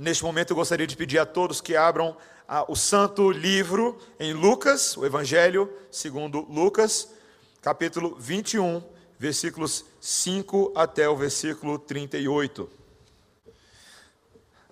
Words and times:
Neste 0.00 0.24
momento 0.24 0.50
eu 0.50 0.56
gostaria 0.56 0.86
de 0.86 0.96
pedir 0.96 1.18
a 1.18 1.26
todos 1.26 1.60
que 1.60 1.76
abram 1.76 2.16
ah, 2.48 2.64
o 2.66 2.74
santo 2.74 3.30
livro 3.30 3.98
em 4.18 4.32
Lucas, 4.32 4.96
o 4.96 5.04
Evangelho 5.04 5.70
segundo 5.90 6.40
Lucas, 6.48 7.10
capítulo 7.60 8.16
21, 8.18 8.82
versículos 9.18 9.84
5 10.00 10.72
até 10.74 11.06
o 11.10 11.14
versículo 11.14 11.78
38. 11.78 12.70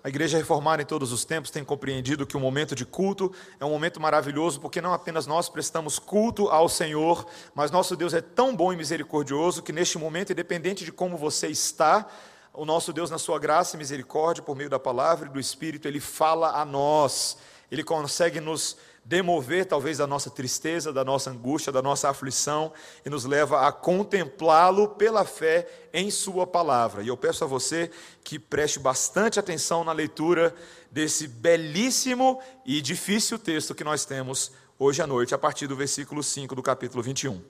A 0.03 0.09
Igreja 0.09 0.39
Reformada 0.39 0.81
em 0.81 0.85
todos 0.87 1.11
os 1.11 1.23
tempos 1.23 1.51
tem 1.51 1.63
compreendido 1.63 2.25
que 2.25 2.35
o 2.35 2.39
momento 2.39 2.73
de 2.73 2.83
culto 2.83 3.31
é 3.59 3.65
um 3.65 3.69
momento 3.69 4.01
maravilhoso, 4.01 4.59
porque 4.59 4.81
não 4.81 4.91
apenas 4.91 5.27
nós 5.27 5.47
prestamos 5.47 5.99
culto 5.99 6.49
ao 6.49 6.67
Senhor, 6.67 7.27
mas 7.53 7.69
nosso 7.69 7.95
Deus 7.95 8.15
é 8.15 8.21
tão 8.21 8.55
bom 8.55 8.73
e 8.73 8.75
misericordioso 8.75 9.61
que 9.61 9.71
neste 9.71 9.99
momento, 9.99 10.31
independente 10.31 10.83
de 10.83 10.91
como 10.91 11.15
você 11.15 11.47
está, 11.47 12.09
o 12.53 12.65
nosso 12.65 12.91
Deus, 12.91 13.09
na 13.09 13.17
sua 13.17 13.39
graça 13.39 13.75
e 13.75 13.79
misericórdia, 13.79 14.43
por 14.43 14.55
meio 14.55 14.69
da 14.69 14.79
palavra 14.79 15.27
e 15.27 15.31
do 15.31 15.39
Espírito, 15.39 15.87
ele 15.87 15.99
fala 15.99 16.59
a 16.59 16.65
nós, 16.65 17.37
ele 17.71 17.83
consegue 17.83 18.41
nos 18.41 18.77
demover 19.03 19.65
talvez 19.65 19.97
da 19.97 20.05
nossa 20.05 20.29
tristeza, 20.29 20.93
da 20.93 21.03
nossa 21.03 21.31
angústia, 21.31 21.71
da 21.71 21.81
nossa 21.81 22.09
aflição 22.09 22.71
e 23.05 23.09
nos 23.09 23.25
leva 23.25 23.67
a 23.67 23.71
contemplá-lo 23.71 24.89
pela 24.89 25.25
fé 25.25 25.67
em 25.93 26.11
Sua 26.11 26.45
palavra. 26.45 27.01
E 27.01 27.07
eu 27.07 27.17
peço 27.17 27.43
a 27.43 27.47
você 27.47 27.89
que 28.23 28.37
preste 28.37 28.79
bastante 28.79 29.39
atenção 29.39 29.83
na 29.83 29.91
leitura 29.91 30.53
desse 30.91 31.27
belíssimo 31.27 32.39
e 32.65 32.81
difícil 32.81 33.39
texto 33.39 33.73
que 33.73 33.83
nós 33.83 34.05
temos 34.05 34.51
hoje 34.77 35.01
à 35.01 35.07
noite, 35.07 35.33
a 35.33 35.37
partir 35.37 35.67
do 35.67 35.75
versículo 35.75 36.21
5 36.21 36.53
do 36.53 36.61
capítulo 36.61 37.01
21. 37.01 37.41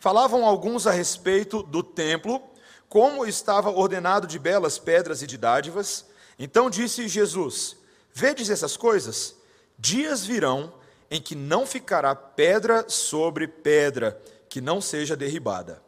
Falavam 0.00 0.46
alguns 0.46 0.86
a 0.86 0.92
respeito 0.92 1.62
do 1.62 1.82
templo 1.82 2.40
como 2.88 3.26
estava 3.26 3.70
ordenado 3.70 4.26
de 4.26 4.38
belas 4.38 4.78
pedras 4.78 5.22
e 5.22 5.26
de 5.26 5.36
dádivas. 5.36 6.06
Então 6.38 6.70
disse 6.70 7.06
Jesus: 7.06 7.76
Vedes 8.12 8.50
essas 8.50 8.76
coisas? 8.76 9.36
Dias 9.78 10.24
virão 10.24 10.72
em 11.10 11.20
que 11.20 11.34
não 11.34 11.66
ficará 11.66 12.14
pedra 12.14 12.88
sobre 12.88 13.46
pedra 13.46 14.20
que 14.48 14.60
não 14.60 14.80
seja 14.80 15.16
derribada. 15.16 15.82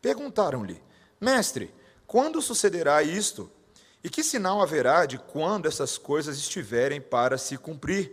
Perguntaram-lhe: 0.00 0.80
Mestre, 1.20 1.74
quando 2.06 2.40
sucederá 2.40 3.02
isto? 3.02 3.50
E 4.02 4.08
que 4.08 4.24
sinal 4.24 4.62
haverá 4.62 5.04
de 5.04 5.18
quando 5.18 5.66
essas 5.66 5.98
coisas 5.98 6.38
estiverem 6.38 7.00
para 7.00 7.36
se 7.36 7.58
cumprir? 7.58 8.12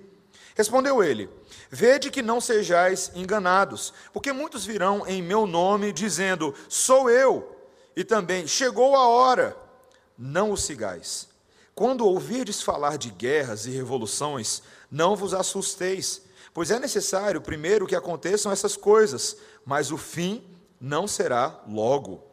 Respondeu 0.56 1.04
ele: 1.04 1.30
Vede 1.70 2.10
que 2.10 2.22
não 2.22 2.42
sejais 2.42 3.12
enganados, 3.16 3.94
porque 4.12 4.34
muitos 4.34 4.66
virão 4.66 5.06
em 5.08 5.22
meu 5.22 5.46
nome, 5.46 5.94
dizendo: 5.94 6.54
Sou 6.68 7.10
eu 7.10 7.57
e 7.98 8.04
também, 8.04 8.46
chegou 8.46 8.96
a 8.96 9.08
hora, 9.08 9.58
não 10.16 10.52
o 10.52 10.58
sigais. 10.58 11.28
Quando 11.74 12.06
ouvirdes 12.06 12.62
falar 12.62 12.96
de 12.96 13.10
guerras 13.10 13.66
e 13.66 13.72
revoluções, 13.72 14.62
não 14.92 15.16
vos 15.16 15.34
assusteis, 15.34 16.22
pois 16.54 16.70
é 16.70 16.78
necessário 16.78 17.42
primeiro 17.42 17.88
que 17.88 17.96
aconteçam 17.96 18.52
essas 18.52 18.78
coisas, 18.78 19.38
mas 19.66 19.92
o 19.92 19.98
fim 19.98 20.44
não 20.80 21.08
será 21.08 21.60
logo. 21.68 22.24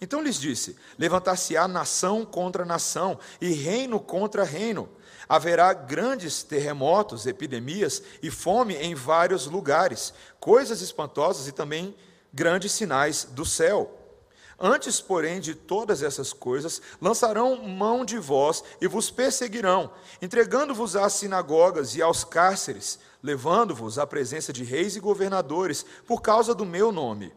Então 0.00 0.22
lhes 0.22 0.38
disse: 0.38 0.76
Levantar-se-á 0.96 1.66
nação 1.66 2.24
contra 2.24 2.64
nação 2.64 3.18
e 3.40 3.50
reino 3.50 3.98
contra 3.98 4.44
reino. 4.44 4.88
Haverá 5.28 5.72
grandes 5.72 6.44
terremotos, 6.44 7.26
epidemias 7.26 8.00
e 8.22 8.30
fome 8.30 8.76
em 8.76 8.94
vários 8.94 9.46
lugares, 9.46 10.14
coisas 10.38 10.80
espantosas 10.80 11.48
e 11.48 11.52
também 11.52 11.96
grandes 12.32 12.70
sinais 12.70 13.24
do 13.24 13.44
céu. 13.44 13.99
Antes, 14.62 15.00
porém, 15.00 15.40
de 15.40 15.54
todas 15.54 16.02
essas 16.02 16.34
coisas, 16.34 16.82
lançarão 17.00 17.56
mão 17.66 18.04
de 18.04 18.18
vós 18.18 18.62
e 18.78 18.86
vos 18.86 19.10
perseguirão, 19.10 19.90
entregando-vos 20.20 20.96
às 20.96 21.14
sinagogas 21.14 21.94
e 21.96 22.02
aos 22.02 22.24
cárceres, 22.24 22.98
levando-vos 23.22 23.98
à 23.98 24.06
presença 24.06 24.52
de 24.52 24.62
reis 24.62 24.96
e 24.96 25.00
governadores, 25.00 25.86
por 26.06 26.20
causa 26.20 26.54
do 26.54 26.66
meu 26.66 26.92
nome. 26.92 27.32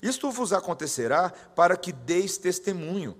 Isto 0.00 0.30
vos 0.30 0.50
acontecerá 0.50 1.28
para 1.54 1.76
que 1.76 1.92
deis 1.92 2.38
testemunho. 2.38 3.18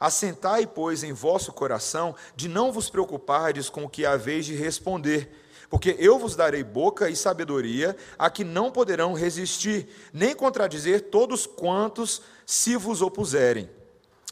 Assentai, 0.00 0.66
pois, 0.66 1.02
em 1.02 1.12
vosso 1.12 1.52
coração 1.52 2.14
de 2.34 2.48
não 2.48 2.72
vos 2.72 2.88
preocupardes 2.88 3.68
com 3.68 3.84
o 3.84 3.90
que 3.90 4.06
haveis 4.06 4.46
de 4.46 4.54
responder, 4.54 5.30
porque 5.68 5.96
eu 5.98 6.18
vos 6.18 6.34
darei 6.34 6.62
boca 6.62 7.10
e 7.10 7.16
sabedoria 7.16 7.96
a 8.18 8.30
que 8.30 8.44
não 8.44 8.70
poderão 8.70 9.12
resistir, 9.12 9.88
nem 10.12 10.34
contradizer 10.34 11.10
todos 11.10 11.46
quantos 11.46 12.22
se 12.46 12.76
vos 12.76 13.02
opuserem. 13.02 13.68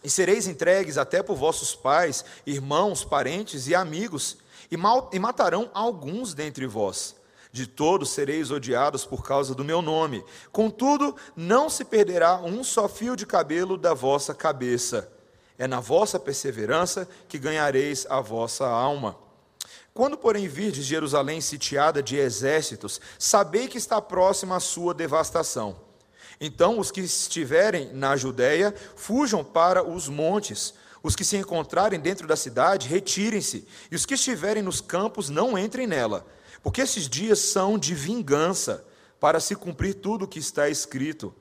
E 0.05 0.09
sereis 0.09 0.47
entregues 0.47 0.97
até 0.97 1.23
por 1.23 1.35
vossos 1.35 1.75
pais, 1.75 2.25
irmãos, 2.47 3.05
parentes 3.05 3.67
e 3.67 3.75
amigos, 3.75 4.39
e, 4.71 4.77
mal, 4.77 5.11
e 5.13 5.19
matarão 5.19 5.71
alguns 5.75 6.33
dentre 6.33 6.67
vós. 6.67 7.17
De 7.51 7.67
todos 7.67 8.11
sereis 8.11 8.51
odiados 8.51 9.05
por 9.05 9.25
causa 9.25 9.55
do 9.55 9.65
meu 9.65 9.81
nome. 9.81 10.25
Contudo, 10.53 11.15
não 11.37 11.71
se 11.71 11.85
perderá 11.85 12.37
um 12.37 12.63
só 12.63 12.89
fio 12.89 13.17
de 13.17 13.25
cabelo 13.25 13.77
da 13.77 13.95
vossa 13.95 14.35
cabeça. 14.35 15.11
É 15.57 15.67
na 15.67 15.81
vossa 15.81 16.19
perseverança 16.19 17.09
que 17.29 17.39
ganhareis 17.39 18.07
a 18.11 18.21
vossa 18.21 18.67
alma. 18.67 19.17
Quando, 19.95 20.19
porém, 20.19 20.49
virdes 20.49 20.85
Jerusalém 20.85 21.41
sitiada 21.41 22.03
de 22.03 22.17
exércitos, 22.17 23.01
sabei 23.17 23.69
que 23.69 23.79
está 23.79 24.01
próxima 24.01 24.57
a 24.57 24.61
sua 24.61 24.93
devastação. 24.93 25.77
Então, 26.41 26.79
os 26.79 26.91
que 26.91 27.01
estiverem 27.01 27.93
na 27.93 28.17
Judéia, 28.17 28.75
fujam 28.97 29.45
para 29.45 29.83
os 29.83 30.09
montes. 30.09 30.75
Os 31.03 31.15
que 31.15 31.25
se 31.25 31.37
encontrarem 31.37 32.01
dentro 32.01 32.27
da 32.27 32.37
cidade, 32.37 32.89
retirem-se. 32.89 33.67
E 33.91 33.95
os 33.95 34.07
que 34.07 34.15
estiverem 34.15 34.63
nos 34.63 34.81
campos, 34.81 35.29
não 35.29 35.59
entrem 35.59 35.87
nela. 35.87 36.27
Porque 36.63 36.81
esses 36.81 37.09
dias 37.09 37.39
são 37.39 37.79
de 37.79 37.95
vingança, 37.95 38.85
para 39.21 39.39
se 39.41 39.55
cumprir 39.55 39.95
tudo 39.95 40.25
o 40.25 40.29
que 40.29 40.39
está 40.39 40.69
escrito. 40.69 41.35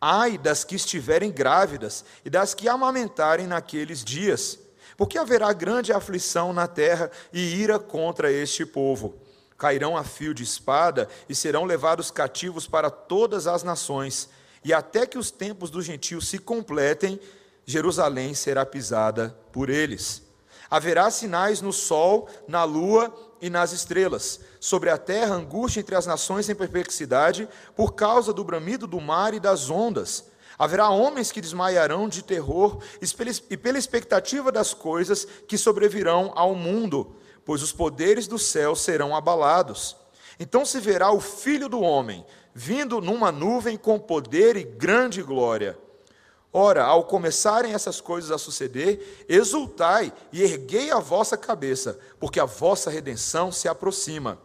Ai 0.00 0.36
das 0.36 0.64
que 0.64 0.76
estiverem 0.76 1.32
grávidas 1.32 2.04
e 2.24 2.30
das 2.30 2.54
que 2.54 2.68
amamentarem 2.68 3.46
naqueles 3.46 4.04
dias. 4.04 4.58
Porque 4.96 5.18
haverá 5.18 5.52
grande 5.52 5.92
aflição 5.92 6.52
na 6.52 6.66
terra 6.66 7.10
e 7.32 7.40
ira 7.56 7.78
contra 7.78 8.30
este 8.30 8.64
povo 8.64 9.25
cairão 9.56 9.96
a 9.96 10.04
fio 10.04 10.34
de 10.34 10.42
espada 10.42 11.08
e 11.28 11.34
serão 11.34 11.64
levados 11.64 12.10
cativos 12.10 12.66
para 12.66 12.90
todas 12.90 13.46
as 13.46 13.62
nações, 13.62 14.28
e 14.64 14.72
até 14.72 15.06
que 15.06 15.18
os 15.18 15.30
tempos 15.30 15.70
dos 15.70 15.84
gentios 15.84 16.28
se 16.28 16.38
completem, 16.38 17.20
Jerusalém 17.64 18.34
será 18.34 18.66
pisada 18.66 19.36
por 19.52 19.70
eles. 19.70 20.22
Haverá 20.68 21.10
sinais 21.10 21.60
no 21.60 21.72
sol, 21.72 22.28
na 22.48 22.64
lua 22.64 23.14
e 23.40 23.48
nas 23.48 23.72
estrelas, 23.72 24.40
sobre 24.58 24.90
a 24.90 24.98
terra 24.98 25.34
angústia 25.34 25.80
entre 25.80 25.94
as 25.94 26.06
nações 26.06 26.48
em 26.48 26.54
perplexidade, 26.54 27.48
por 27.76 27.94
causa 27.94 28.32
do 28.32 28.42
bramido 28.42 28.86
do 28.86 29.00
mar 29.00 29.34
e 29.34 29.40
das 29.40 29.70
ondas. 29.70 30.24
Haverá 30.58 30.88
homens 30.88 31.30
que 31.30 31.40
desmaiarão 31.40 32.08
de 32.08 32.22
terror 32.22 32.78
e 33.00 33.56
pela 33.56 33.78
expectativa 33.78 34.50
das 34.50 34.72
coisas 34.72 35.26
que 35.46 35.58
sobrevirão 35.58 36.32
ao 36.34 36.54
mundo 36.54 37.14
pois 37.46 37.62
os 37.62 37.72
poderes 37.72 38.26
do 38.26 38.38
céu 38.38 38.76
serão 38.76 39.16
abalados. 39.16 39.96
Então 40.38 40.66
se 40.66 40.78
verá 40.80 41.10
o 41.10 41.20
Filho 41.20 41.70
do 41.70 41.80
Homem 41.80 42.26
vindo 42.58 43.02
numa 43.02 43.30
nuvem 43.30 43.76
com 43.76 43.98
poder 43.98 44.56
e 44.56 44.64
grande 44.64 45.22
glória. 45.22 45.78
Ora, 46.50 46.84
ao 46.84 47.04
começarem 47.04 47.74
essas 47.74 48.00
coisas 48.00 48.30
a 48.30 48.38
suceder, 48.38 49.26
exultai 49.28 50.10
e 50.32 50.42
erguei 50.42 50.90
a 50.90 50.98
vossa 50.98 51.36
cabeça, 51.36 51.98
porque 52.18 52.40
a 52.40 52.46
vossa 52.46 52.88
redenção 52.88 53.52
se 53.52 53.68
aproxima. 53.68 54.38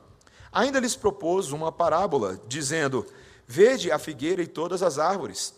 Ainda 0.51 0.81
lhes 0.81 0.93
propôs 0.93 1.53
uma 1.53 1.71
parábola, 1.71 2.37
dizendo: 2.49 3.05
Vede 3.47 3.89
a 3.89 3.97
figueira 3.97 4.41
e 4.41 4.47
todas 4.47 4.83
as 4.83 4.99
árvores. 4.99 5.53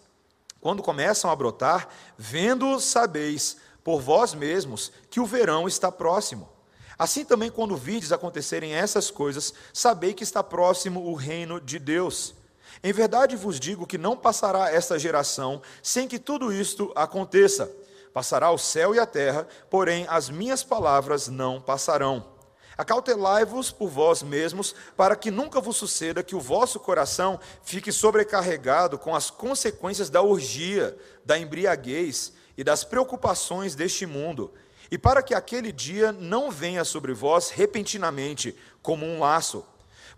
Quando 0.62 0.84
começam 0.84 1.32
a 1.32 1.36
brotar, 1.36 1.90
vendo 2.16 2.80
sabeis 2.80 3.58
por 3.84 4.00
vós 4.00 4.36
mesmos 4.36 4.92
que 5.10 5.20
o 5.20 5.26
verão 5.26 5.68
está 5.68 5.92
próximo. 5.92 6.53
Assim 6.98 7.26
também, 7.26 7.50
quando 7.50 7.76
vides 7.76 8.12
acontecerem 8.12 8.74
essas 8.74 9.10
coisas, 9.10 9.54
sabei 9.74 10.14
que 10.14 10.24
está 10.24 10.44
próximo 10.44 11.06
o 11.06 11.16
reino 11.16 11.60
de 11.60 11.80
Deus. 11.80 12.36
Em 12.84 12.94
verdade 12.94 13.36
vos 13.36 13.60
digo 13.60 13.88
que 13.88 13.98
não 13.98 14.16
passará 14.16 14.72
esta 14.72 14.98
geração 14.98 15.62
sem 15.82 16.08
que 16.08 16.20
tudo 16.20 16.52
isto 16.52 16.92
aconteça. 16.96 17.72
Passará 18.14 18.52
o 18.52 18.58
céu 18.58 18.94
e 18.94 19.00
a 19.00 19.06
terra, 19.06 19.48
porém 19.70 20.06
as 20.08 20.30
minhas 20.30 20.64
palavras 20.64 21.28
não 21.28 21.60
passarão. 21.60 22.32
Acautelai-vos 22.78 23.72
por 23.72 23.88
vós 23.88 24.24
mesmos, 24.24 24.76
para 24.98 25.16
que 25.16 25.30
nunca 25.30 25.62
vos 25.62 25.78
suceda 25.78 26.24
que 26.24 26.36
o 26.36 26.40
vosso 26.40 26.80
coração 26.80 27.40
fique 27.64 27.92
sobrecarregado 27.92 28.98
com 28.98 29.16
as 29.16 29.30
consequências 29.30 30.10
da 30.10 30.22
orgia, 30.22 30.98
da 31.24 31.38
embriaguez 31.38 32.34
e 32.58 32.64
das 32.64 32.84
preocupações 32.84 33.76
deste 33.76 34.06
mundo 34.06 34.52
e 34.94 34.98
para 35.00 35.24
que 35.24 35.34
aquele 35.34 35.72
dia 35.72 36.12
não 36.12 36.52
venha 36.52 36.86
sobre 36.86 37.16
vós 37.16 37.50
repentinamente, 37.50 38.56
como 38.80 39.04
um 39.08 39.22
laço, 39.22 39.66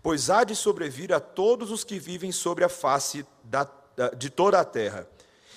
pois 0.02 0.28
há 0.28 0.44
de 0.44 0.54
sobrevir 0.54 1.14
a 1.14 1.18
todos 1.18 1.70
os 1.70 1.82
que 1.82 1.98
vivem 1.98 2.30
sobre 2.30 2.62
a 2.62 2.68
face 2.68 3.24
da, 3.42 3.66
de 4.18 4.28
toda 4.28 4.60
a 4.60 4.64
terra. 4.66 5.08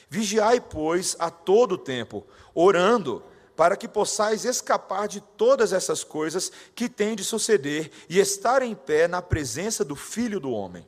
Vigiai, 0.09 0.61
pois, 0.61 1.17
a 1.19 1.29
todo 1.29 1.77
tempo, 1.77 2.25
orando, 2.55 3.21
para 3.57 3.75
que 3.75 3.89
possais 3.89 4.45
escapar 4.45 5.05
de 5.05 5.19
todas 5.19 5.73
essas 5.73 6.01
coisas 6.01 6.49
que 6.73 6.87
têm 6.87 7.13
de 7.13 7.25
suceder 7.25 7.91
e 8.07 8.19
estar 8.19 8.61
em 8.61 8.73
pé 8.73 9.05
na 9.05 9.21
presença 9.21 9.83
do 9.83 9.97
Filho 9.97 10.39
do 10.39 10.49
Homem. 10.49 10.87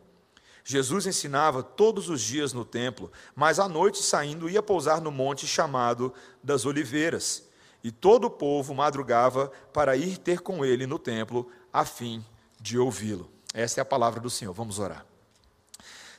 Jesus 0.63 1.05
ensinava 1.05 1.61
todos 1.61 2.07
os 2.07 2.21
dias 2.21 2.53
no 2.53 2.63
templo, 2.63 3.11
mas 3.35 3.59
à 3.59 3.67
noite 3.67 4.01
saindo 4.01 4.49
ia 4.49 4.63
pousar 4.63 5.01
no 5.01 5.11
monte 5.11 5.45
chamado 5.45 6.13
das 6.41 6.65
Oliveiras. 6.65 7.50
E 7.83 7.91
todo 7.91 8.25
o 8.25 8.29
povo 8.29 8.73
madrugava 8.73 9.51
para 9.73 9.95
ir 9.95 10.17
ter 10.17 10.39
com 10.39 10.63
ele 10.63 10.85
no 10.85 10.99
templo, 10.99 11.49
a 11.73 11.83
fim 11.85 12.23
de 12.59 12.77
ouvi-lo. 12.77 13.29
Essa 13.53 13.79
é 13.79 13.81
a 13.81 13.85
palavra 13.85 14.19
do 14.19 14.29
Senhor. 14.29 14.53
Vamos 14.53 14.79
orar. 14.79 15.05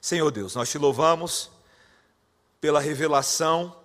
Senhor 0.01 0.31
Deus, 0.31 0.57
nós 0.57 0.69
te 0.69 0.79
louvamos 0.79 1.51
pela 2.61 2.81
revelação 2.81 3.77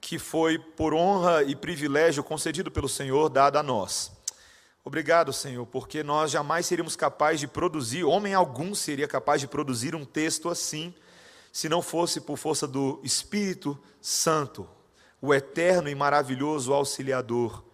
que 0.00 0.18
foi 0.18 0.58
por 0.58 0.94
honra 0.94 1.42
e 1.42 1.54
privilégio 1.54 2.22
concedido 2.24 2.70
pelo 2.70 2.88
Senhor 2.88 3.28
dada 3.28 3.60
a 3.60 3.62
nós. 3.62 4.12
Obrigado, 4.84 5.32
Senhor, 5.32 5.66
porque 5.66 6.02
nós 6.02 6.30
jamais 6.30 6.66
seríamos 6.66 6.96
capazes 6.96 7.40
de 7.40 7.46
produzir, 7.46 8.04
homem 8.04 8.32
algum 8.32 8.74
seria 8.74 9.06
capaz 9.06 9.40
de 9.40 9.46
produzir 9.46 9.94
um 9.94 10.04
texto 10.04 10.48
assim, 10.48 10.94
se 11.52 11.68
não 11.68 11.82
fosse 11.82 12.20
por 12.20 12.38
força 12.38 12.66
do 12.66 13.00
Espírito 13.02 13.78
Santo, 14.00 14.68
o 15.20 15.34
eterno 15.34 15.88
e 15.88 15.94
maravilhoso 15.94 16.72
auxiliador, 16.72 17.64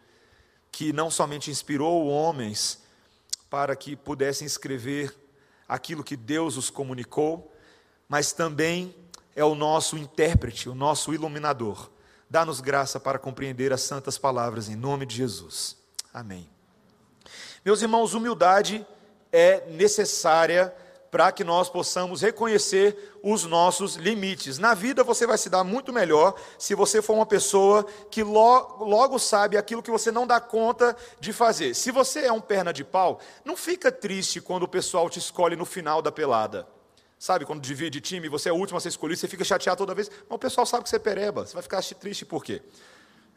que 0.73 0.93
não 0.93 1.11
somente 1.11 1.51
inspirou 1.51 2.07
homens 2.07 2.83
para 3.51 3.77
que 3.77 3.95
pudessem 3.95 4.47
escrever 4.47 5.15
aquilo 5.69 6.05
que 6.05 6.17
Deus 6.17 6.57
os 6.57 6.71
comunicou, 6.71 7.53
mas 8.09 8.33
também 8.33 8.95
é 9.37 9.45
o 9.45 9.55
nosso 9.55 9.97
intérprete, 9.97 10.69
o 10.69 10.75
nosso 10.75 11.13
iluminador. 11.13 11.91
Dá-nos 12.29 12.61
graça 12.61 12.99
para 12.99 13.19
compreender 13.19 13.73
as 13.73 13.83
santas 13.83 14.19
palavras 14.19 14.69
em 14.69 14.77
nome 14.77 15.07
de 15.07 15.17
Jesus. 15.17 15.77
Amém. 16.13 16.49
Meus 17.65 17.83
irmãos, 17.83 18.15
humildade 18.15 18.87
é 19.33 19.67
necessária 19.71 20.75
para 21.15 21.31
que 21.31 21.45
nós 21.45 21.69
possamos 21.69 22.23
reconhecer 22.23 23.17
os 23.23 23.45
nossos 23.45 23.95
limites. 23.95 24.59
Na 24.59 24.75
vida 24.75 25.05
você 25.05 25.29
vai 25.29 25.39
se 25.39 25.49
dar 25.49 25.63
muito 25.63 25.93
melhor 25.93 26.35
se 26.59 26.75
você 26.75 27.01
for 27.01 27.13
uma 27.13 27.25
pessoa 27.25 27.87
que 28.11 28.25
logo, 28.25 28.85
logo, 28.85 29.17
sabe 29.21 29.57
aquilo 29.57 29.81
que 29.81 29.93
você 29.93 30.11
não 30.11 30.27
dá 30.27 30.41
conta 30.41 30.97
de 31.21 31.33
fazer. 31.33 31.73
Se 31.73 31.93
você 31.93 32.23
é 32.25 32.33
um 32.33 32.41
perna 32.41 32.73
de 32.73 32.83
pau, 32.83 33.21
não 33.45 33.57
fica 33.57 33.93
triste 33.93 34.41
quando 34.41 34.65
o 34.65 34.69
pessoal 34.69 35.09
te 35.09 35.21
escolhe 35.21 35.55
no 35.55 35.65
final 35.65 36.03
da 36.03 36.11
pelada. 36.11 36.67
Sabe, 37.17 37.45
quando 37.45 37.63
divide 37.63 38.01
time, 38.01 38.29
você 38.29 38.49
é 38.49 38.53
o 38.53 38.57
último 38.57 38.79
a 38.79 38.81
ser 38.81 38.89
escolhido, 38.89 39.21
você 39.21 39.29
fica 39.29 39.45
chateado 39.45 39.79
toda 39.79 39.95
vez, 39.95 40.11
mas 40.29 40.35
o 40.35 40.39
pessoal 40.39 40.67
sabe 40.67 40.83
que 40.83 40.91
você 40.91 40.97
é 40.97 40.99
pereba, 40.99 41.47
você 41.47 41.55
vai 41.55 41.63
ficar 41.63 41.81
triste 41.81 42.25
por 42.25 42.43
quê? 42.43 42.61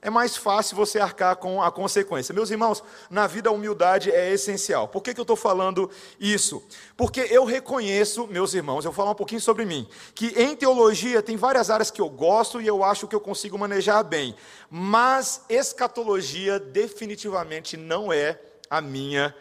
É 0.02 0.10
mais 0.10 0.38
fácil 0.38 0.78
você 0.78 1.00
arcar 1.00 1.36
com 1.38 1.62
a 1.62 1.72
consequência. 1.72 2.34
Meus 2.34 2.52
irmãos, 2.52 2.84
na 3.10 3.26
vida 3.26 3.50
a 3.50 3.52
humildade 3.52 4.12
é 4.12 4.32
essencial. 4.32 4.88
Por 4.88 5.02
que, 5.02 5.14
que 5.14 5.20
eu 5.20 5.24
estou 5.24 5.36
falando 5.36 5.90
isso? 6.20 6.64
Porque 6.96 7.22
eu 7.32 7.46
reconheço, 7.46 8.28
meus 8.28 8.54
irmãos, 8.54 8.86
eu 8.86 8.92
vou 8.92 8.96
falar 8.96 9.12
um 9.12 9.16
pouquinho 9.16 9.42
sobre 9.42 9.66
mim, 9.66 9.88
que 10.14 10.28
em 10.40 10.56
teologia 10.56 11.22
tem 11.24 11.36
várias 11.36 11.70
áreas 11.70 11.90
que 11.90 12.00
eu 12.00 12.10
gosto 12.10 12.62
e 12.62 12.68
eu 12.68 12.84
acho 12.84 13.08
que 13.08 13.16
eu 13.16 13.20
consigo 13.20 13.58
manejar 13.58 14.04
bem, 14.04 14.36
mas 14.70 15.42
escatologia 15.50 16.60
definitivamente 16.60 17.76
não 17.76 18.14
é 18.14 18.40
a 18.70 18.82
minha 18.82 19.34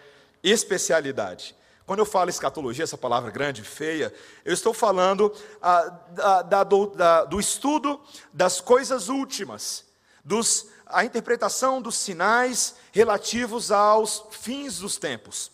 especialidade. 0.43 1.55
Quando 1.85 2.00
eu 2.00 2.06
falo 2.06 2.31
escatologia, 2.31 2.82
essa 2.82 2.99
palavra 2.99 3.31
grande, 3.31 3.62
feia, 3.62 4.12
eu 4.44 4.52
estou 4.52 4.73
falando 4.75 5.32
ah, 5.62 6.00
da, 6.11 6.43
da, 6.43 6.64
do, 6.64 6.87
da, 6.87 7.25
do 7.25 7.38
estudo 7.38 8.00
das 8.32 8.61
coisas 8.61 9.09
últimas 9.09 9.87
dos, 10.26 10.67
a 10.84 11.05
interpretação 11.05 11.81
dos 11.81 11.94
sinais 11.94 12.75
relativos 12.90 13.70
aos 13.70 14.25
fins 14.32 14.81
dos 14.81 14.96
tempos 14.96 15.52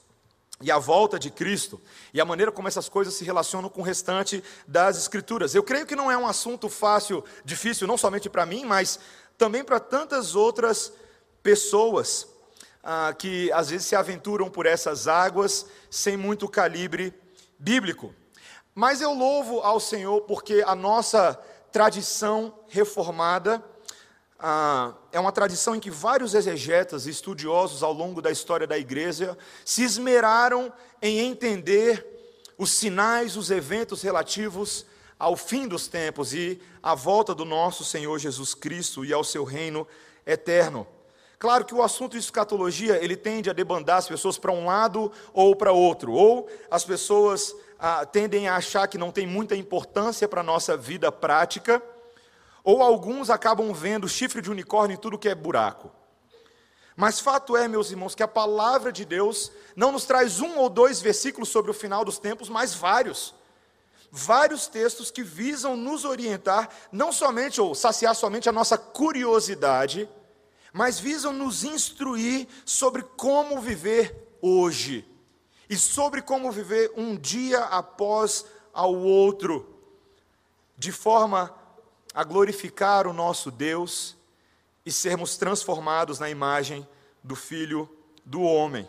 e 0.62 0.70
a 0.70 0.78
volta 0.78 1.18
de 1.18 1.30
Cristo 1.30 1.78
e 2.14 2.20
a 2.20 2.24
maneira 2.24 2.50
como 2.50 2.68
essas 2.68 2.88
coisas 2.88 3.12
se 3.12 3.22
relacionam 3.22 3.68
com 3.68 3.82
o 3.82 3.84
restante 3.84 4.42
das 4.66 4.96
Escrituras. 4.96 5.54
Eu 5.54 5.62
creio 5.62 5.84
que 5.84 5.94
não 5.94 6.10
é 6.10 6.16
um 6.16 6.26
assunto 6.26 6.70
fácil, 6.70 7.22
difícil, 7.44 7.86
não 7.86 7.98
somente 7.98 8.30
para 8.30 8.46
mim, 8.46 8.64
mas 8.64 8.98
também 9.36 9.62
para 9.62 9.78
tantas 9.78 10.34
outras 10.34 10.90
pessoas 11.42 12.26
ah, 12.82 13.14
que 13.16 13.52
às 13.52 13.68
vezes 13.68 13.86
se 13.86 13.94
aventuram 13.94 14.48
por 14.48 14.64
essas 14.64 15.06
águas 15.06 15.66
sem 15.90 16.16
muito 16.16 16.48
calibre 16.48 17.12
bíblico. 17.58 18.14
Mas 18.74 19.02
eu 19.02 19.12
louvo 19.12 19.60
ao 19.60 19.78
Senhor 19.78 20.22
porque 20.22 20.64
a 20.66 20.74
nossa 20.74 21.38
tradição 21.70 22.54
reformada 22.68 23.62
ah, 24.44 24.92
é 25.12 25.20
uma 25.20 25.30
tradição 25.30 25.76
em 25.76 25.78
que 25.78 25.88
vários 25.88 26.34
exegetas 26.34 27.06
e 27.06 27.10
estudiosos 27.10 27.84
ao 27.84 27.92
longo 27.92 28.20
da 28.20 28.28
história 28.28 28.66
da 28.66 28.76
igreja 28.76 29.38
se 29.64 29.84
esmeraram 29.84 30.72
em 31.00 31.20
entender 31.20 32.04
os 32.58 32.72
sinais, 32.72 33.36
os 33.36 33.52
eventos 33.52 34.02
relativos 34.02 34.84
ao 35.16 35.36
fim 35.36 35.68
dos 35.68 35.86
tempos 35.86 36.34
e 36.34 36.60
à 36.82 36.92
volta 36.92 37.32
do 37.32 37.44
nosso 37.44 37.84
Senhor 37.84 38.18
Jesus 38.18 38.52
Cristo 38.52 39.04
e 39.04 39.12
ao 39.12 39.22
seu 39.22 39.44
reino 39.44 39.86
eterno. 40.26 40.88
Claro 41.38 41.64
que 41.64 41.74
o 41.74 41.82
assunto 41.82 42.12
de 42.12 42.18
escatologia, 42.18 42.96
ele 42.96 43.16
tende 43.16 43.48
a 43.48 43.52
debandar 43.52 43.98
as 43.98 44.08
pessoas 44.08 44.38
para 44.38 44.50
um 44.50 44.66
lado 44.66 45.12
ou 45.32 45.54
para 45.54 45.70
outro, 45.70 46.12
ou 46.12 46.48
as 46.68 46.84
pessoas 46.84 47.54
ah, 47.78 48.04
tendem 48.04 48.48
a 48.48 48.56
achar 48.56 48.88
que 48.88 48.98
não 48.98 49.12
tem 49.12 49.24
muita 49.24 49.54
importância 49.54 50.26
para 50.26 50.40
a 50.40 50.44
nossa 50.44 50.76
vida 50.76 51.12
prática, 51.12 51.80
ou 52.64 52.82
alguns 52.82 53.30
acabam 53.30 53.72
vendo 53.72 54.08
chifre 54.08 54.40
de 54.40 54.50
unicórnio 54.50 54.94
em 54.94 54.98
tudo 54.98 55.18
que 55.18 55.28
é 55.28 55.34
buraco. 55.34 55.90
Mas 56.96 57.20
fato 57.20 57.56
é, 57.56 57.66
meus 57.66 57.90
irmãos, 57.90 58.14
que 58.14 58.22
a 58.22 58.28
palavra 58.28 58.92
de 58.92 59.04
Deus 59.04 59.50
não 59.74 59.92
nos 59.92 60.04
traz 60.04 60.40
um 60.40 60.58
ou 60.58 60.68
dois 60.68 61.00
versículos 61.00 61.48
sobre 61.48 61.70
o 61.70 61.74
final 61.74 62.04
dos 62.04 62.18
tempos, 62.18 62.48
mas 62.48 62.74
vários. 62.74 63.34
Vários 64.10 64.66
textos 64.66 65.10
que 65.10 65.22
visam 65.22 65.74
nos 65.74 66.04
orientar, 66.04 66.68
não 66.92 67.10
somente 67.10 67.60
ou 67.60 67.74
saciar 67.74 68.14
somente 68.14 68.48
a 68.48 68.52
nossa 68.52 68.76
curiosidade, 68.76 70.08
mas 70.72 71.00
visam 71.00 71.32
nos 71.32 71.64
instruir 71.64 72.46
sobre 72.64 73.02
como 73.02 73.58
viver 73.58 74.36
hoje 74.42 75.08
e 75.68 75.76
sobre 75.78 76.20
como 76.20 76.52
viver 76.52 76.92
um 76.94 77.16
dia 77.16 77.60
após 77.60 78.44
ao 78.72 78.94
outro, 78.94 79.78
de 80.76 80.92
forma 80.92 81.54
a 82.14 82.24
glorificar 82.24 83.06
o 83.06 83.12
nosso 83.12 83.50
Deus 83.50 84.16
e 84.84 84.92
sermos 84.92 85.36
transformados 85.36 86.18
na 86.18 86.28
imagem 86.28 86.86
do 87.22 87.36
Filho 87.36 87.88
do 88.24 88.42
Homem. 88.42 88.88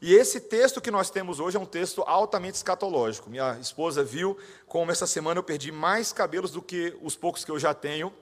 E 0.00 0.14
esse 0.14 0.40
texto 0.40 0.80
que 0.80 0.90
nós 0.90 1.10
temos 1.10 1.38
hoje 1.38 1.56
é 1.56 1.60
um 1.60 1.66
texto 1.66 2.02
altamente 2.06 2.56
escatológico. 2.56 3.30
Minha 3.30 3.58
esposa 3.60 4.02
viu 4.02 4.36
como 4.66 4.90
essa 4.90 5.06
semana 5.06 5.38
eu 5.38 5.44
perdi 5.44 5.70
mais 5.70 6.12
cabelos 6.12 6.50
do 6.50 6.60
que 6.60 6.96
os 7.02 7.14
poucos 7.14 7.44
que 7.44 7.50
eu 7.50 7.58
já 7.58 7.72
tenho. 7.72 8.12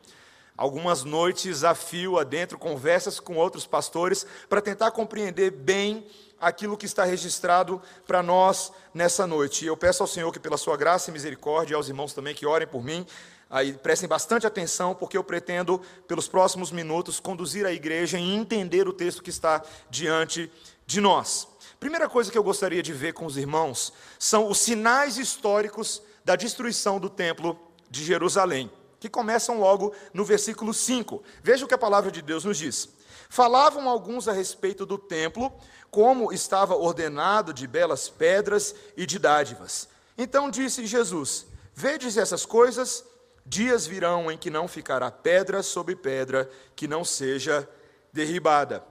Algumas 0.57 1.05
noites 1.05 1.65
a 1.65 1.75
fio 1.75 2.19
adentro, 2.19 2.59
conversas 2.59 3.19
com 3.19 3.37
outros 3.37 3.67
pastores, 3.67 4.27
para 4.47 4.61
tentar 4.61 4.91
compreender 4.91 5.51
bem 5.51 6.07
aquilo 6.39 6.77
que 6.77 6.85
está 6.85 7.05
registrado 7.05 7.81
para 8.07 8.23
nós 8.23 8.71
nessa 8.93 9.27
noite. 9.27 9.65
E 9.65 9.69
eu 9.69 9.77
peço 9.77 10.03
ao 10.03 10.07
Senhor 10.07 10.31
que, 10.33 10.39
pela 10.39 10.59
sua 10.59 10.77
graça 10.77 11.09
e 11.09 11.13
misericórdia, 11.13 11.73
e 11.73 11.77
aos 11.77 11.89
irmãos 11.89 12.13
também 12.13 12.35
que 12.35 12.45
orem 12.45 12.69
por 12.69 12.85
mim, 12.85 13.07
Aí 13.50 13.73
prestem 13.73 14.09
bastante 14.09 14.47
atenção, 14.47 14.95
porque 14.95 15.19
eu 15.19 15.25
pretendo, 15.25 15.80
pelos 16.07 16.28
próximos 16.28 16.71
minutos, 16.71 17.19
conduzir 17.19 17.66
a 17.66 17.73
igreja 17.73 18.16
em 18.16 18.37
entender 18.37 18.87
o 18.87 18.92
texto 18.92 19.25
que 19.25 19.30
está 19.30 19.61
diante 19.90 20.50
de 20.87 21.00
nós. 21.00 21.49
Primeira 21.80 22.09
coisa 22.09 22.30
que 22.30 22.38
eu 22.38 22.45
gostaria 22.45 22.80
de 22.80 22.92
ver 22.92 23.12
com 23.12 23.26
os 23.26 23.37
irmãos 23.37 23.92
são 24.21 24.49
os 24.49 24.59
sinais 24.59 25.19
históricos 25.19 26.00
da 26.25 26.37
destruição 26.37 27.00
do 27.00 27.11
templo 27.11 27.59
de 27.90 28.04
Jerusalém, 28.04 28.71
que 29.00 29.09
começam 29.09 29.59
logo 29.59 29.92
no 30.14 30.25
versículo 30.25 30.73
5. 30.73 31.21
Veja 31.42 31.64
o 31.64 31.69
que 31.69 31.75
a 31.75 31.78
palavra 31.78 32.12
de 32.12 32.23
Deus 32.23 32.45
nos 32.45 32.57
diz. 32.57 32.88
Falavam 33.28 33.88
alguns 33.88 34.28
a 34.28 34.33
respeito 34.33 34.87
do 34.87 34.97
templo, 34.97 35.52
como 35.90 36.33
estava 36.33 36.76
ordenado 36.76 37.52
de 37.52 37.66
belas 37.66 38.09
pedras 38.09 38.76
e 38.97 39.07
de 39.07 39.19
dádivas. 39.19 39.88
Então 40.16 40.50
disse 40.50 40.87
Jesus: 40.87 41.47
Vedes 41.75 42.16
essas 42.16 42.45
coisas, 42.45 43.04
Dias 43.45 43.87
virão 43.87 44.31
em 44.31 44.39
que 44.39 44.51
não 44.51 44.69
ficará 44.69 45.11
pedra 45.11 45.63
sobre 45.63 45.97
pedra 45.97 46.49
que 46.77 46.87
não 46.87 47.05
seja 47.05 47.69
derribada. 48.13 48.85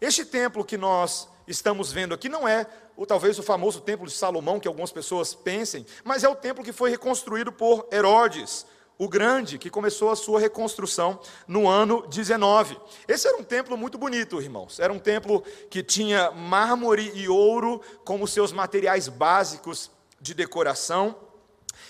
Este 0.00 0.24
templo 0.24 0.64
que 0.64 0.76
nós 0.76 1.28
estamos 1.46 1.92
vendo 1.92 2.14
aqui 2.14 2.28
não 2.28 2.46
é 2.46 2.66
o, 2.96 3.04
talvez 3.04 3.38
o 3.38 3.42
famoso 3.42 3.80
templo 3.80 4.06
de 4.06 4.12
Salomão, 4.12 4.58
que 4.58 4.68
algumas 4.68 4.90
pessoas 4.90 5.34
pensem, 5.34 5.84
mas 6.02 6.24
é 6.24 6.28
o 6.28 6.34
templo 6.34 6.64
que 6.64 6.72
foi 6.72 6.90
reconstruído 6.90 7.52
por 7.52 7.86
Herodes, 7.92 8.66
o 8.98 9.08
Grande, 9.08 9.58
que 9.58 9.68
começou 9.68 10.10
a 10.10 10.16
sua 10.16 10.40
reconstrução 10.40 11.20
no 11.46 11.68
ano 11.68 12.06
19. 12.08 12.78
Esse 13.06 13.28
era 13.28 13.36
um 13.36 13.44
templo 13.44 13.76
muito 13.76 13.98
bonito, 13.98 14.40
irmãos. 14.40 14.80
Era 14.80 14.92
um 14.92 14.98
templo 14.98 15.42
que 15.68 15.82
tinha 15.82 16.30
mármore 16.30 17.12
e 17.14 17.28
ouro 17.28 17.82
como 18.04 18.26
seus 18.26 18.52
materiais 18.52 19.06
básicos 19.08 19.90
de 20.18 20.32
decoração. 20.32 21.14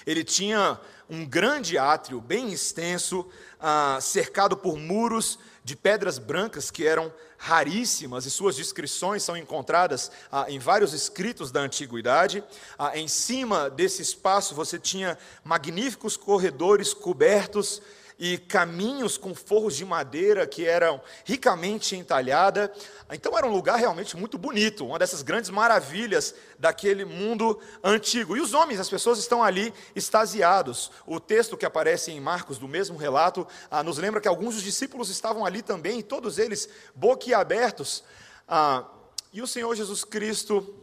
Ele 0.05 0.25
tinha 0.25 0.81
um 1.09 1.25
grande 1.25 1.79
átrio 1.79 2.21
bem 2.21 2.53
extenso, 2.53 3.27
ah, 3.61 3.99
cercado 4.01 4.57
por 4.57 4.77
muros 4.77 5.39
de 5.63 5.75
pedras 5.75 6.19
brancas 6.19 6.71
que 6.71 6.87
eram 6.87 7.13
raríssimas 7.39 8.25
e 8.25 8.31
suas 8.31 8.57
descrições 8.57 9.23
são 9.23 9.37
encontradas 9.37 10.11
ah, 10.31 10.47
em 10.49 10.59
vários 10.59 10.93
escritos 10.93 11.51
da 11.51 11.61
antiguidade. 11.61 12.43
Ah, 12.79 12.97
em 12.99 13.09
cima 13.09 13.71
desse 13.71 14.03
espaço 14.03 14.55
você 14.55 14.79
tinha 14.79 15.19
magníficos 15.45 16.17
corredores 16.17 16.93
cobertos 16.93 17.83
e 18.19 18.39
caminhos 18.39 19.19
com 19.19 19.35
forros 19.35 19.77
de 19.77 19.85
madeira 19.85 20.47
que 20.47 20.65
eram 20.65 21.01
ricamente 21.25 21.95
entalhada. 21.95 22.73
Então 23.13 23.37
era 23.37 23.47
um 23.47 23.53
lugar 23.53 23.79
realmente 23.79 24.17
muito 24.17 24.39
bonito, 24.39 24.87
uma 24.87 24.99
dessas 24.99 25.23
grandes 25.23 25.51
maravilhas 25.51 26.35
daquele 26.59 27.05
mundo 27.05 27.61
antigo. 27.85 28.37
E 28.37 28.41
os 28.41 28.55
homens, 28.55 28.81
as 28.81 28.89
pessoas 28.89 29.19
estão 29.19 29.43
ali 29.43 29.73
extasiados. 29.95 30.91
O 31.07 31.21
texto 31.21 31.57
que 31.57 31.67
aparece 31.67 32.11
em 32.11 32.21
Marcos 32.21 32.59
do 32.59 32.67
mesmo 32.67 32.97
relato 32.97 33.47
ah, 33.71 33.83
nos 33.83 33.99
lembra 33.99 34.21
que 34.21 34.29
alguns 34.29 34.55
dos 34.55 34.65
discípulos 34.65 35.11
estavam 35.11 35.45
ali 35.45 35.61
também, 35.61 36.03
todos 36.03 36.39
eles 36.39 36.69
boquiabertos. 36.95 38.03
Ah, 38.49 38.85
e 39.33 39.43
o 39.43 39.47
Senhor 39.47 39.75
Jesus 39.75 40.05
Cristo 40.05 40.75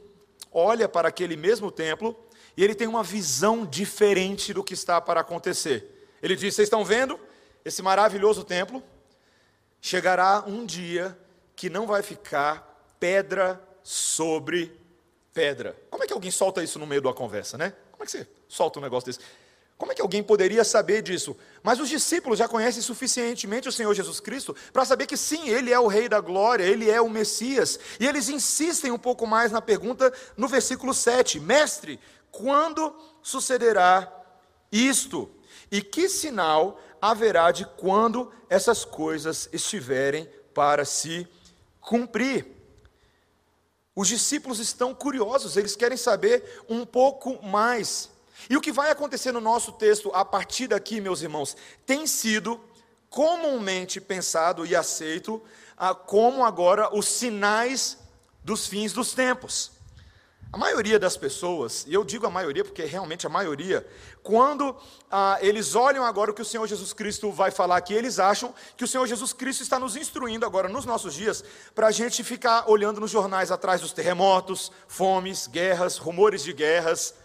olha 0.52 0.88
para 0.88 1.08
aquele 1.08 1.36
mesmo 1.36 1.72
templo 1.72 2.16
e 2.56 2.64
ele 2.64 2.76
tem 2.76 2.88
uma 2.88 3.02
visão 3.02 3.66
diferente 3.66 4.54
do 4.54 4.64
que 4.64 4.76
está 4.76 5.02
para 5.02 5.22
acontecer. 5.22 5.93
Ele 6.24 6.38
diz: 6.38 6.56
Vocês 6.56 6.68
estão 6.68 6.86
vendo 6.86 7.20
esse 7.66 7.82
maravilhoso 7.82 8.46
templo? 8.46 8.82
Chegará 9.82 10.46
um 10.48 10.66
dia 10.66 11.18
que 11.54 11.70
não 11.70 11.86
vai 11.86 12.02
ficar 12.02 12.96
pedra 12.98 13.62
sobre 13.84 14.80
pedra. 15.34 15.76
Como 15.90 16.02
é 16.04 16.08
que 16.08 16.14
alguém 16.14 16.32
solta 16.32 16.64
isso 16.64 16.80
no 16.80 16.88
meio 16.88 17.02
uma 17.02 17.14
conversa, 17.14 17.58
né? 17.58 17.74
Como 17.92 18.04
é 18.04 18.06
que 18.06 18.12
você 18.12 18.28
solta 18.48 18.80
um 18.80 18.82
negócio 18.82 19.08
desse? 19.08 19.20
Como 19.78 19.92
é 19.92 19.96
que 19.96 20.02
alguém 20.02 20.24
poderia 20.24 20.64
saber 20.64 21.02
disso? 21.02 21.36
Mas 21.62 21.80
os 21.80 21.90
discípulos 21.90 22.40
já 22.40 22.48
conhecem 22.48 22.82
suficientemente 22.82 23.68
o 23.68 23.72
Senhor 23.72 23.94
Jesus 23.94 24.22
Cristo 24.22 24.56
para 24.72 24.86
saber 24.86 25.08
que 25.08 25.18
sim, 25.18 25.50
Ele 25.50 25.74
é 25.74 25.80
o 25.80 25.88
Rei 25.88 26.08
da 26.08 26.22
Glória, 26.22 26.64
Ele 26.64 26.90
é 26.90 27.02
o 27.02 27.10
Messias. 27.10 27.78
E 28.00 28.08
eles 28.08 28.30
insistem 28.30 28.92
um 28.92 28.98
pouco 28.98 29.28
mais 29.28 29.52
na 29.52 29.62
pergunta 29.62 30.14
no 30.38 30.48
versículo 30.48 30.94
7: 30.94 31.42
Mestre, 31.42 32.00
quando 32.32 32.96
sucederá 33.22 34.10
isto? 34.72 35.30
E 35.74 35.82
que 35.82 36.08
sinal 36.08 36.80
haverá 37.02 37.50
de 37.50 37.66
quando 37.66 38.32
essas 38.48 38.86
coisas 38.86 39.50
estiverem 39.52 40.30
para 40.54 40.86
se 40.86 41.28
cumprir? 41.82 42.46
Os 43.96 44.08
discípulos 44.08 44.60
estão 44.60 44.94
curiosos, 44.94 45.58
eles 45.58 45.76
querem 45.76 45.98
saber 45.98 46.64
um 46.70 46.86
pouco 46.86 47.44
mais. 47.44 48.12
E 48.48 48.56
o 48.56 48.62
que 48.62 48.72
vai 48.72 48.92
acontecer 48.92 49.32
no 49.32 49.42
nosso 49.42 49.72
texto 49.72 50.12
a 50.14 50.24
partir 50.24 50.68
daqui, 50.68 51.02
meus 51.02 51.24
irmãos, 51.24 51.58
tem 51.88 52.06
sido 52.06 52.62
comumente 53.10 54.00
pensado 54.00 54.68
e 54.68 54.76
aceito 54.76 55.42
ah, 55.76 55.96
como 55.96 56.46
agora 56.46 56.96
os 56.96 57.08
sinais 57.08 57.98
dos 58.44 58.68
fins 58.68 58.94
dos 58.94 59.16
tempos. 59.16 59.72
A 60.54 60.58
maioria 60.58 61.00
das 61.00 61.18
pessoas, 61.18 61.84
e 61.88 61.96
eu 61.96 62.04
digo 62.04 62.28
a 62.28 62.30
maioria 62.30 62.64
porque 62.64 62.84
realmente 62.84 63.26
a 63.26 63.30
maioria, 63.30 63.84
quando 64.22 64.76
ah, 65.10 65.40
eles 65.42 65.74
olham 65.74 66.06
agora 66.06 66.30
o 66.30 66.34
que 66.34 66.44
o 66.44 66.46
Senhor 66.46 66.68
Jesus 66.68 66.94
Cristo 66.94 67.32
vai 67.32 67.50
falar 67.50 67.76
aqui, 67.76 67.92
eles 67.92 68.20
acham 68.20 68.54
que 68.78 68.84
o 68.84 68.88
Senhor 68.88 69.08
Jesus 69.08 69.34
Cristo 69.34 69.64
está 69.64 69.80
nos 69.80 69.96
instruindo 69.96 70.46
agora, 70.46 70.70
nos 70.70 70.86
nossos 70.86 71.16
dias, 71.16 71.44
para 71.74 71.88
a 71.88 71.92
gente 71.92 72.24
ficar 72.24 72.70
olhando 72.70 73.02
nos 73.02 73.10
jornais 73.10 73.50
atrás 73.50 73.82
dos 73.82 73.94
terremotos, 73.94 74.72
fomes, 74.88 75.48
guerras, 75.48 75.98
rumores 75.98 76.44
de 76.44 76.54
guerras 76.54 77.16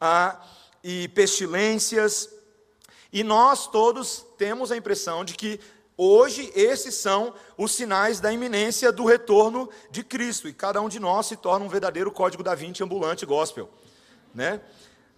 ah, 0.00 0.44
e 0.82 1.06
pestilências. 1.06 2.28
E 3.12 3.22
nós 3.22 3.68
todos 3.68 4.26
temos 4.36 4.72
a 4.72 4.76
impressão 4.76 5.24
de 5.24 5.34
que 5.34 5.60
Hoje, 5.96 6.50
esses 6.56 6.94
são 6.94 7.34
os 7.56 7.72
sinais 7.72 8.18
da 8.18 8.32
iminência 8.32 8.90
do 8.90 9.04
retorno 9.04 9.70
de 9.90 10.02
Cristo, 10.02 10.48
e 10.48 10.52
cada 10.52 10.80
um 10.80 10.88
de 10.88 10.98
nós 10.98 11.26
se 11.26 11.36
torna 11.36 11.64
um 11.64 11.68
verdadeiro 11.68 12.10
código 12.10 12.42
da 12.42 12.54
Vinci 12.54 12.82
ambulante 12.82 13.24
gospel, 13.24 13.70
né? 14.34 14.60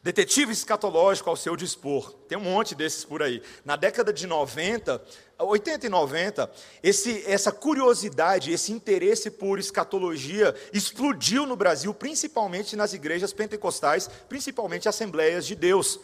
Detetive 0.02 0.52
escatológico 0.52 1.28
ao 1.28 1.34
seu 1.34 1.56
dispor. 1.56 2.12
Tem 2.28 2.38
um 2.38 2.42
monte 2.42 2.76
desses 2.76 3.04
por 3.04 3.24
aí. 3.24 3.42
Na 3.64 3.74
década 3.74 4.12
de 4.12 4.24
90, 4.24 5.02
80 5.36 5.86
e 5.86 5.88
90, 5.88 6.48
esse, 6.80 7.24
essa 7.26 7.50
curiosidade, 7.50 8.52
esse 8.52 8.70
interesse 8.70 9.32
por 9.32 9.58
escatologia 9.58 10.54
explodiu 10.72 11.44
no 11.44 11.56
Brasil, 11.56 11.92
principalmente 11.92 12.76
nas 12.76 12.92
igrejas 12.92 13.32
pentecostais, 13.32 14.08
principalmente 14.28 14.88
Assembleias 14.88 15.44
de 15.44 15.56
Deus. 15.56 15.98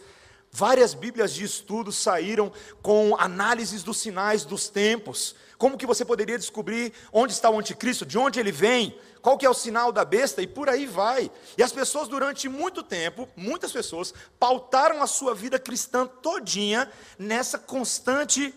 Várias 0.55 0.93
Bíblias 0.93 1.33
de 1.33 1.43
estudo 1.43 1.91
saíram 1.91 2.51
com 2.79 3.15
análises 3.17 3.81
dos 3.81 3.97
sinais 3.97 4.45
dos 4.45 4.69
tempos. 4.69 5.35
Como 5.57 5.79
que 5.79 5.85
você 5.87 6.05
poderia 6.05 6.37
descobrir 6.37 6.93
onde 7.11 7.33
está 7.33 7.49
o 7.49 7.57
anticristo, 7.57 8.05
de 8.05 8.19
onde 8.19 8.39
ele 8.39 8.51
vem, 8.51 8.95
qual 9.19 9.35
que 9.35 9.47
é 9.47 9.49
o 9.49 9.53
sinal 9.55 9.91
da 9.91 10.05
besta 10.05 10.43
e 10.43 10.47
por 10.47 10.69
aí 10.69 10.85
vai. 10.85 11.31
E 11.57 11.63
as 11.63 11.71
pessoas 11.71 12.07
durante 12.07 12.47
muito 12.47 12.83
tempo, 12.83 13.27
muitas 13.35 13.71
pessoas 13.71 14.13
pautaram 14.39 15.01
a 15.01 15.07
sua 15.07 15.33
vida 15.33 15.57
cristã 15.57 16.05
todinha 16.05 16.87
nessa 17.17 17.57
constante 17.57 18.53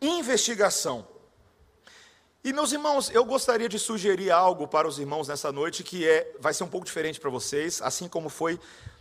investigação. 0.00 1.06
E 2.42 2.52
meus 2.52 2.72
irmãos, 2.72 3.08
eu 3.10 3.24
gostaria 3.24 3.68
de 3.68 3.78
sugerir 3.78 4.32
algo 4.32 4.66
para 4.66 4.88
os 4.88 4.98
irmãos 4.98 5.28
nessa 5.28 5.52
noite 5.52 5.84
que 5.84 6.08
é 6.08 6.34
vai 6.40 6.52
ser 6.52 6.64
um 6.64 6.68
pouco 6.68 6.86
diferente 6.86 7.20
para 7.20 7.30
vocês, 7.30 7.80
assim 7.82 8.08
como 8.08 8.28
foi 8.28 8.58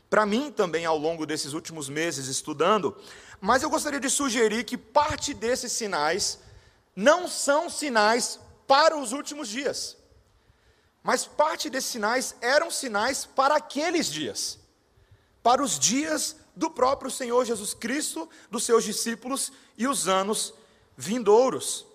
para 0.09 0.25
mim 0.25 0.51
também 0.51 0.85
ao 0.85 0.97
longo 0.97 1.25
desses 1.25 1.53
últimos 1.53 1.89
meses 1.89 2.27
estudando, 2.27 2.95
mas 3.41 3.63
eu 3.63 3.69
gostaria 3.69 3.99
de 3.99 4.09
sugerir 4.09 4.63
que 4.63 4.77
parte 4.77 5.33
desses 5.33 5.71
sinais 5.71 6.39
não 6.95 7.27
são 7.27 7.69
sinais 7.69 8.39
para 8.67 8.97
os 8.97 9.11
últimos 9.11 9.47
dias, 9.47 9.97
mas 11.03 11.25
parte 11.25 11.69
desses 11.69 11.91
sinais 11.91 12.35
eram 12.41 12.71
sinais 12.71 13.25
para 13.25 13.55
aqueles 13.55 14.07
dias, 14.07 14.57
para 15.43 15.61
os 15.61 15.77
dias 15.77 16.37
do 16.55 16.69
próprio 16.69 17.11
Senhor 17.11 17.43
Jesus 17.45 17.73
Cristo, 17.73 18.29
dos 18.49 18.63
seus 18.63 18.83
discípulos 18.83 19.51
e 19.77 19.87
os 19.87 20.07
anos 20.07 20.53
vindouros. 20.97 21.85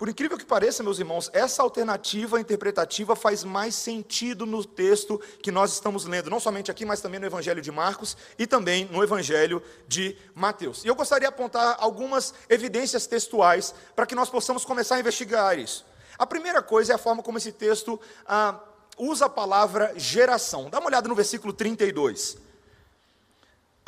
Por 0.00 0.08
incrível 0.08 0.38
que 0.38 0.46
pareça, 0.46 0.82
meus 0.82 0.98
irmãos, 0.98 1.28
essa 1.30 1.62
alternativa 1.62 2.40
interpretativa 2.40 3.14
faz 3.14 3.44
mais 3.44 3.74
sentido 3.74 4.46
no 4.46 4.64
texto 4.64 5.20
que 5.42 5.52
nós 5.52 5.74
estamos 5.74 6.06
lendo, 6.06 6.30
não 6.30 6.40
somente 6.40 6.70
aqui, 6.70 6.86
mas 6.86 7.02
também 7.02 7.20
no 7.20 7.26
Evangelho 7.26 7.60
de 7.60 7.70
Marcos 7.70 8.16
e 8.38 8.46
também 8.46 8.86
no 8.86 9.02
Evangelho 9.02 9.62
de 9.86 10.16
Mateus. 10.34 10.86
E 10.86 10.88
eu 10.88 10.94
gostaria 10.94 11.28
de 11.28 11.34
apontar 11.34 11.76
algumas 11.78 12.32
evidências 12.48 13.06
textuais 13.06 13.74
para 13.94 14.06
que 14.06 14.14
nós 14.14 14.30
possamos 14.30 14.64
começar 14.64 14.94
a 14.94 15.00
investigar 15.00 15.58
isso. 15.58 15.84
A 16.18 16.24
primeira 16.24 16.62
coisa 16.62 16.92
é 16.92 16.94
a 16.94 16.98
forma 16.98 17.22
como 17.22 17.36
esse 17.36 17.52
texto 17.52 18.00
ah, 18.26 18.58
usa 18.96 19.26
a 19.26 19.28
palavra 19.28 19.92
geração. 19.96 20.70
Dá 20.70 20.78
uma 20.78 20.88
olhada 20.88 21.10
no 21.10 21.14
versículo 21.14 21.52
32. 21.52 22.38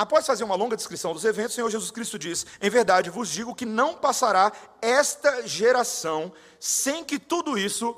Após 0.03 0.27
fazer 0.27 0.43
uma 0.43 0.57
longa 0.57 0.77
descrição 0.77 1.13
dos 1.13 1.25
eventos, 1.25 1.53
o 1.53 1.55
Senhor 1.55 1.71
Jesus 1.71 1.93
Cristo 1.93 2.19
diz: 2.19 2.45
Em 2.61 2.69
verdade 2.69 3.09
vos 3.09 3.29
digo 3.29 3.55
que 3.55 3.65
não 3.65 3.95
passará 3.95 4.51
esta 4.81 5.47
geração 5.47 6.33
sem 6.59 7.05
que 7.05 7.21
tudo 7.21 7.57
isso 7.57 7.97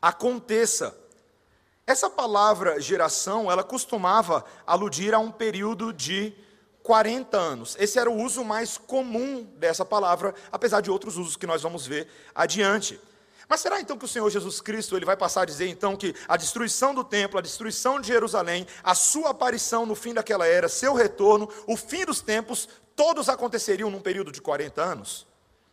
aconteça. 0.00 0.96
Essa 1.84 2.08
palavra 2.08 2.80
geração, 2.80 3.50
ela 3.50 3.64
costumava 3.64 4.44
aludir 4.64 5.12
a 5.12 5.18
um 5.18 5.32
período 5.32 5.92
de 5.92 6.32
40 6.84 7.36
anos. 7.36 7.76
Esse 7.80 7.98
era 7.98 8.08
o 8.08 8.22
uso 8.22 8.44
mais 8.44 8.78
comum 8.78 9.42
dessa 9.58 9.84
palavra, 9.84 10.32
apesar 10.52 10.80
de 10.80 10.88
outros 10.88 11.16
usos 11.16 11.36
que 11.36 11.48
nós 11.48 11.62
vamos 11.62 11.84
ver 11.84 12.06
adiante. 12.32 13.00
Mas 13.50 13.62
será 13.62 13.80
então 13.80 13.98
que 13.98 14.04
o 14.04 14.08
Senhor 14.08 14.30
Jesus 14.30 14.60
Cristo 14.60 14.96
ele 14.96 15.04
vai 15.04 15.16
passar 15.16 15.42
a 15.42 15.44
dizer 15.44 15.66
então 15.66 15.96
que 15.96 16.14
a 16.28 16.36
destruição 16.36 16.94
do 16.94 17.02
templo, 17.02 17.36
a 17.36 17.42
destruição 17.42 18.00
de 18.00 18.06
Jerusalém, 18.06 18.64
a 18.80 18.94
sua 18.94 19.30
aparição 19.30 19.84
no 19.84 19.96
fim 19.96 20.14
daquela 20.14 20.46
era, 20.46 20.68
seu 20.68 20.94
retorno, 20.94 21.48
o 21.66 21.76
fim 21.76 22.04
dos 22.04 22.20
tempos, 22.20 22.68
todos 22.94 23.28
aconteceriam 23.28 23.90
num 23.90 24.00
período 24.00 24.30
de 24.30 24.40
40 24.40 24.80
anos? 24.80 25.26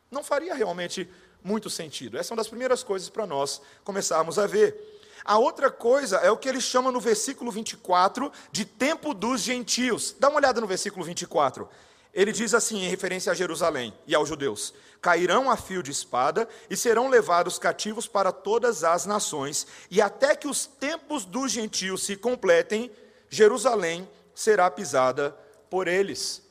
Não 0.10 0.24
faria 0.24 0.56
realmente 0.56 1.08
muito 1.44 1.70
sentido. 1.70 2.18
Essa 2.18 2.34
é 2.34 2.34
uma 2.34 2.38
das 2.38 2.48
primeiras 2.48 2.82
coisas 2.82 3.10
para 3.10 3.28
nós 3.28 3.62
começarmos 3.84 4.40
a 4.40 4.48
ver. 4.48 4.76
A 5.24 5.38
outra 5.38 5.70
coisa 5.70 6.18
é 6.18 6.32
o 6.32 6.38
que 6.38 6.50
ele 6.50 6.60
chama 6.60 6.92
no 6.92 7.00
versículo 7.00 7.52
24 7.52 8.32
de 8.52 8.66
tempo 8.66 9.14
dos 9.14 9.42
gentios. 9.42 10.16
Dá 10.20 10.30
uma 10.30 10.38
olhada 10.38 10.60
no 10.60 10.66
versículo 10.66 11.06
24. 11.06 11.70
Ele 12.12 12.32
diz 12.32 12.56
assim, 12.56 12.84
em 12.84 12.90
referência 12.90 13.32
a 13.32 13.36
Jerusalém 13.36 13.94
e 14.08 14.16
aos 14.16 14.28
judeus: 14.28 14.74
cairão 15.02 15.50
a 15.50 15.58
fio 15.58 15.82
de 15.84 15.92
espada 15.92 16.48
e 16.70 16.76
serão 16.76 17.10
levados 17.10 17.60
cativos 17.60 18.08
para 18.08 18.32
todas 18.32 18.84
as 18.84 19.06
nações, 19.06 19.68
e 19.90 20.02
até 20.02 20.36
que 20.36 20.48
os 20.48 20.66
tempos 20.66 21.26
dos 21.26 21.52
gentios 21.52 22.04
se 22.04 22.16
completem, 22.16 22.92
Jerusalém 23.30 24.10
será 24.34 24.70
pisada 24.70 25.36
por 25.70 25.88
eles. 25.88 26.44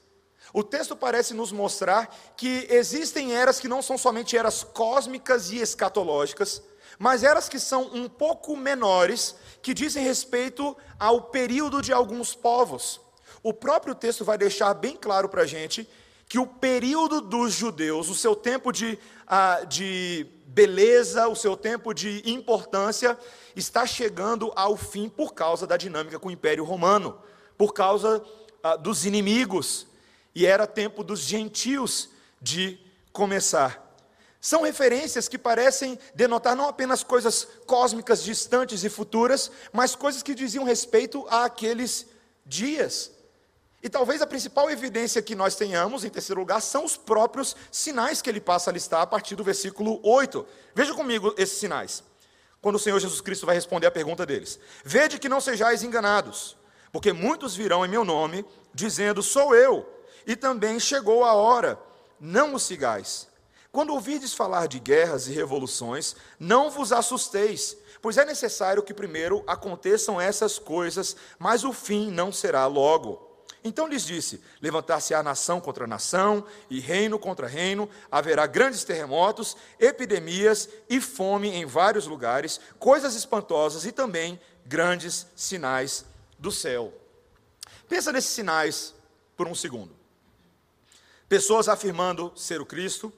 O 0.53 0.63
texto 0.63 0.97
parece 0.97 1.35
nos 1.35 1.53
mostrar 1.53 2.15
que 2.37 2.67
existem 2.71 3.35
eras 3.35 3.61
que 3.61 3.69
não 3.69 3.83
são 3.83 3.99
somente 3.99 4.37
eras 4.37 4.63
cósmicas 4.63 5.51
e 5.51 5.59
escatológicas, 5.59 6.63
mas 6.99 7.23
eras 7.23 7.49
que 7.49 7.59
são 7.59 7.91
um 7.93 8.09
pouco 8.09 8.57
menores, 8.57 9.35
que 9.61 9.75
dizem 9.75 10.03
respeito 10.05 10.77
ao 10.99 11.23
período 11.25 11.83
de 11.83 11.93
alguns 11.93 12.35
povos. 12.35 13.01
O 13.43 13.53
próprio 13.53 13.95
texto 13.95 14.25
vai 14.25 14.39
deixar 14.39 14.73
bem 14.75 14.97
claro 14.97 15.29
para 15.29 15.43
a 15.43 15.47
gente 15.47 15.89
que 16.29 16.39
o 16.39 16.47
período 16.47 17.21
dos 17.21 17.55
judeus, 17.55 18.09
o 18.09 18.15
seu 18.15 18.35
tempo 18.35 18.73
de, 18.73 18.99
uh, 19.27 19.67
de 19.67 20.27
beleza, 20.47 21.29
o 21.29 21.37
seu 21.37 21.57
tempo 21.57 21.95
de 21.95 22.23
importância, 22.29 23.17
está 23.55 23.87
chegando 23.87 24.53
ao 24.57 24.77
fim 24.77 25.09
por 25.09 25.35
causa 25.35 25.67
da 25.67 25.77
dinâmica 25.77 26.19
com 26.19 26.29
o 26.29 26.33
Império 26.33 26.65
Romano, 26.65 27.19
por 27.57 27.73
causa 27.73 28.19
uh, 28.19 28.79
dos 28.79 29.07
inimigos, 29.07 29.87
e 30.35 30.45
era 30.45 30.67
tempo 30.67 31.05
dos 31.05 31.21
gentios 31.21 32.11
de 32.41 32.79
começar. 33.13 33.87
São 34.41 34.63
referências 34.63 35.27
que 35.27 35.39
parecem 35.39 35.99
denotar 36.15 36.55
não 36.55 36.69
apenas 36.69 37.03
coisas 37.03 37.49
cósmicas 37.67 38.23
distantes 38.23 38.85
e 38.85 38.89
futuras, 38.89 39.51
mas 39.73 39.97
coisas 39.97 40.23
que 40.23 40.35
diziam 40.35 40.65
respeito 40.65 41.27
àqueles 41.29 42.07
dias. 42.45 43.16
E 43.87 43.89
talvez 43.89 44.21
a 44.21 44.27
principal 44.27 44.69
evidência 44.69 45.23
que 45.23 45.37
nós 45.37 45.55
tenhamos, 45.55 46.03
em 46.03 46.11
terceiro 46.11 46.41
lugar, 46.41 46.61
são 46.61 46.85
os 46.85 46.97
próprios 46.97 47.55
sinais 47.71 48.21
que 48.21 48.29
ele 48.29 48.41
passa 48.41 48.69
a 48.69 48.73
listar 48.73 49.01
a 49.01 49.07
partir 49.07 49.37
do 49.37 49.45
versículo 49.45 50.01
8. 50.03 50.45
Veja 50.75 50.93
comigo 50.93 51.33
esses 51.39 51.57
sinais. 51.57 52.03
Quando 52.61 52.75
o 52.75 52.79
Senhor 52.81 52.99
Jesus 52.99 53.21
Cristo 53.21 53.47
vai 53.47 53.55
responder 53.55 53.87
a 53.87 53.91
pergunta 53.93 54.27
deles: 54.27 54.59
Vede 54.85 55.21
que 55.21 55.29
não 55.29 55.41
sejais 55.41 55.85
enganados, 55.85 56.57
porque 56.91 57.13
muitos 57.13 57.55
virão 57.55 57.87
em 57.87 57.89
meu 57.89 58.05
nome, 58.05 58.45
dizendo: 58.75 59.23
Sou 59.23 59.55
eu, 59.55 59.89
e 60.27 60.35
também 60.35 60.81
chegou 60.81 61.23
a 61.23 61.35
hora, 61.35 61.79
não 62.19 62.57
os 62.57 62.65
sigais. 62.65 63.29
Quando 63.71 63.95
ouvirdes 63.95 64.35
falar 64.35 64.67
de 64.67 64.81
guerras 64.81 65.29
e 65.29 65.33
revoluções, 65.33 66.17
não 66.41 66.73
vos 66.73 66.91
assusteis, 66.91 67.77
pois 68.03 68.19
é 68.19 68.25
necessário 68.25 68.83
que 68.83 68.93
primeiro 68.93 69.45
aconteçam 69.47 70.21
essas 70.21 70.59
coisas, 70.59 71.15
mas 71.39 71.63
o 71.63 71.73
fim 71.73 72.11
não 72.11 72.33
será 72.33 72.67
logo. 72.67 73.26
Então 73.67 73.89
lhes 73.89 74.05
disse: 74.05 74.41
Levantar-se-á 74.63 75.23
nação 75.25 75.61
contra 75.61 75.89
nação, 75.89 76.47
e 76.71 76.79
reino 76.79 77.19
contra 77.19 77.49
reino, 77.49 77.91
haverá 78.11 78.47
grandes 78.47 78.85
terremotos, 78.85 79.57
epidemias 79.81 80.69
e 80.89 81.01
fome 81.01 81.49
em 81.49 81.67
vários 81.67 82.07
lugares, 82.07 82.61
coisas 82.79 83.17
espantosas 83.17 83.85
e 83.85 83.91
também 83.91 84.41
grandes 84.65 85.27
sinais 85.35 86.05
do 86.39 86.53
céu. 86.53 86.93
Pensa 87.89 88.13
nesses 88.13 88.31
sinais 88.31 88.95
por 89.37 89.49
um 89.49 89.55
segundo. 89.55 89.97
Pessoas 91.29 91.69
afirmando 91.69 92.33
ser 92.37 92.61
o 92.61 92.67
Cristo, 92.67 93.13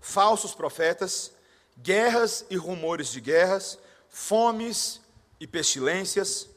falsos 0.00 0.54
profetas, 0.54 1.30
guerras 1.78 2.44
e 2.50 2.56
rumores 2.56 3.12
de 3.12 3.20
guerras, 3.20 3.78
fomes 4.08 5.00
e 5.38 5.46
pestilências, 5.46 6.48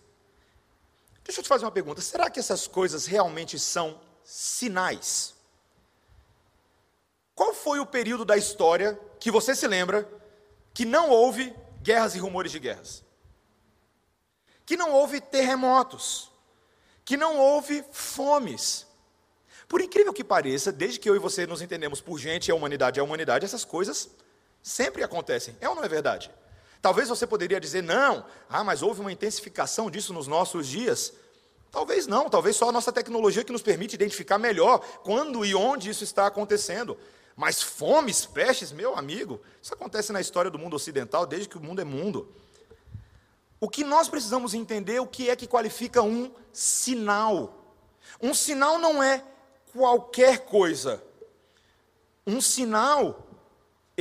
Deixa 1.32 1.40
eu 1.40 1.44
te 1.44 1.48
fazer 1.48 1.64
uma 1.64 1.72
pergunta: 1.72 2.02
será 2.02 2.30
que 2.30 2.42
essas 2.42 2.68
coisas 2.68 3.06
realmente 3.06 3.58
são 3.58 3.98
sinais? 4.22 5.34
Qual 7.34 7.54
foi 7.54 7.80
o 7.80 7.86
período 7.86 8.26
da 8.26 8.36
história 8.36 9.00
que 9.18 9.32
você 9.32 9.56
se 9.56 9.66
lembra 9.66 10.06
que 10.74 10.84
não 10.84 11.10
houve 11.10 11.56
guerras 11.82 12.16
e 12.16 12.20
rumores 12.20 12.52
de 12.52 12.60
guerras? 12.60 13.02
Que 14.66 14.76
não 14.76 14.92
houve 14.92 15.22
terremotos? 15.22 16.30
Que 17.06 17.16
não 17.16 17.38
houve 17.38 17.82
fomes? 17.94 18.86
Por 19.70 19.80
incrível 19.80 20.12
que 20.12 20.26
pareça, 20.26 20.70
desde 20.70 21.00
que 21.00 21.10
eu 21.10 21.16
e 21.16 21.20
você 21.20 21.48
nos 21.48 21.62
entendemos 21.62 22.02
por 22.02 22.20
gente 22.20 22.50
e 22.50 22.52
a 22.52 22.56
humanidade 22.56 23.00
é 23.00 23.02
a 23.02 23.06
humanidade, 23.06 23.46
essas 23.46 23.64
coisas 23.64 24.10
sempre 24.62 25.02
acontecem. 25.02 25.56
É 25.62 25.70
ou 25.70 25.76
não 25.76 25.84
é 25.86 25.88
verdade? 25.88 26.30
Talvez 26.82 27.08
você 27.08 27.26
poderia 27.26 27.58
dizer, 27.58 27.84
não, 27.84 28.26
ah, 28.50 28.66
mas 28.66 28.82
houve 28.82 29.00
uma 29.00 29.14
intensificação 29.14 29.90
disso 29.90 30.12
nos 30.12 30.28
nossos 30.28 30.68
dias. 30.68 31.14
Talvez 31.72 32.06
não, 32.06 32.30
talvez 32.30 32.58
só 32.58 32.68
a 32.68 32.72
nossa 32.72 32.92
tecnologia 32.92 33.46
que 33.46 33.52
nos 33.52 33.62
permite 33.62 33.96
identificar 33.96 34.38
melhor 34.38 34.80
quando 35.04 35.46
e 35.46 35.56
onde 35.56 35.90
isso 35.90 36.04
está 36.04 36.28
acontecendo. 36.28 36.98
Mas 37.36 37.62
fomes, 37.62 38.26
pestes, 38.26 38.74
meu 38.74 38.96
amigo, 38.98 39.40
isso 39.62 39.74
acontece 39.74 40.12
na 40.12 40.20
história 40.20 40.52
do 40.52 40.60
mundo 40.60 40.76
ocidental 40.76 41.26
desde 41.26 41.48
que 41.48 41.58
o 41.58 41.62
mundo 41.62 41.80
é 41.80 41.86
mundo. 41.86 42.30
O 43.60 43.70
que 43.70 43.86
nós 43.86 44.10
precisamos 44.10 44.54
entender 44.54 44.96
é 44.96 45.02
o 45.02 45.08
que 45.08 45.30
é 45.30 45.36
que 45.36 45.48
qualifica 45.48 46.02
um 46.02 46.32
sinal. 46.52 47.78
Um 48.22 48.34
sinal 48.34 48.78
não 48.78 49.02
é 49.02 49.24
qualquer 49.72 50.40
coisa. 50.40 51.02
Um 52.28 52.42
sinal 52.42 53.31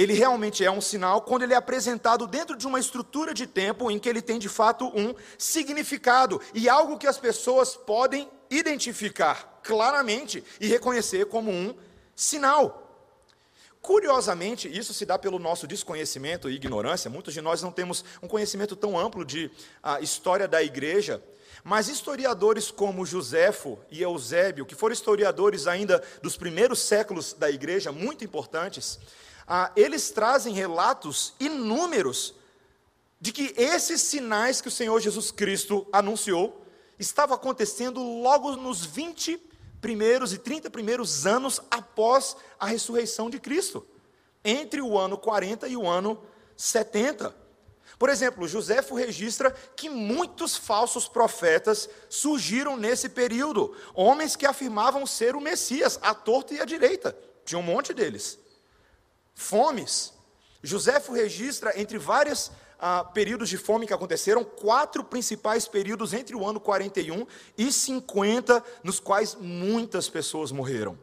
ele 0.01 0.15
realmente 0.15 0.65
é 0.65 0.71
um 0.71 0.81
sinal 0.81 1.21
quando 1.21 1.43
ele 1.43 1.53
é 1.53 1.57
apresentado 1.57 2.27
dentro 2.27 2.57
de 2.57 2.67
uma 2.67 2.81
estrutura 2.81 3.35
de 3.35 3.47
tempo 3.47 3.91
em 3.91 3.99
que 3.99 4.09
ele 4.09 4.23
tem 4.23 4.39
de 4.39 4.49
fato 4.49 4.87
um 4.95 5.15
significado 5.37 6.41
e 6.55 6.69
algo 6.69 6.97
que 6.97 7.07
as 7.07 7.19
pessoas 7.19 7.77
podem 7.77 8.27
identificar 8.49 9.61
claramente 9.63 10.43
e 10.59 10.67
reconhecer 10.67 11.27
como 11.27 11.51
um 11.51 11.75
sinal. 12.17 12.87
Curiosamente, 13.83 14.69
isso 14.69 14.95
se 14.95 15.05
dá 15.05 15.19
pelo 15.19 15.39
nosso 15.39 15.67
desconhecimento 15.67 16.49
e 16.49 16.55
ignorância. 16.55 17.11
Muitos 17.11 17.35
de 17.35 17.43
nós 17.43 17.63
não 17.63 17.71
temos 17.71 18.05
um 18.23 18.29
conhecimento 18.29 18.77
tão 18.77 18.99
amplo 18.99 19.25
de 19.25 19.51
a 19.83 20.01
história 20.01 20.49
da 20.49 20.63
igreja, 20.63 21.23
mas 21.63 21.89
historiadores 21.89 22.71
como 22.71 23.05
Joséfo 23.05 23.79
e 23.91 24.03
Eusébio, 24.03 24.65
que 24.65 24.75
foram 24.75 24.95
historiadores 24.95 25.67
ainda 25.67 26.03
dos 26.23 26.37
primeiros 26.37 26.79
séculos 26.81 27.35
da 27.35 27.51
igreja, 27.51 27.93
muito 27.93 28.25
importantes, 28.25 28.99
ah, 29.53 29.73
eles 29.75 30.13
trazem 30.13 30.55
relatos 30.55 31.35
inúmeros 31.41 32.37
de 33.21 33.33
que 33.33 33.53
esses 33.57 34.01
sinais 34.01 34.61
que 34.61 34.69
o 34.69 34.71
Senhor 34.71 35.01
Jesus 35.01 35.33
Cristo 35.33 35.85
anunciou 35.93 36.65
estavam 37.01 37.35
acontecendo 37.35 38.01
logo 38.01 38.55
nos 38.55 38.87
20 38.87 39.43
primeiros 39.81 40.33
e 40.33 40.39
30 40.39 40.71
primeiros 40.71 41.27
anos 41.27 41.61
após 41.69 42.37
a 42.61 42.67
ressurreição 42.67 43.29
de 43.29 43.41
Cristo, 43.41 43.85
entre 44.45 44.81
o 44.81 44.97
ano 44.97 45.19
40 45.19 45.67
e 45.67 45.77
o 45.77 45.85
ano 45.89 46.23
70. 46.57 47.35
Por 47.99 48.09
exemplo, 48.09 48.47
Joséfo 48.47 48.95
registra 48.95 49.51
que 49.75 49.91
muitos 49.91 50.57
falsos 50.57 51.09
profetas 51.09 51.91
surgiram 52.09 52.77
nesse 52.77 53.09
período, 53.09 53.77
homens 53.95 54.37
que 54.37 54.47
afirmavam 54.47 55.05
ser 55.07 55.35
o 55.35 55.41
Messias, 55.41 55.99
à 56.03 56.15
torta 56.15 56.55
e 56.55 56.61
à 56.61 56.65
direita. 56.65 57.19
Tinha 57.45 57.59
um 57.59 57.63
monte 57.63 57.93
deles 57.93 58.39
fomes. 59.35 60.13
Joséfo 60.63 61.13
registra 61.13 61.79
entre 61.81 61.99
vários 61.99 62.51
ah, 62.79 63.05
períodos 63.05 63.49
de 63.49 63.59
fome 63.59 63.87
que 63.87 63.93
aconteceram, 63.93 64.43
quatro 64.43 65.05
principais 65.05 65.69
períodos 65.69 66.13
entre 66.15 66.35
o 66.35 66.47
ano 66.47 66.59
41 66.59 67.27
e 67.57 67.71
50, 67.71 68.65
nos 68.83 68.99
quais 68.99 69.35
muitas 69.35 70.09
pessoas 70.09 70.51
morreram. 70.51 70.99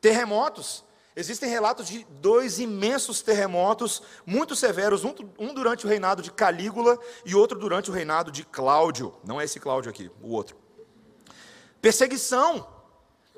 Terremotos. 0.00 0.84
Existem 1.16 1.50
relatos 1.50 1.88
de 1.88 2.06
dois 2.20 2.60
imensos 2.60 3.22
terremotos, 3.22 4.00
muito 4.24 4.54
severos, 4.54 5.02
um, 5.02 5.12
um 5.36 5.52
durante 5.52 5.84
o 5.84 5.88
reinado 5.88 6.22
de 6.22 6.30
Calígula 6.30 6.96
e 7.24 7.34
outro 7.34 7.58
durante 7.58 7.90
o 7.90 7.92
reinado 7.92 8.30
de 8.30 8.44
Cláudio. 8.44 9.12
Não 9.24 9.40
é 9.40 9.44
esse 9.44 9.58
Cláudio 9.58 9.90
aqui, 9.90 10.08
o 10.22 10.30
outro. 10.30 10.56
Perseguição. 11.82 12.68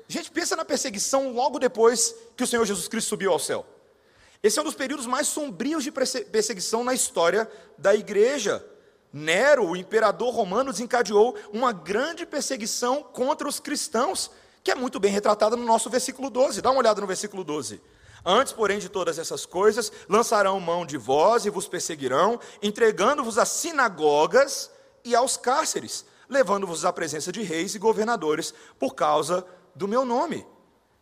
Gente, 0.07 0.29
pensa 0.29 0.55
na 0.55 0.63
perseguição 0.63 1.31
logo 1.31 1.57
depois 1.57 2.13
que 2.35 2.43
o 2.43 2.47
Senhor 2.47 2.65
Jesus 2.65 2.87
Cristo 2.87 3.07
subiu 3.07 3.31
ao 3.31 3.39
céu. 3.39 3.65
Esse 4.43 4.57
é 4.57 4.61
um 4.61 4.65
dos 4.65 4.75
períodos 4.75 5.05
mais 5.05 5.27
sombrios 5.27 5.83
de 5.83 5.91
perseguição 5.91 6.83
na 6.83 6.93
história 6.93 7.49
da 7.77 7.93
igreja. 7.93 8.65
Nero, 9.13 9.67
o 9.67 9.75
imperador 9.75 10.33
romano, 10.33 10.71
desencadeou 10.71 11.35
uma 11.53 11.71
grande 11.71 12.25
perseguição 12.25 13.03
contra 13.03 13.47
os 13.47 13.59
cristãos, 13.59 14.31
que 14.63 14.71
é 14.71 14.75
muito 14.75 14.99
bem 14.99 15.11
retratada 15.11 15.55
no 15.55 15.65
nosso 15.65 15.89
versículo 15.89 16.29
12. 16.29 16.61
Dá 16.61 16.71
uma 16.71 16.79
olhada 16.79 16.99
no 16.99 17.05
versículo 17.05 17.43
12. 17.43 17.81
Antes, 18.25 18.53
porém, 18.53 18.79
de 18.79 18.89
todas 18.89 19.19
essas 19.19 19.45
coisas, 19.45 19.91
lançarão 20.09 20.59
mão 20.59 20.85
de 20.85 20.97
vós 20.97 21.45
e 21.45 21.49
vos 21.49 21.67
perseguirão, 21.67 22.39
entregando-vos 22.63 23.37
às 23.37 23.49
sinagogas 23.49 24.71
e 25.03 25.15
aos 25.15 25.37
cárceres, 25.37 26.05
levando-vos 26.29 26.83
à 26.83 26.93
presença 26.93 27.31
de 27.31 27.43
reis 27.43 27.75
e 27.75 27.79
governadores 27.79 28.53
por 28.79 28.95
causa 28.95 29.45
do 29.75 29.87
meu 29.87 30.03
nome. 30.03 30.45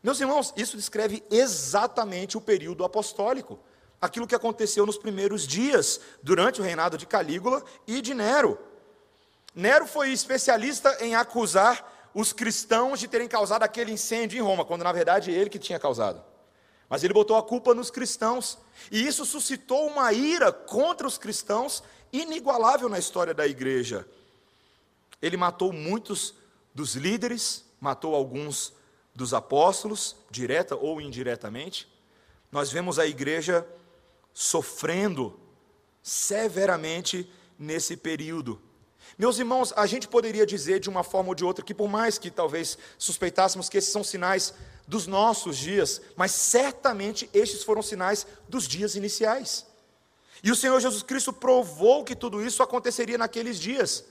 Meus 0.01 0.19
irmãos, 0.19 0.53
isso 0.55 0.77
descreve 0.77 1.23
exatamente 1.29 2.38
o 2.38 2.41
período 2.41 2.83
apostólico, 2.85 3.59
aquilo 4.01 4.27
que 4.27 4.35
aconteceu 4.35 4.85
nos 4.85 4.97
primeiros 4.97 5.45
dias, 5.45 5.99
durante 6.23 6.62
o 6.62 6.63
reinado 6.63 6.97
de 6.97 7.05
Calígula 7.05 7.63
e 7.85 8.01
de 8.01 8.13
Nero. 8.13 8.57
Nero 9.53 9.85
foi 9.85 10.12
especialista 10.12 10.97
em 11.03 11.15
acusar 11.15 12.09
os 12.13 12.31
cristãos 12.31 12.99
de 12.99 13.07
terem 13.07 13.27
causado 13.27 13.63
aquele 13.63 13.91
incêndio 13.91 14.38
em 14.38 14.41
Roma, 14.41 14.63
quando 14.63 14.83
na 14.83 14.91
verdade 14.91 15.31
ele 15.31 15.49
que 15.49 15.59
tinha 15.59 15.79
causado. 15.79 16.23
Mas 16.89 17.03
ele 17.03 17.13
botou 17.13 17.35
a 17.35 17.43
culpa 17.43 17.75
nos 17.75 17.91
cristãos, 17.91 18.57
e 18.89 19.05
isso 19.05 19.25
suscitou 19.25 19.88
uma 19.88 20.12
ira 20.13 20.51
contra 20.51 21.05
os 21.05 21.17
cristãos 21.17 21.83
inigualável 22.12 22.88
na 22.89 22.97
história 22.97 23.33
da 23.33 23.45
igreja. 23.45 24.07
Ele 25.21 25.35
matou 25.35 25.73
muitos 25.73 26.33
dos 26.73 26.95
líderes, 26.95 27.65
matou 27.79 28.15
alguns 28.15 28.73
dos 29.19 29.34
apóstolos, 29.34 30.15
direta 30.32 30.77
ou 30.77 31.01
indiretamente, 31.01 31.91
nós 32.49 32.71
vemos 32.71 32.97
a 32.97 33.05
igreja 33.05 33.67
sofrendo 34.34 35.38
severamente 36.01 37.29
nesse 37.58 37.97
período. 37.97 38.62
Meus 39.17 39.38
irmãos, 39.38 39.73
a 39.75 39.86
gente 39.86 40.08
poderia 40.08 40.45
dizer 40.45 40.79
de 40.79 40.89
uma 40.89 41.03
forma 41.03 41.29
ou 41.29 41.36
de 41.36 41.43
outra 41.43 41.65
que, 41.65 41.73
por 41.73 41.89
mais 41.89 42.17
que 42.17 42.32
talvez 42.32 42.77
suspeitássemos 42.97 43.67
que 43.67 43.77
esses 43.77 43.91
são 43.91 44.05
sinais 44.05 44.53
dos 44.88 45.05
nossos 45.05 45.58
dias, 45.58 46.01
mas 46.15 46.32
certamente 46.32 47.29
estes 47.34 47.62
foram 47.62 47.82
sinais 47.82 48.25
dos 48.47 48.65
dias 48.65 48.95
iniciais. 48.95 49.65
E 50.41 50.49
o 50.49 50.55
Senhor 50.55 50.79
Jesus 50.79 51.03
Cristo 51.03 51.34
provou 51.34 52.05
que 52.05 52.15
tudo 52.15 52.41
isso 52.41 52.63
aconteceria 52.63 53.17
naqueles 53.17 53.60
dias. 53.60 54.05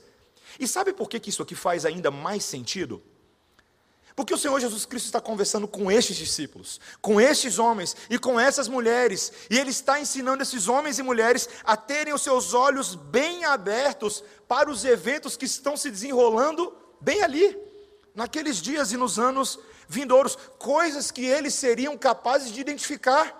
E 0.59 0.67
sabe 0.67 0.93
por 0.93 1.09
que 1.09 1.27
isso 1.27 1.41
aqui 1.41 1.55
faz 1.55 1.83
ainda 1.83 2.11
mais 2.11 2.43
sentido? 2.45 3.01
Porque 4.19 4.33
o 4.33 4.37
Senhor 4.37 4.59
Jesus 4.59 4.85
Cristo 4.85 5.05
está 5.05 5.21
conversando 5.21 5.65
com 5.65 5.89
estes 5.89 6.17
discípulos, 6.17 6.81
com 7.01 7.21
estes 7.21 7.57
homens 7.57 7.95
e 8.09 8.19
com 8.19 8.37
essas 8.37 8.67
mulheres, 8.67 9.31
e 9.49 9.57
Ele 9.57 9.69
está 9.69 9.97
ensinando 9.97 10.43
esses 10.43 10.67
homens 10.67 10.99
e 10.99 11.03
mulheres 11.03 11.47
a 11.63 11.77
terem 11.77 12.13
os 12.13 12.21
seus 12.21 12.53
olhos 12.53 12.95
bem 12.95 13.45
abertos 13.45 14.21
para 14.45 14.69
os 14.69 14.83
eventos 14.83 15.37
que 15.37 15.45
estão 15.45 15.77
se 15.77 15.89
desenrolando 15.89 16.75
bem 16.99 17.23
ali, 17.23 17.57
naqueles 18.13 18.57
dias 18.61 18.91
e 18.91 18.97
nos 18.97 19.17
anos 19.17 19.57
vindouros, 19.87 20.37
coisas 20.57 21.11
que 21.11 21.23
eles 21.23 21.53
seriam 21.53 21.97
capazes 21.97 22.51
de 22.51 22.59
identificar. 22.59 23.33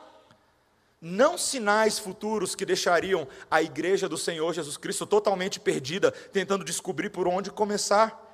Não 1.01 1.37
sinais 1.37 1.99
futuros 1.99 2.55
que 2.55 2.65
deixariam 2.65 3.27
a 3.51 3.61
igreja 3.61 4.07
do 4.07 4.17
Senhor 4.17 4.53
Jesus 4.53 4.77
Cristo 4.77 5.05
totalmente 5.05 5.59
perdida, 5.59 6.09
tentando 6.09 6.63
descobrir 6.63 7.09
por 7.09 7.27
onde 7.27 7.51
começar. 7.51 8.28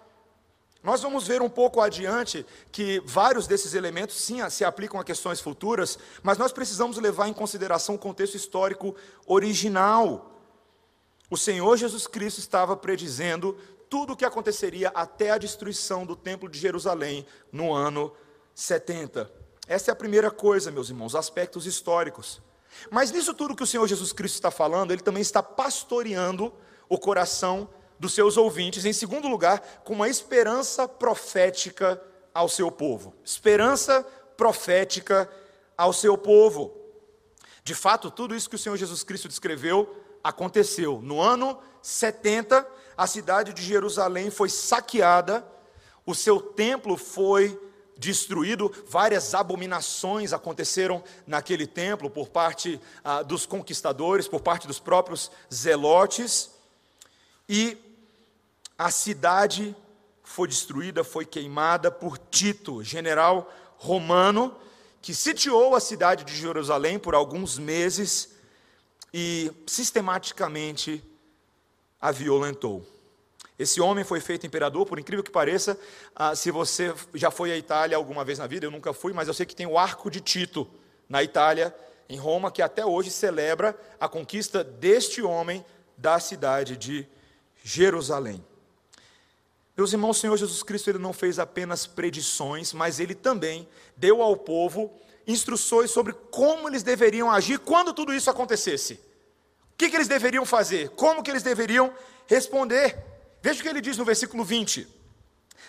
Nós 0.86 1.02
vamos 1.02 1.28
ver 1.28 1.42
um 1.42 1.50
pouco 1.50 1.82
adiante 1.82 2.46
que 2.72 3.02
vários 3.04 3.48
desses 3.48 3.74
elementos, 3.74 4.22
sim, 4.22 4.48
se 4.52 4.64
aplicam 4.64 5.00
a 5.00 5.04
questões 5.04 5.42
futuras, 5.42 5.98
mas 6.22 6.38
nós 6.38 6.54
precisamos 6.54 6.98
levar 6.98 7.28
em 7.28 7.34
consideração 7.34 7.96
o 7.96 7.98
contexto 7.98 8.36
histórico 8.36 8.96
original. 9.26 10.40
O 11.28 11.36
Senhor 11.36 11.76
Jesus 11.76 12.06
Cristo 12.06 12.38
estava 12.38 12.78
predizendo 12.78 13.58
tudo 13.90 14.14
o 14.14 14.16
que 14.16 14.26
aconteceria 14.26 14.90
até 14.90 15.32
a 15.32 15.40
destruição 15.40 16.06
do 16.06 16.16
Templo 16.16 16.48
de 16.48 16.60
Jerusalém 16.60 17.26
no 17.52 17.74
ano 17.74 18.14
70. 18.54 19.32
Essa 19.68 19.90
é 19.90 19.92
a 19.92 19.96
primeira 19.96 20.30
coisa, 20.30 20.70
meus 20.70 20.90
irmãos, 20.90 21.16
aspectos 21.16 21.66
históricos. 21.66 22.40
Mas 22.92 23.12
nisso 23.12 23.34
tudo 23.34 23.56
que 23.56 23.64
o 23.64 23.68
Senhor 23.68 23.88
Jesus 23.88 24.14
Cristo 24.14 24.36
está 24.36 24.52
falando, 24.52 24.92
ele 24.92 25.02
também 25.02 25.22
está 25.22 25.42
pastoreando 25.42 26.54
o 26.88 27.00
coração 27.00 27.68
dos 28.00 28.14
seus 28.14 28.38
ouvintes, 28.38 28.86
em 28.86 28.94
segundo 28.94 29.28
lugar, 29.28 29.60
com 29.84 29.94
uma 29.94 30.10
esperança 30.10 30.88
profética 30.88 32.02
ao 32.34 32.50
seu 32.50 32.72
povo. 32.72 33.14
Esperança 33.24 34.06
profética 34.36 35.30
ao 35.78 35.94
seu 35.94 36.18
povo. 36.18 36.76
De 37.64 37.74
fato, 37.74 38.12
tudo 38.12 38.36
isso 38.36 38.50
que 38.50 38.56
o 38.56 38.60
Senhor 38.60 38.78
Jesus 38.78 39.04
Cristo 39.04 39.28
descreveu 39.28 40.04
aconteceu. 40.24 41.02
No 41.02 41.22
ano 41.22 41.58
70, 41.82 42.68
a 42.98 43.08
cidade 43.08 43.54
de 43.54 43.64
Jerusalém 43.64 44.30
foi 44.30 44.50
saqueada, 44.50 45.46
o 46.06 46.14
seu 46.14 46.40
templo 46.40 46.98
foi 46.98 47.60
destruído, 47.98 48.72
várias 48.88 49.34
abominações 49.34 50.34
aconteceram 50.34 51.04
naquele 51.26 51.66
templo 51.66 52.10
por 52.10 52.28
parte 52.28 52.80
ah, 53.04 53.22
dos 53.22 53.46
conquistadores, 53.46 54.28
por 54.28 54.42
parte 54.42 54.68
dos 54.68 54.80
próprios 54.80 55.32
zelotes, 55.54 56.52
e 57.48 57.78
a 58.78 58.92
cidade 58.92 59.76
foi 60.24 60.48
destruída, 60.48 61.04
foi 61.04 61.26
queimada 61.26 61.90
por 61.90 62.18
Tito, 62.18 62.84
general 62.84 63.52
romano, 63.78 64.56
que 65.02 65.14
sitiou 65.14 65.76
a 65.76 65.80
cidade 65.80 66.24
de 66.24 66.36
Jerusalém 66.36 66.98
por 66.98 67.14
alguns 67.14 67.58
meses 67.58 68.36
e 69.14 69.52
sistematicamente 69.68 71.04
a 72.02 72.12
violentou. 72.12 72.86
Esse 73.58 73.80
homem 73.80 74.04
foi 74.04 74.20
feito 74.20 74.46
imperador, 74.46 74.86
por 74.86 75.00
incrível 75.00 75.24
que 75.24 75.32
pareça, 75.32 75.80
ah, 76.14 76.36
se 76.36 76.52
você 76.52 76.94
já 77.14 77.32
foi 77.32 77.52
à 77.52 77.58
Itália 77.58 77.96
alguma 77.96 78.26
vez 78.26 78.40
na 78.40 78.48
vida, 78.48 78.66
eu 78.66 78.72
nunca 78.72 78.92
fui, 78.92 79.14
mas 79.14 79.28
eu 79.28 79.34
sei 79.34 79.46
que 79.46 79.56
tem 79.56 79.66
o 79.66 79.78
Arco 79.78 80.12
de 80.12 80.20
Tito 80.20 80.68
na 81.08 81.24
Itália, 81.24 81.74
em 82.10 82.18
Roma, 82.18 82.52
que 82.52 82.62
até 82.62 82.86
hoje 82.86 83.10
celebra 83.10 83.80
a 84.00 84.10
conquista 84.10 84.64
deste 84.64 85.22
homem 85.22 85.64
da 85.98 86.20
cidade 86.20 86.76
de 86.76 87.08
Jerusalém. 87.64 88.44
Meus 89.78 89.92
irmãos, 89.92 90.18
o 90.18 90.20
Senhor 90.22 90.38
Jesus 90.38 90.64
Cristo 90.64 90.90
ele 90.90 91.00
não 91.00 91.12
fez 91.12 91.38
apenas 91.38 91.86
predições, 91.86 92.72
mas 92.72 93.00
ele 93.00 93.14
também 93.14 93.68
deu 93.98 94.22
ao 94.22 94.38
povo 94.38 94.94
instruções 95.28 95.92
sobre 95.92 96.14
como 96.14 96.70
eles 96.70 96.84
deveriam 96.84 97.30
agir 97.30 97.60
quando 97.60 97.94
tudo 97.94 98.14
isso 98.14 98.30
acontecesse. 98.30 98.94
O 98.94 99.78
que, 99.78 99.90
que 99.90 99.96
eles 99.96 100.08
deveriam 100.08 100.46
fazer? 100.46 100.90
Como 100.92 101.22
que 101.22 101.30
eles 101.30 101.44
deveriam 101.44 101.94
responder? 102.28 102.98
Veja 103.42 103.60
o 103.60 103.64
que 103.64 103.70
ele 103.70 103.82
diz 103.82 103.98
no 103.98 104.06
versículo 104.06 104.46
20. 104.46 104.88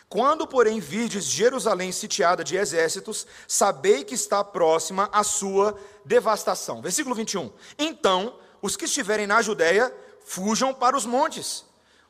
Quando, 0.08 0.46
porém, 0.46 0.78
virdes 0.78 1.24
Jerusalém 1.24 1.90
sitiada 1.90 2.44
de 2.44 2.56
exércitos, 2.56 3.26
sabei 3.48 4.04
que 4.04 4.14
está 4.14 4.44
próxima 4.44 5.08
a 5.12 5.24
sua 5.24 5.76
devastação. 6.04 6.80
Versículo 6.80 7.14
21. 7.14 7.50
Então, 7.76 8.38
os 8.62 8.76
que 8.76 8.84
estiverem 8.84 9.26
na 9.26 9.42
Judéia, 9.42 9.92
fujam 10.24 10.72
para 10.72 10.96
os 10.96 11.04
montes. 11.04 11.65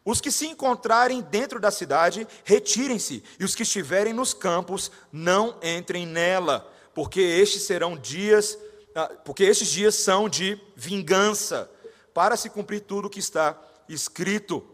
Os 0.07 0.21
que 0.21 0.31
se 0.31 0.47
encontrarem 0.47 1.21
dentro 1.21 1.59
da 1.59 1.73
cidade, 1.73 2.29
retirem-se, 2.45 3.25
e 3.41 3.45
os 3.45 3.57
que 3.57 3.65
estiverem 3.65 4.13
nos 4.13 4.33
campos, 4.33 4.89
não 5.11 5.59
entrem 5.61 6.07
nela, 6.07 6.73
porque 6.95 7.21
estes 7.21 7.63
serão 7.63 7.97
dias, 7.97 8.57
ah, 8.95 9.09
porque 9.25 9.43
estes 9.43 9.67
dias 9.67 9.97
são 9.97 10.29
de 10.29 10.61
vingança, 10.77 11.69
para 12.15 12.37
se 12.37 12.49
cumprir 12.49 12.83
tudo 12.83 13.07
o 13.07 13.11
que 13.11 13.19
está 13.19 13.61
escrito. 13.89 14.65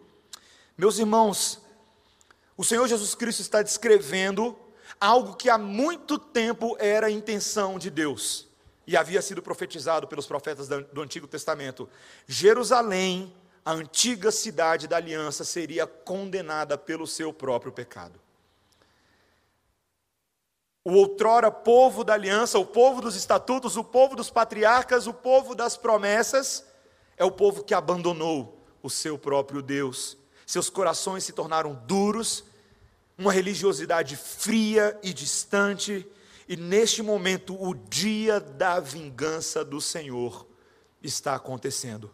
Meus 0.77 0.99
irmãos, 0.99 1.63
o 2.55 2.63
Senhor 2.63 2.87
Jesus 2.87 3.15
Cristo 3.15 3.41
está 3.41 3.63
descrevendo 3.63 4.55
algo 5.01 5.35
que 5.35 5.49
há 5.49 5.57
muito 5.57 6.19
tempo 6.19 6.77
era 6.79 7.07
a 7.07 7.11
intenção 7.11 7.79
de 7.79 7.89
Deus 7.89 8.47
e 8.87 8.99
havia 8.99 9.23
sido 9.23 9.41
profetizado 9.41 10.07
pelos 10.07 10.27
profetas 10.27 10.69
do 10.69 11.01
Antigo 11.01 11.27
Testamento. 11.27 11.89
Jerusalém 12.27 13.33
a 13.65 13.73
antiga 13.73 14.31
cidade 14.31 14.89
da 14.89 14.97
aliança 14.97 15.45
seria 15.45 15.87
condenada 15.87 16.77
pelo 16.77 17.07
seu 17.07 17.33
próprio 17.33 17.73
pecado. 17.73 18.21
O 20.85 20.95
outrora 20.95 21.51
povo 21.51 22.03
da 22.03 22.15
aliança, 22.15 22.59
o 22.59 22.67
povo 22.67 23.01
dos 23.01 23.15
estatutos, 23.15 23.77
o 23.77 23.85
povo 23.85 24.17
dos 24.17 24.31
patriarcas, 24.31 25.07
o 25.07 25.15
povo 25.15 25.55
das 25.55 25.77
promessas, 25.77 26.67
é 27.17 27.25
o 27.25 27.31
povo 27.31 27.63
que 27.63 27.73
abandonou 27.73 28.61
o 28.83 28.91
seu 28.91 29.17
próprio 29.17 29.63
Deus. 29.63 30.17
Seus 30.45 30.69
corações 30.69 31.23
se 31.23 31.33
tornaram 31.33 31.75
duros, 31.87 32.45
uma 33.17 33.33
religiosidade 33.33 34.17
fria 34.17 34.99
e 35.05 35.13
distante, 35.13 36.05
e 36.49 36.57
neste 36.57 37.01
momento 37.01 37.57
o 37.63 37.75
dia 37.75 38.41
da 38.41 38.81
vingança 38.81 39.65
do 39.65 39.81
Senhor 39.81 40.45
está 41.01 41.37
acontecendo. 41.37 42.11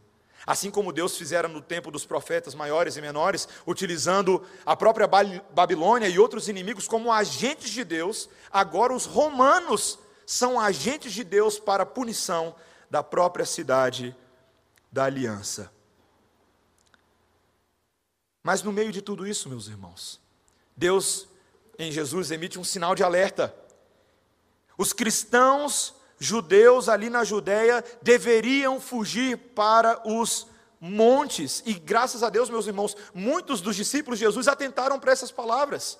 Assim 0.48 0.70
como 0.70 0.94
Deus 0.94 1.14
fizera 1.14 1.46
no 1.46 1.60
tempo 1.60 1.90
dos 1.90 2.06
profetas 2.06 2.54
maiores 2.54 2.96
e 2.96 3.02
menores, 3.02 3.46
utilizando 3.66 4.42
a 4.64 4.74
própria 4.74 5.06
Babilônia 5.06 6.08
e 6.08 6.18
outros 6.18 6.48
inimigos 6.48 6.88
como 6.88 7.12
agentes 7.12 7.68
de 7.68 7.84
Deus, 7.84 8.30
agora 8.50 8.94
os 8.94 9.04
romanos 9.04 9.98
são 10.24 10.58
agentes 10.58 11.12
de 11.12 11.22
Deus 11.22 11.58
para 11.58 11.82
a 11.82 11.86
punição 11.86 12.54
da 12.88 13.02
própria 13.02 13.44
cidade 13.44 14.16
da 14.90 15.04
aliança. 15.04 15.70
Mas 18.42 18.62
no 18.62 18.72
meio 18.72 18.90
de 18.90 19.02
tudo 19.02 19.26
isso, 19.26 19.50
meus 19.50 19.68
irmãos, 19.68 20.18
Deus 20.74 21.28
em 21.78 21.92
Jesus 21.92 22.30
emite 22.30 22.58
um 22.58 22.64
sinal 22.64 22.94
de 22.94 23.02
alerta. 23.02 23.54
Os 24.78 24.94
cristãos 24.94 25.94
judeus 26.18 26.88
ali 26.88 27.08
na 27.08 27.24
Judéia 27.24 27.84
deveriam 28.02 28.80
fugir 28.80 29.36
para 29.54 30.00
os 30.08 30.46
montes, 30.80 31.62
e 31.66 31.74
graças 31.74 32.22
a 32.22 32.30
Deus, 32.30 32.48
meus 32.48 32.66
irmãos, 32.66 32.96
muitos 33.12 33.60
dos 33.60 33.74
discípulos 33.74 34.18
de 34.18 34.24
Jesus 34.24 34.46
atentaram 34.46 34.98
para 34.98 35.12
essas 35.12 35.30
palavras. 35.30 35.98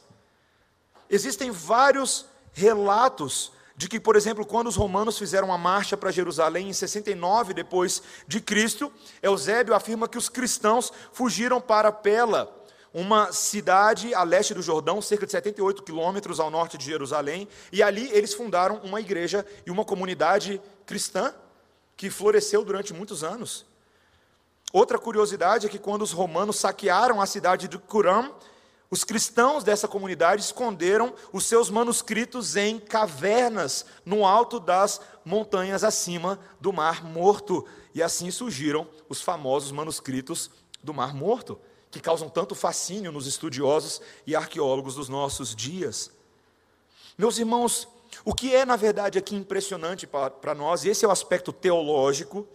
Existem 1.10 1.50
vários 1.50 2.26
relatos 2.52 3.52
de 3.76 3.88
que, 3.88 4.00
por 4.00 4.16
exemplo, 4.16 4.44
quando 4.44 4.66
os 4.66 4.76
romanos 4.76 5.18
fizeram 5.18 5.52
a 5.52 5.58
marcha 5.58 5.96
para 5.96 6.10
Jerusalém 6.10 6.68
em 6.68 6.72
69 6.72 7.54
depois 7.54 8.02
de 8.26 8.40
Cristo, 8.40 8.92
Eusébio 9.22 9.74
afirma 9.74 10.08
que 10.08 10.18
os 10.18 10.28
cristãos 10.28 10.92
fugiram 11.12 11.60
para 11.60 11.92
Pela, 11.92 12.52
uma 12.98 13.32
cidade 13.32 14.12
a 14.12 14.24
leste 14.24 14.52
do 14.52 14.60
Jordão, 14.60 15.00
cerca 15.00 15.24
de 15.24 15.30
78 15.30 15.84
quilômetros 15.84 16.40
ao 16.40 16.50
norte 16.50 16.76
de 16.76 16.84
Jerusalém, 16.84 17.46
e 17.70 17.80
ali 17.80 18.10
eles 18.10 18.34
fundaram 18.34 18.80
uma 18.82 19.00
igreja 19.00 19.46
e 19.64 19.70
uma 19.70 19.84
comunidade 19.84 20.60
cristã 20.84 21.32
que 21.96 22.10
floresceu 22.10 22.64
durante 22.64 22.92
muitos 22.92 23.22
anos. 23.22 23.64
Outra 24.72 24.98
curiosidade 24.98 25.64
é 25.64 25.68
que 25.68 25.78
quando 25.78 26.02
os 26.02 26.10
romanos 26.10 26.58
saquearam 26.58 27.20
a 27.20 27.26
cidade 27.26 27.68
de 27.68 27.78
Curam, 27.78 28.34
os 28.90 29.04
cristãos 29.04 29.62
dessa 29.62 29.86
comunidade 29.86 30.42
esconderam 30.42 31.14
os 31.32 31.44
seus 31.44 31.70
manuscritos 31.70 32.56
em 32.56 32.80
cavernas 32.80 33.86
no 34.04 34.26
alto 34.26 34.58
das 34.58 35.00
montanhas 35.24 35.84
acima 35.84 36.36
do 36.60 36.72
Mar 36.72 37.04
Morto, 37.04 37.64
e 37.94 38.02
assim 38.02 38.32
surgiram 38.32 38.88
os 39.08 39.22
famosos 39.22 39.70
manuscritos 39.70 40.50
do 40.82 40.92
Mar 40.92 41.14
Morto 41.14 41.60
que 41.90 42.00
causam 42.00 42.28
tanto 42.28 42.54
fascínio 42.54 43.10
nos 43.10 43.26
estudiosos 43.26 44.00
e 44.26 44.36
arqueólogos 44.36 44.94
dos 44.94 45.08
nossos 45.08 45.54
dias. 45.54 46.10
Meus 47.16 47.38
irmãos, 47.38 47.88
o 48.24 48.34
que 48.34 48.54
é, 48.54 48.64
na 48.64 48.76
verdade, 48.76 49.18
aqui 49.18 49.34
impressionante 49.34 50.06
para 50.06 50.54
nós, 50.54 50.84
e 50.84 50.90
esse 50.90 51.04
é 51.04 51.08
o 51.08 51.10
aspecto 51.10 51.52
teológico, 51.52 52.46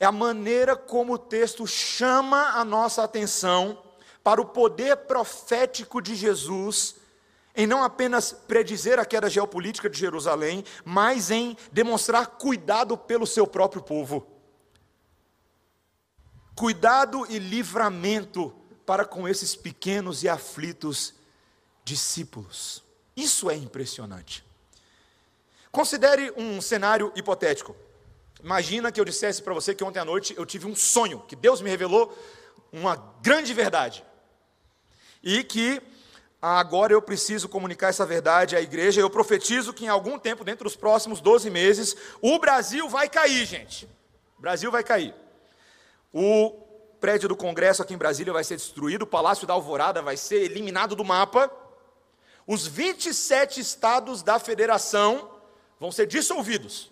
é 0.00 0.06
a 0.06 0.12
maneira 0.12 0.76
como 0.76 1.14
o 1.14 1.18
texto 1.18 1.66
chama 1.66 2.50
a 2.58 2.64
nossa 2.64 3.02
atenção 3.02 3.82
para 4.22 4.40
o 4.40 4.46
poder 4.46 4.96
profético 4.96 6.00
de 6.00 6.14
Jesus, 6.14 6.96
em 7.54 7.66
não 7.66 7.82
apenas 7.82 8.32
predizer 8.32 8.98
a 8.98 9.04
queda 9.04 9.28
geopolítica 9.28 9.90
de 9.90 9.98
Jerusalém, 9.98 10.64
mas 10.84 11.30
em 11.30 11.56
demonstrar 11.72 12.26
cuidado 12.26 12.96
pelo 12.96 13.26
seu 13.26 13.46
próprio 13.46 13.82
povo. 13.82 14.37
Cuidado 16.58 17.24
e 17.30 17.38
livramento 17.38 18.52
para 18.84 19.04
com 19.04 19.28
esses 19.28 19.54
pequenos 19.54 20.24
e 20.24 20.28
aflitos 20.28 21.14
discípulos. 21.84 22.82
Isso 23.16 23.48
é 23.48 23.54
impressionante. 23.54 24.44
Considere 25.70 26.32
um 26.36 26.60
cenário 26.60 27.12
hipotético. 27.14 27.76
Imagina 28.42 28.90
que 28.90 29.00
eu 29.00 29.04
dissesse 29.04 29.40
para 29.40 29.54
você 29.54 29.72
que 29.72 29.84
ontem 29.84 30.00
à 30.00 30.04
noite 30.04 30.34
eu 30.36 30.44
tive 30.44 30.66
um 30.66 30.74
sonho, 30.74 31.20
que 31.28 31.36
Deus 31.36 31.60
me 31.60 31.70
revelou 31.70 32.12
uma 32.72 32.96
grande 33.22 33.54
verdade. 33.54 34.04
E 35.22 35.44
que 35.44 35.80
agora 36.42 36.92
eu 36.92 37.00
preciso 37.00 37.48
comunicar 37.48 37.90
essa 37.90 38.04
verdade 38.04 38.56
à 38.56 38.60
igreja. 38.60 39.00
Eu 39.00 39.08
profetizo 39.08 39.72
que 39.72 39.84
em 39.84 39.88
algum 39.88 40.18
tempo, 40.18 40.42
dentro 40.42 40.64
dos 40.64 40.74
próximos 40.74 41.20
12 41.20 41.50
meses, 41.50 41.94
o 42.20 42.36
Brasil 42.40 42.88
vai 42.88 43.08
cair, 43.08 43.46
gente. 43.46 43.88
O 44.36 44.40
Brasil 44.40 44.72
vai 44.72 44.82
cair. 44.82 45.14
O 46.12 46.50
prédio 47.00 47.28
do 47.28 47.36
Congresso 47.36 47.82
aqui 47.82 47.94
em 47.94 47.98
Brasília 47.98 48.32
vai 48.32 48.44
ser 48.44 48.56
destruído, 48.56 49.02
o 49.02 49.06
Palácio 49.06 49.46
da 49.46 49.54
Alvorada 49.54 50.02
vai 50.02 50.16
ser 50.16 50.42
eliminado 50.42 50.96
do 50.96 51.04
mapa. 51.04 51.50
Os 52.46 52.66
27 52.66 53.60
estados 53.60 54.22
da 54.22 54.38
federação 54.38 55.30
vão 55.78 55.92
ser 55.92 56.06
dissolvidos. 56.06 56.90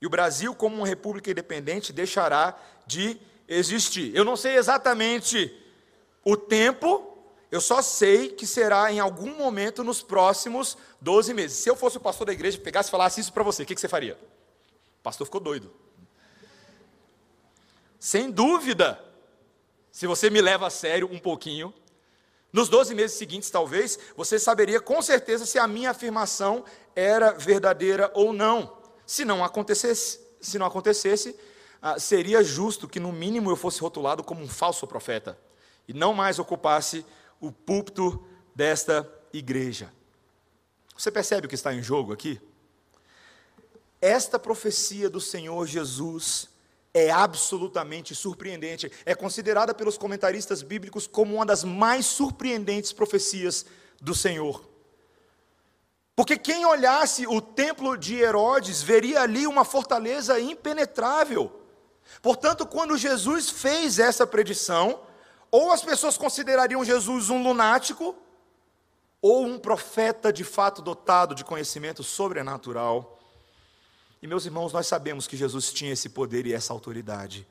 E 0.00 0.06
o 0.06 0.10
Brasil, 0.10 0.54
como 0.54 0.76
uma 0.76 0.86
república 0.86 1.30
independente, 1.30 1.92
deixará 1.92 2.58
de 2.86 3.20
existir. 3.46 4.14
Eu 4.14 4.24
não 4.24 4.36
sei 4.36 4.56
exatamente 4.56 5.56
o 6.24 6.36
tempo, 6.36 7.16
eu 7.50 7.60
só 7.60 7.82
sei 7.82 8.30
que 8.30 8.46
será 8.46 8.90
em 8.92 8.98
algum 8.98 9.36
momento 9.36 9.84
nos 9.84 10.02
próximos 10.02 10.76
12 11.00 11.34
meses. 11.34 11.58
Se 11.58 11.68
eu 11.68 11.76
fosse 11.76 11.98
o 11.98 12.00
pastor 12.00 12.26
da 12.26 12.32
igreja, 12.32 12.58
pegasse 12.58 12.88
e 12.88 12.90
falasse 12.90 13.20
isso 13.20 13.32
para 13.32 13.42
você, 13.42 13.62
o 13.62 13.66
que, 13.66 13.74
que 13.74 13.80
você 13.80 13.88
faria? 13.88 14.18
O 15.00 15.02
pastor 15.02 15.26
ficou 15.26 15.40
doido. 15.40 15.81
Sem 18.04 18.32
dúvida, 18.32 19.00
se 19.92 20.08
você 20.08 20.28
me 20.28 20.40
leva 20.40 20.66
a 20.66 20.70
sério 20.70 21.08
um 21.12 21.20
pouquinho, 21.20 21.72
nos 22.52 22.68
12 22.68 22.96
meses 22.96 23.16
seguintes, 23.16 23.48
talvez, 23.48 23.96
você 24.16 24.40
saberia 24.40 24.80
com 24.80 25.00
certeza 25.00 25.46
se 25.46 25.56
a 25.56 25.68
minha 25.68 25.92
afirmação 25.92 26.64
era 26.96 27.30
verdadeira 27.30 28.10
ou 28.12 28.32
não. 28.32 28.76
Se 29.06 29.24
não 29.24 29.44
acontecesse, 29.44 30.18
se 30.40 30.58
não 30.58 30.66
acontecesse, 30.66 31.38
ah, 31.80 31.96
seria 31.96 32.42
justo 32.42 32.88
que 32.88 32.98
no 32.98 33.12
mínimo 33.12 33.48
eu 33.50 33.54
fosse 33.54 33.80
rotulado 33.80 34.24
como 34.24 34.42
um 34.42 34.48
falso 34.48 34.84
profeta 34.84 35.38
e 35.86 35.92
não 35.92 36.12
mais 36.12 36.40
ocupasse 36.40 37.06
o 37.40 37.52
púlpito 37.52 38.26
desta 38.52 39.08
igreja. 39.32 39.92
Você 40.98 41.08
percebe 41.08 41.46
o 41.46 41.48
que 41.48 41.54
está 41.54 41.72
em 41.72 41.80
jogo 41.84 42.12
aqui? 42.12 42.40
Esta 44.00 44.40
profecia 44.40 45.08
do 45.08 45.20
Senhor 45.20 45.64
Jesus 45.68 46.50
é 46.94 47.10
absolutamente 47.10 48.14
surpreendente. 48.14 48.90
É 49.04 49.14
considerada 49.14 49.74
pelos 49.74 49.96
comentaristas 49.96 50.62
bíblicos 50.62 51.06
como 51.06 51.34
uma 51.34 51.46
das 51.46 51.64
mais 51.64 52.06
surpreendentes 52.06 52.92
profecias 52.92 53.64
do 54.00 54.14
Senhor. 54.14 54.62
Porque 56.14 56.36
quem 56.36 56.66
olhasse 56.66 57.26
o 57.26 57.40
templo 57.40 57.96
de 57.96 58.16
Herodes 58.16 58.82
veria 58.82 59.22
ali 59.22 59.46
uma 59.46 59.64
fortaleza 59.64 60.38
impenetrável. 60.38 61.60
Portanto, 62.20 62.66
quando 62.66 62.98
Jesus 62.98 63.48
fez 63.48 63.98
essa 63.98 64.26
predição, 64.26 65.00
ou 65.50 65.72
as 65.72 65.82
pessoas 65.82 66.18
considerariam 66.18 66.84
Jesus 66.84 67.30
um 67.30 67.42
lunático, 67.42 68.14
ou 69.22 69.46
um 69.46 69.58
profeta 69.58 70.32
de 70.32 70.42
fato 70.42 70.82
dotado 70.82 71.34
de 71.34 71.44
conhecimento 71.44 72.02
sobrenatural. 72.02 73.20
E 74.22 74.26
meus 74.28 74.46
irmãos, 74.46 74.72
nós 74.72 74.86
sabemos 74.86 75.26
que 75.26 75.36
Jesus 75.36 75.72
tinha 75.72 75.92
esse 75.92 76.08
poder 76.08 76.46
e 76.46 76.52
essa 76.52 76.72
autoridade. 76.72 77.44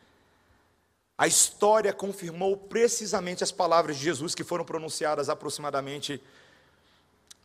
A 1.17 1.27
história 1.27 1.91
confirmou 1.91 2.55
precisamente 2.55 3.43
as 3.43 3.51
palavras 3.51 3.97
de 3.97 4.03
Jesus 4.05 4.33
que 4.33 4.43
foram 4.43 4.63
pronunciadas 4.63 5.27
aproximadamente 5.27 6.23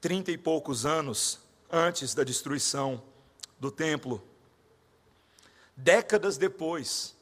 trinta 0.00 0.30
e 0.30 0.38
poucos 0.38 0.86
anos 0.86 1.40
antes 1.68 2.14
da 2.14 2.22
destruição 2.22 3.02
do 3.58 3.68
templo. 3.68 4.22
Décadas 5.76 6.38
depois, 6.38 7.16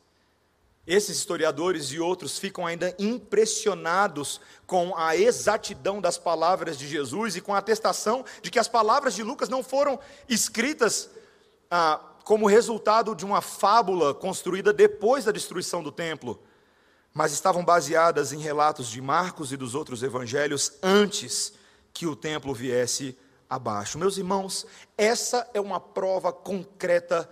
esses 0.86 1.16
historiadores 1.16 1.86
e 1.86 1.98
outros 1.98 2.38
ficam 2.38 2.66
ainda 2.66 2.94
impressionados 2.98 4.42
com 4.66 4.94
a 4.94 5.16
exatidão 5.16 6.02
das 6.02 6.18
palavras 6.18 6.76
de 6.76 6.86
Jesus 6.86 7.34
e 7.34 7.40
com 7.40 7.54
a 7.54 7.58
atestação 7.58 8.26
de 8.42 8.50
que 8.50 8.58
as 8.58 8.68
palavras 8.68 9.14
de 9.14 9.22
Lucas 9.22 9.48
não 9.48 9.62
foram 9.62 9.98
escritas 10.28 11.08
ah, 11.76 12.00
como 12.22 12.46
resultado 12.46 13.16
de 13.16 13.24
uma 13.24 13.40
fábula 13.40 14.14
construída 14.14 14.72
depois 14.72 15.24
da 15.24 15.32
destruição 15.32 15.82
do 15.82 15.90
templo, 15.90 16.40
mas 17.12 17.32
estavam 17.32 17.64
baseadas 17.64 18.32
em 18.32 18.38
relatos 18.38 18.88
de 18.88 19.00
Marcos 19.00 19.50
e 19.50 19.56
dos 19.56 19.74
outros 19.74 20.00
evangelhos 20.04 20.74
antes 20.80 21.52
que 21.92 22.06
o 22.06 22.14
templo 22.14 22.54
viesse 22.54 23.18
abaixo. 23.50 23.98
Meus 23.98 24.16
irmãos, 24.18 24.64
essa 24.96 25.50
é 25.52 25.60
uma 25.60 25.80
prova 25.80 26.32
concreta 26.32 27.28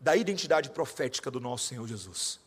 da 0.00 0.16
identidade 0.16 0.70
profética 0.70 1.30
do 1.30 1.38
nosso 1.38 1.68
Senhor 1.68 1.86
Jesus. 1.86 2.40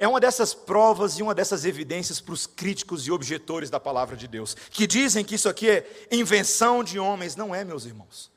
É 0.00 0.08
uma 0.08 0.18
dessas 0.18 0.52
provas 0.52 1.16
e 1.16 1.22
uma 1.22 1.32
dessas 1.32 1.64
evidências 1.64 2.20
para 2.20 2.34
os 2.34 2.44
críticos 2.44 3.06
e 3.06 3.12
objetores 3.12 3.70
da 3.70 3.78
palavra 3.78 4.16
de 4.16 4.26
Deus, 4.26 4.56
que 4.70 4.84
dizem 4.84 5.24
que 5.24 5.36
isso 5.36 5.48
aqui 5.48 5.70
é 5.70 6.06
invenção 6.10 6.82
de 6.82 6.98
homens. 6.98 7.36
Não 7.36 7.54
é, 7.54 7.64
meus 7.64 7.84
irmãos. 7.84 8.34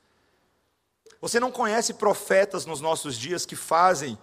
Você 1.21 1.39
não 1.39 1.51
conhece 1.51 1.93
profetas 1.93 2.65
nos 2.65 2.79
nossos 2.81 3.17
dias 3.17 3.45
que 3.45 3.55
fazem 3.55 4.17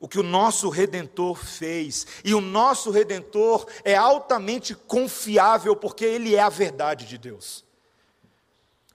o 0.00 0.08
que 0.08 0.18
o 0.18 0.24
nosso 0.24 0.68
redentor 0.68 1.36
fez, 1.36 2.04
e 2.24 2.34
o 2.34 2.40
nosso 2.40 2.90
redentor 2.90 3.64
é 3.84 3.94
altamente 3.94 4.74
confiável 4.74 5.76
porque 5.76 6.04
ele 6.04 6.34
é 6.34 6.40
a 6.40 6.48
verdade 6.48 7.06
de 7.06 7.16
Deus. 7.16 7.64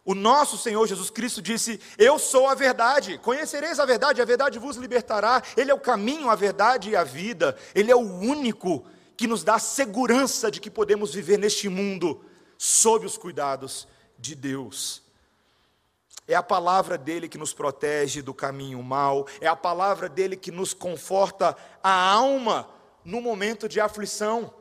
O 0.03 0.13
nosso 0.13 0.57
Senhor 0.57 0.86
Jesus 0.86 1.10
Cristo 1.10 1.41
disse: 1.41 1.79
Eu 1.97 2.19
sou 2.19 2.47
a 2.47 2.55
verdade, 2.55 3.17
conhecereis 3.17 3.79
a 3.79 3.86
verdade, 3.86 4.21
a 4.21 4.25
verdade 4.25 4.60
vos 4.60 4.75
libertará. 4.75 5.41
Ele 5.55 5.71
é 5.71 5.73
o 5.73 5.79
caminho, 5.79 6.29
a 6.29 6.36
verdade 6.36 6.89
e 6.89 6.95
a 6.95 7.05
vida. 7.05 7.57
Ele 7.73 7.91
é 7.91 7.95
o 7.95 7.99
único 7.99 8.86
que 9.15 9.27
nos 9.27 9.43
dá 9.45 9.60
segurança 9.60 10.51
de 10.51 10.60
que 10.62 10.69
podemos 10.69 11.13
viver 11.13 11.38
neste 11.38 11.67
mundo 11.69 12.23
sob 12.57 13.05
os 13.05 13.17
cuidados 13.17 13.88
de 14.19 14.36
Deus. 14.36 15.07
É 16.27 16.35
a 16.35 16.43
palavra 16.43 16.97
dele 16.97 17.29
que 17.29 17.37
nos 17.37 17.53
protege 17.53 18.21
do 18.21 18.33
caminho 18.33 18.83
mau, 18.83 19.25
é 19.39 19.47
a 19.47 19.55
palavra 19.55 20.09
dele 20.09 20.35
que 20.35 20.51
nos 20.51 20.73
conforta 20.73 21.55
a 21.81 22.11
alma 22.11 22.69
no 23.05 23.21
momento 23.21 23.69
de 23.69 23.79
aflição. 23.79 24.53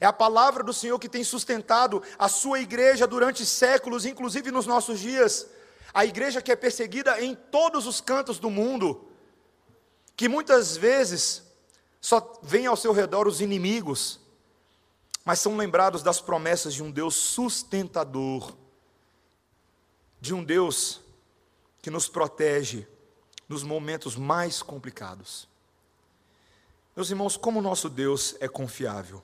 É 0.00 0.06
a 0.06 0.12
palavra 0.12 0.62
do 0.62 0.72
Senhor 0.72 0.98
que 0.98 1.10
tem 1.10 1.22
sustentado 1.22 2.02
a 2.18 2.26
sua 2.26 2.60
igreja 2.60 3.06
durante 3.06 3.44
séculos, 3.44 4.06
inclusive 4.06 4.50
nos 4.50 4.66
nossos 4.66 4.98
dias. 4.98 5.46
A 5.92 6.06
igreja 6.06 6.40
que 6.40 6.50
é 6.50 6.56
perseguida 6.56 7.20
em 7.20 7.34
todos 7.34 7.86
os 7.86 8.00
cantos 8.00 8.38
do 8.38 8.48
mundo, 8.48 9.06
que 10.16 10.26
muitas 10.26 10.74
vezes 10.74 11.42
só 12.00 12.40
vem 12.42 12.66
ao 12.66 12.76
seu 12.76 12.92
redor 12.92 13.28
os 13.28 13.42
inimigos, 13.42 14.18
mas 15.22 15.38
são 15.38 15.54
lembrados 15.54 16.02
das 16.02 16.18
promessas 16.18 16.72
de 16.72 16.82
um 16.82 16.90
Deus 16.90 17.14
sustentador 17.14 18.61
de 20.22 20.32
um 20.32 20.44
Deus 20.44 21.00
que 21.82 21.90
nos 21.90 22.08
protege 22.08 22.86
nos 23.48 23.64
momentos 23.64 24.14
mais 24.14 24.62
complicados. 24.62 25.48
Meus 26.94 27.10
irmãos, 27.10 27.36
como 27.36 27.58
o 27.58 27.62
nosso 27.62 27.88
Deus 27.88 28.36
é 28.38 28.46
confiável. 28.46 29.20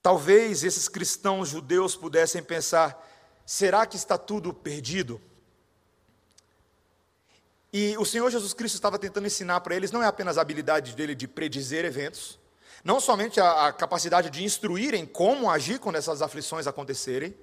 Talvez 0.00 0.64
esses 0.64 0.88
cristãos 0.88 1.50
judeus 1.50 1.94
pudessem 1.94 2.42
pensar: 2.42 3.06
será 3.44 3.84
que 3.84 3.98
está 3.98 4.16
tudo 4.16 4.54
perdido? 4.54 5.20
E 7.70 7.98
o 7.98 8.06
Senhor 8.06 8.30
Jesus 8.30 8.54
Cristo 8.54 8.76
estava 8.76 8.98
tentando 8.98 9.26
ensinar 9.26 9.60
para 9.60 9.76
eles 9.76 9.92
não 9.92 10.02
é 10.02 10.06
apenas 10.06 10.38
a 10.38 10.40
habilidade 10.40 10.96
dele 10.96 11.14
de 11.14 11.28
predizer 11.28 11.84
eventos, 11.84 12.38
não 12.82 12.98
somente 12.98 13.42
a, 13.42 13.66
a 13.66 13.72
capacidade 13.74 14.30
de 14.30 14.42
instruir 14.42 14.94
em 14.94 15.04
como 15.04 15.50
agir 15.50 15.78
quando 15.78 15.96
essas 15.96 16.22
aflições 16.22 16.66
acontecerem, 16.66 17.36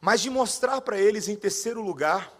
mas 0.00 0.20
de 0.20 0.30
mostrar 0.30 0.80
para 0.80 0.98
eles, 0.98 1.28
em 1.28 1.36
terceiro 1.36 1.82
lugar, 1.82 2.32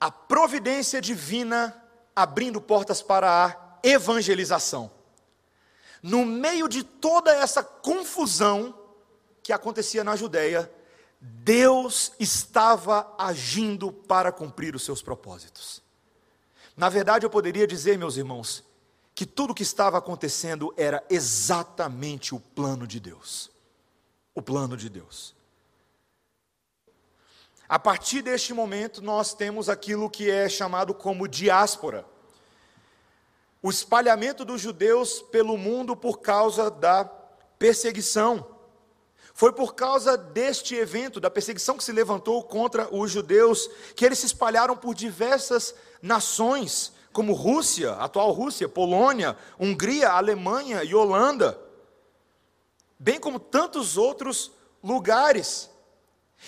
a 0.00 0.10
providência 0.10 1.00
divina 1.00 1.76
abrindo 2.14 2.60
portas 2.60 3.00
para 3.00 3.46
a 3.46 3.78
evangelização. 3.82 4.90
No 6.02 6.24
meio 6.24 6.68
de 6.68 6.82
toda 6.82 7.32
essa 7.32 7.62
confusão 7.62 8.74
que 9.42 9.52
acontecia 9.52 10.02
na 10.02 10.16
Judéia, 10.16 10.70
Deus 11.20 12.12
estava 12.18 13.14
agindo 13.18 13.92
para 13.92 14.32
cumprir 14.32 14.74
os 14.74 14.84
seus 14.84 15.02
propósitos. 15.02 15.82
Na 16.76 16.88
verdade, 16.88 17.26
eu 17.26 17.30
poderia 17.30 17.66
dizer, 17.66 17.98
meus 17.98 18.16
irmãos, 18.16 18.64
que 19.14 19.26
tudo 19.26 19.50
o 19.50 19.54
que 19.54 19.62
estava 19.62 19.98
acontecendo 19.98 20.72
era 20.78 21.04
exatamente 21.10 22.34
o 22.34 22.40
plano 22.40 22.86
de 22.86 22.98
Deus. 22.98 23.50
O 24.34 24.40
plano 24.40 24.78
de 24.78 24.88
Deus. 24.88 25.34
A 27.70 27.78
partir 27.78 28.20
deste 28.20 28.52
momento, 28.52 29.00
nós 29.00 29.32
temos 29.32 29.68
aquilo 29.68 30.10
que 30.10 30.28
é 30.28 30.48
chamado 30.48 30.92
como 30.92 31.28
diáspora 31.28 32.04
o 33.62 33.70
espalhamento 33.70 34.44
dos 34.44 34.60
judeus 34.60 35.22
pelo 35.22 35.56
mundo 35.56 35.94
por 35.94 36.18
causa 36.18 36.68
da 36.68 37.04
perseguição. 37.60 38.44
Foi 39.32 39.52
por 39.52 39.76
causa 39.76 40.18
deste 40.18 40.74
evento, 40.74 41.20
da 41.20 41.30
perseguição 41.30 41.76
que 41.76 41.84
se 41.84 41.92
levantou 41.92 42.42
contra 42.42 42.92
os 42.92 43.08
judeus, 43.12 43.70
que 43.94 44.04
eles 44.04 44.18
se 44.18 44.26
espalharam 44.26 44.76
por 44.76 44.92
diversas 44.92 45.72
nações, 46.02 46.92
como 47.12 47.34
Rússia, 47.34 47.92
atual 47.92 48.32
Rússia, 48.32 48.68
Polônia, 48.68 49.36
Hungria, 49.60 50.10
Alemanha 50.10 50.82
e 50.82 50.92
Holanda, 50.92 51.56
bem 52.98 53.20
como 53.20 53.38
tantos 53.38 53.96
outros 53.96 54.50
lugares. 54.82 55.70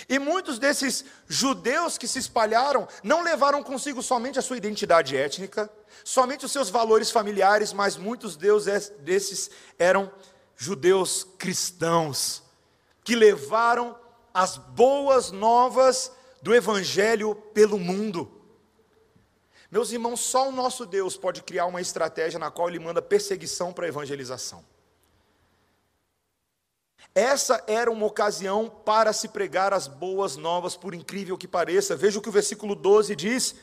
E 0.08 0.18
muitos 0.18 0.58
desses 0.58 1.04
judeus 1.28 1.98
que 1.98 2.08
se 2.08 2.18
espalharam 2.18 2.88
não 3.02 3.22
levaram 3.22 3.62
consigo 3.62 4.02
somente 4.02 4.38
a 4.38 4.42
sua 4.42 4.56
identidade 4.56 5.16
étnica, 5.16 5.70
somente 6.04 6.46
os 6.46 6.52
seus 6.52 6.70
valores 6.70 7.10
familiares, 7.10 7.72
mas 7.72 7.96
muitos 7.96 8.36
desses 8.36 9.50
eram 9.78 10.10
judeus 10.56 11.24
cristãos, 11.38 12.42
que 13.04 13.14
levaram 13.14 13.98
as 14.32 14.56
boas 14.56 15.30
novas 15.30 16.10
do 16.40 16.54
Evangelho 16.54 17.34
pelo 17.34 17.78
mundo. 17.78 18.40
Meus 19.70 19.90
irmãos, 19.90 20.20
só 20.20 20.48
o 20.48 20.52
nosso 20.52 20.84
Deus 20.84 21.16
pode 21.16 21.42
criar 21.42 21.66
uma 21.66 21.80
estratégia 21.80 22.38
na 22.38 22.50
qual 22.50 22.68
Ele 22.68 22.78
manda 22.78 23.00
perseguição 23.00 23.72
para 23.72 23.86
a 23.86 23.88
evangelização. 23.88 24.64
Essa 27.14 27.62
era 27.66 27.90
uma 27.90 28.06
ocasião 28.06 28.70
para 28.84 29.12
se 29.12 29.28
pregar 29.28 29.74
as 29.74 29.86
boas 29.86 30.36
novas, 30.36 30.76
por 30.76 30.94
incrível 30.94 31.36
que 31.36 31.46
pareça. 31.46 31.94
Veja 31.94 32.18
o 32.18 32.22
que 32.22 32.28
o 32.28 32.32
versículo 32.32 32.74
12 32.74 33.14
diz. 33.14 33.54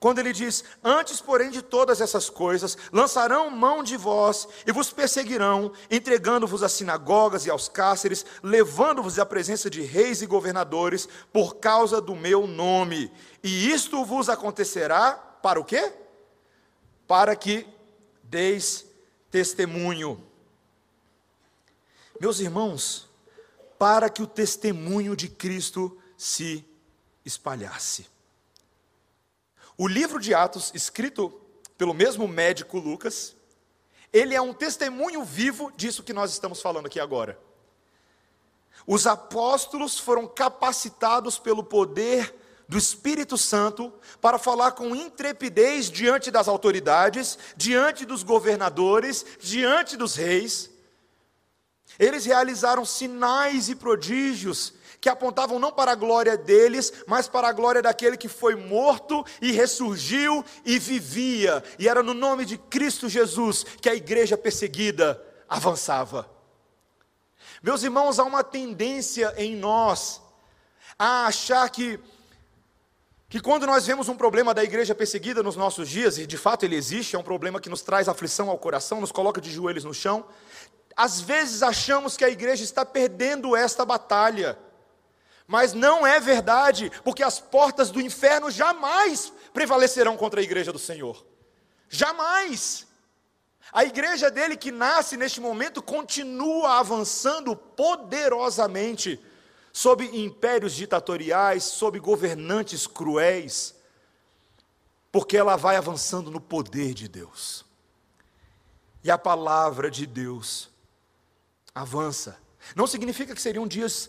Quando 0.00 0.18
ele 0.18 0.32
diz: 0.32 0.64
Antes, 0.82 1.20
porém, 1.20 1.50
de 1.50 1.60
todas 1.60 2.00
essas 2.00 2.30
coisas, 2.30 2.76
lançarão 2.92 3.50
mão 3.50 3.82
de 3.82 3.96
vós 3.96 4.48
e 4.66 4.72
vos 4.72 4.90
perseguirão, 4.90 5.72
entregando-vos 5.90 6.62
às 6.62 6.72
sinagogas 6.72 7.44
e 7.44 7.50
aos 7.50 7.68
cáceres, 7.68 8.24
levando-vos 8.42 9.18
à 9.18 9.26
presença 9.26 9.68
de 9.68 9.82
reis 9.82 10.22
e 10.22 10.26
governadores, 10.26 11.06
por 11.32 11.56
causa 11.56 12.00
do 12.00 12.16
meu 12.16 12.46
nome. 12.46 13.12
E 13.42 13.70
isto 13.70 14.04
vos 14.04 14.30
acontecerá 14.30 15.12
para 15.42 15.60
o 15.60 15.64
quê? 15.64 15.92
Para 17.06 17.36
que 17.36 17.66
deis 18.22 18.86
testemunho. 19.30 20.33
Meus 22.20 22.40
irmãos, 22.40 23.08
para 23.78 24.08
que 24.08 24.22
o 24.22 24.26
testemunho 24.26 25.16
de 25.16 25.28
Cristo 25.28 25.96
se 26.16 26.64
espalhasse. 27.24 28.06
O 29.76 29.88
livro 29.88 30.20
de 30.20 30.32
Atos, 30.32 30.70
escrito 30.74 31.30
pelo 31.76 31.92
mesmo 31.92 32.28
médico 32.28 32.78
Lucas, 32.78 33.34
ele 34.12 34.34
é 34.34 34.40
um 34.40 34.54
testemunho 34.54 35.24
vivo 35.24 35.72
disso 35.76 36.04
que 36.04 36.12
nós 36.12 36.32
estamos 36.32 36.62
falando 36.62 36.86
aqui 36.86 37.00
agora. 37.00 37.38
Os 38.86 39.06
apóstolos 39.06 39.98
foram 39.98 40.26
capacitados 40.26 41.38
pelo 41.38 41.64
poder 41.64 42.34
do 42.68 42.78
Espírito 42.78 43.36
Santo 43.36 43.92
para 44.20 44.38
falar 44.38 44.72
com 44.72 44.94
intrepidez 44.94 45.90
diante 45.90 46.30
das 46.30 46.48
autoridades, 46.48 47.38
diante 47.56 48.04
dos 48.04 48.22
governadores, 48.22 49.24
diante 49.40 49.96
dos 49.96 50.14
reis. 50.14 50.70
Eles 51.98 52.24
realizaram 52.24 52.84
sinais 52.84 53.68
e 53.68 53.74
prodígios 53.74 54.74
que 55.00 55.08
apontavam 55.08 55.58
não 55.58 55.70
para 55.70 55.92
a 55.92 55.94
glória 55.94 56.36
deles, 56.36 56.90
mas 57.06 57.28
para 57.28 57.48
a 57.48 57.52
glória 57.52 57.82
daquele 57.82 58.16
que 58.16 58.28
foi 58.28 58.54
morto 58.54 59.22
e 59.40 59.52
ressurgiu 59.52 60.42
e 60.64 60.78
vivia. 60.78 61.62
E 61.78 61.88
era 61.88 62.02
no 62.02 62.14
nome 62.14 62.46
de 62.46 62.56
Cristo 62.56 63.06
Jesus 63.06 63.64
que 63.82 63.88
a 63.90 63.94
igreja 63.94 64.36
perseguida 64.36 65.22
avançava. 65.46 66.30
Meus 67.62 67.82
irmãos, 67.82 68.18
há 68.18 68.24
uma 68.24 68.42
tendência 68.42 69.34
em 69.36 69.54
nós 69.54 70.22
a 70.98 71.26
achar 71.26 71.68
que 71.68 72.00
que 73.28 73.40
quando 73.40 73.66
nós 73.66 73.84
vemos 73.84 74.08
um 74.08 74.16
problema 74.16 74.54
da 74.54 74.62
igreja 74.62 74.94
perseguida 74.94 75.42
nos 75.42 75.56
nossos 75.56 75.88
dias, 75.88 76.18
e 76.18 76.26
de 76.26 76.36
fato 76.36 76.64
ele 76.64 76.76
existe, 76.76 77.16
é 77.16 77.18
um 77.18 77.22
problema 77.22 77.60
que 77.60 77.68
nos 77.68 77.82
traz 77.82 78.08
aflição 78.08 78.48
ao 78.48 78.56
coração, 78.56 79.00
nos 79.00 79.10
coloca 79.10 79.40
de 79.40 79.50
joelhos 79.50 79.82
no 79.82 79.92
chão, 79.92 80.24
às 80.96 81.20
vezes 81.20 81.62
achamos 81.62 82.16
que 82.16 82.24
a 82.24 82.30
igreja 82.30 82.62
está 82.62 82.84
perdendo 82.84 83.56
esta 83.56 83.84
batalha. 83.84 84.58
Mas 85.46 85.74
não 85.74 86.06
é 86.06 86.18
verdade, 86.20 86.90
porque 87.02 87.22
as 87.22 87.38
portas 87.38 87.90
do 87.90 88.00
inferno 88.00 88.50
jamais 88.50 89.32
prevalecerão 89.52 90.16
contra 90.16 90.40
a 90.40 90.42
igreja 90.42 90.72
do 90.72 90.78
Senhor. 90.78 91.24
Jamais. 91.88 92.86
A 93.72 93.84
igreja 93.84 94.30
dele 94.30 94.56
que 94.56 94.70
nasce 94.70 95.16
neste 95.16 95.40
momento 95.40 95.82
continua 95.82 96.78
avançando 96.78 97.56
poderosamente 97.56 99.20
sob 99.72 100.04
impérios 100.16 100.74
ditatoriais, 100.74 101.64
sob 101.64 101.98
governantes 101.98 102.86
cruéis, 102.86 103.74
porque 105.10 105.36
ela 105.36 105.56
vai 105.56 105.76
avançando 105.76 106.30
no 106.30 106.40
poder 106.40 106.94
de 106.94 107.08
Deus. 107.08 107.64
E 109.02 109.10
a 109.10 109.18
palavra 109.18 109.90
de 109.90 110.06
Deus 110.06 110.70
avança. 111.74 112.38
Não 112.76 112.86
significa 112.86 113.34
que 113.34 113.42
seriam 113.42 113.66
dias 113.66 114.08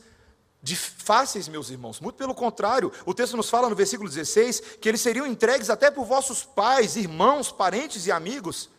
fáceis, 0.73 1.47
meus 1.47 1.69
irmãos. 1.69 1.99
Muito 1.99 2.15
pelo 2.15 2.33
contrário, 2.33 2.91
o 3.05 3.13
texto 3.13 3.37
nos 3.37 3.49
fala 3.49 3.69
no 3.69 3.75
versículo 3.75 4.09
16 4.09 4.77
que 4.81 4.89
eles 4.89 5.01
seriam 5.01 5.27
entregues 5.27 5.69
até 5.69 5.91
por 5.91 6.05
vossos 6.05 6.43
pais, 6.43 6.95
irmãos, 6.95 7.51
parentes 7.51 8.05
e 8.07 8.11
amigos, 8.11 8.69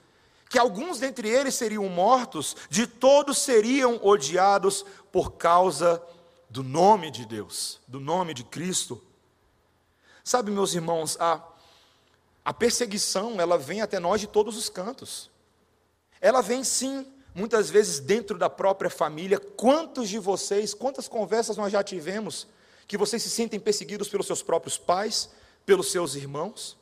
que 0.48 0.58
alguns 0.58 0.98
dentre 0.98 1.28
eles 1.28 1.54
seriam 1.54 1.88
mortos, 1.88 2.56
de 2.70 2.86
todos 2.86 3.38
seriam 3.38 4.00
odiados 4.02 4.84
por 5.12 5.32
causa 5.32 6.02
do 6.48 6.62
nome 6.62 7.10
de 7.10 7.26
Deus, 7.26 7.80
do 7.86 8.00
nome 8.00 8.32
de 8.32 8.44
Cristo. 8.44 9.02
Sabe, 10.24 10.50
meus 10.50 10.74
irmãos, 10.74 11.16
a, 11.20 11.40
a 12.44 12.52
perseguição, 12.52 13.40
ela 13.40 13.58
vem 13.58 13.80
até 13.80 13.98
nós 14.00 14.20
de 14.20 14.26
todos 14.26 14.56
os 14.56 14.68
cantos. 14.68 15.30
Ela 16.20 16.40
vem 16.40 16.64
sim 16.64 17.06
muitas 17.36 17.68
vezes 17.68 18.00
dentro 18.00 18.38
da 18.38 18.48
própria 18.48 18.88
família. 18.88 19.38
Quantos 19.38 20.08
de 20.08 20.18
vocês, 20.18 20.72
quantas 20.72 21.06
conversas 21.06 21.58
nós 21.58 21.70
já 21.70 21.84
tivemos 21.84 22.48
que 22.88 22.96
vocês 22.96 23.22
se 23.22 23.28
sentem 23.28 23.60
perseguidos 23.60 24.08
pelos 24.08 24.26
seus 24.26 24.42
próprios 24.42 24.78
pais, 24.78 25.28
pelos 25.66 25.92
seus 25.92 26.14
irmãos? 26.14 26.78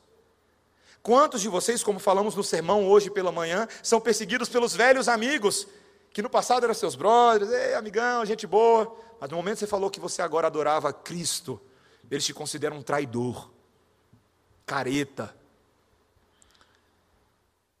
Quantos 1.03 1.41
de 1.41 1.49
vocês, 1.49 1.83
como 1.83 1.99
falamos 1.99 2.35
no 2.35 2.43
sermão 2.43 2.87
hoje 2.87 3.11
pela 3.11 3.33
manhã, 3.33 3.67
são 3.83 3.99
perseguidos 3.99 4.47
pelos 4.47 4.73
velhos 4.73 5.09
amigos, 5.09 5.67
que 6.13 6.21
no 6.21 6.29
passado 6.29 6.63
eram 6.63 6.73
seus 6.73 6.95
brothers, 6.95 7.51
ei, 7.51 7.75
amigão, 7.75 8.25
gente 8.25 8.47
boa, 8.47 8.97
mas 9.19 9.29
no 9.29 9.35
momento 9.35 9.55
que 9.55 9.59
você 9.59 9.67
falou 9.67 9.91
que 9.91 9.99
você 9.99 10.21
agora 10.21 10.47
adorava 10.47 10.93
Cristo, 10.93 11.59
eles 12.09 12.25
te 12.25 12.33
consideram 12.33 12.77
um 12.77 12.81
traidor, 12.81 13.51
careta. 14.65 15.35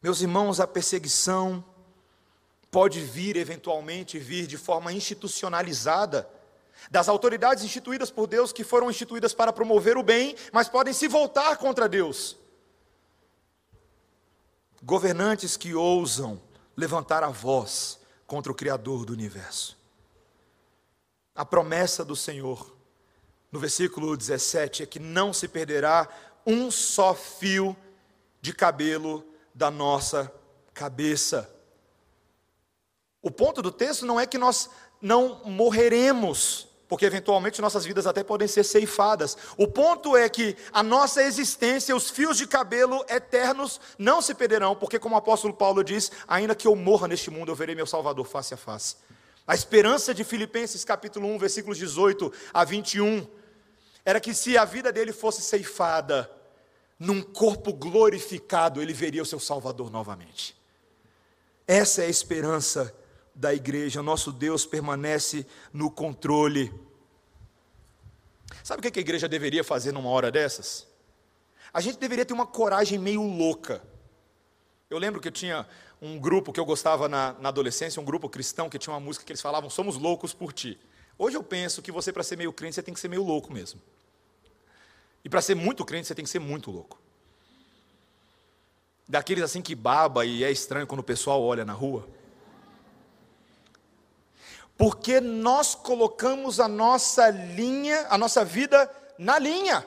Meus 0.03 0.21
irmãos, 0.21 0.59
a 0.59 0.67
perseguição, 0.67 1.63
pode 2.71 3.01
vir, 3.01 3.37
eventualmente, 3.37 4.19
vir 4.19 4.47
de 4.47 4.57
forma 4.57 4.91
institucionalizada, 4.91 6.29
das 6.89 7.07
autoridades 7.07 7.63
instituídas 7.63 8.11
por 8.11 8.27
Deus 8.27 8.51
que 8.51 8.63
foram 8.63 8.89
instituídas 8.89 9.33
para 9.33 9.53
promover 9.53 9.97
o 9.97 10.03
bem, 10.03 10.35
mas 10.51 10.69
podem 10.69 10.93
se 10.93 11.07
voltar 11.07 11.57
contra 11.57 11.89
Deus. 11.89 12.37
Governantes 14.83 15.57
que 15.57 15.73
ousam 15.73 16.39
levantar 16.75 17.23
a 17.23 17.29
voz 17.29 17.99
contra 18.27 18.51
o 18.51 18.55
Criador 18.55 19.05
do 19.05 19.13
universo. 19.13 19.77
A 21.33 21.45
promessa 21.45 22.05
do 22.05 22.15
Senhor, 22.15 22.75
no 23.51 23.59
versículo 23.59 24.15
17, 24.15 24.83
é 24.83 24.85
que 24.85 24.99
não 24.99 25.33
se 25.33 25.47
perderá 25.47 26.07
um 26.45 26.69
só 26.69 27.13
fio 27.13 27.75
de 28.41 28.53
cabelo 28.53 29.25
da 29.53 29.71
nossa 29.71 30.31
cabeça. 30.73 31.49
O 33.25 33.31
ponto 33.31 33.59
do 33.59 33.71
texto 33.71 34.05
não 34.05 34.19
é 34.19 34.27
que 34.27 34.37
nós 34.37 34.69
não 35.01 35.41
morreremos, 35.45 36.67
porque 36.87 37.07
eventualmente 37.07 37.59
nossas 37.59 37.83
vidas 37.83 38.05
até 38.05 38.23
podem 38.23 38.47
ser 38.47 38.63
ceifadas. 38.63 39.35
O 39.57 39.67
ponto 39.67 40.15
é 40.15 40.29
que 40.29 40.55
a 40.71 40.83
nossa 40.83 41.23
existência, 41.23 41.95
os 41.95 42.11
fios 42.11 42.37
de 42.37 42.45
cabelo 42.45 43.03
eternos 43.09 43.81
não 43.97 44.21
se 44.21 44.35
perderão, 44.35 44.75
porque 44.75 44.99
como 44.99 45.15
o 45.15 45.17
apóstolo 45.17 45.55
Paulo 45.55 45.83
diz, 45.83 46.11
ainda 46.27 46.53
que 46.53 46.67
eu 46.67 46.75
morra 46.75 47.07
neste 47.07 47.31
mundo, 47.31 47.49
eu 47.51 47.55
verei 47.55 47.73
meu 47.73 47.87
Salvador 47.87 48.27
face 48.27 48.53
a 48.53 48.57
face. 48.57 48.97
A 49.47 49.55
esperança 49.55 50.13
de 50.13 50.23
Filipenses 50.23 50.85
capítulo 50.85 51.27
1, 51.29 51.39
versículos 51.39 51.79
18 51.79 52.31
a 52.53 52.63
21, 52.63 53.25
era 54.05 54.19
que 54.19 54.35
se 54.35 54.55
a 54.55 54.65
vida 54.65 54.93
dele 54.93 55.11
fosse 55.11 55.41
ceifada, 55.41 56.29
num 56.99 57.23
corpo 57.23 57.73
glorificado, 57.73 58.83
ele 58.83 58.93
veria 58.93 59.23
o 59.23 59.25
seu 59.25 59.39
Salvador 59.39 59.89
novamente. 59.89 60.55
Essa 61.67 62.03
é 62.03 62.05
a 62.05 62.09
esperança 62.09 62.93
da 63.35 63.53
igreja. 63.53 64.01
Nosso 64.01 64.31
Deus 64.31 64.65
permanece 64.65 65.45
no 65.73 65.91
controle. 65.91 66.73
Sabe 68.63 68.79
o 68.79 68.91
que 68.91 68.99
a 68.99 69.01
igreja 69.01 69.27
deveria 69.27 69.63
fazer 69.63 69.91
numa 69.91 70.09
hora 70.09 70.31
dessas? 70.31 70.87
A 71.73 71.81
gente 71.81 71.99
deveria 71.99 72.25
ter 72.25 72.33
uma 72.33 72.47
coragem 72.47 72.97
meio 72.97 73.21
louca. 73.21 73.83
Eu 74.89 74.97
lembro 74.97 75.19
que 75.19 75.27
eu 75.27 75.31
tinha 75.31 75.67
um 76.01 76.17
grupo 76.17 76.53
que 76.53 76.59
eu 76.59 76.65
gostava 76.65 77.09
na, 77.09 77.33
na, 77.33 77.49
adolescência, 77.49 78.01
um 78.01 78.05
grupo 78.05 78.29
cristão, 78.29 78.69
que 78.69 78.79
tinha 78.79 78.93
uma 78.93 78.99
música 78.99 79.25
que 79.25 79.31
eles 79.31 79.41
falavam: 79.41 79.69
Somos 79.69 79.97
loucos 79.97 80.33
por 80.33 80.53
ti. 80.53 80.79
Hoje 81.17 81.35
eu 81.35 81.43
penso 81.43 81.81
que 81.81 81.91
você, 81.91 82.11
para 82.11 82.23
ser 82.23 82.37
meio 82.37 82.53
crente, 82.53 82.75
você 82.75 82.83
tem 82.83 82.93
que 82.93 82.99
ser 82.99 83.07
meio 83.07 83.23
louco 83.23 83.51
mesmo. 83.51 83.81
E 85.23 85.29
para 85.29 85.41
ser 85.41 85.55
muito 85.55 85.83
crente, 85.83 86.07
você 86.07 86.15
tem 86.15 86.23
que 86.23 86.29
ser 86.29 86.39
muito 86.39 86.71
louco. 86.71 86.99
Daqueles 89.07 89.43
assim 89.43 89.61
que 89.61 89.75
baba 89.75 90.25
e 90.25 90.43
é 90.43 90.51
estranho 90.51 90.87
quando 90.87 91.01
o 91.01 91.03
pessoal 91.03 91.41
olha 91.43 91.65
na 91.65 91.73
rua. 91.73 92.07
Porque 94.77 95.21
nós 95.21 95.73
colocamos 95.73 96.59
a 96.59 96.67
nossa 96.67 97.29
linha, 97.29 98.07
a 98.09 98.17
nossa 98.17 98.43
vida 98.43 98.91
na 99.17 99.39
linha. 99.39 99.85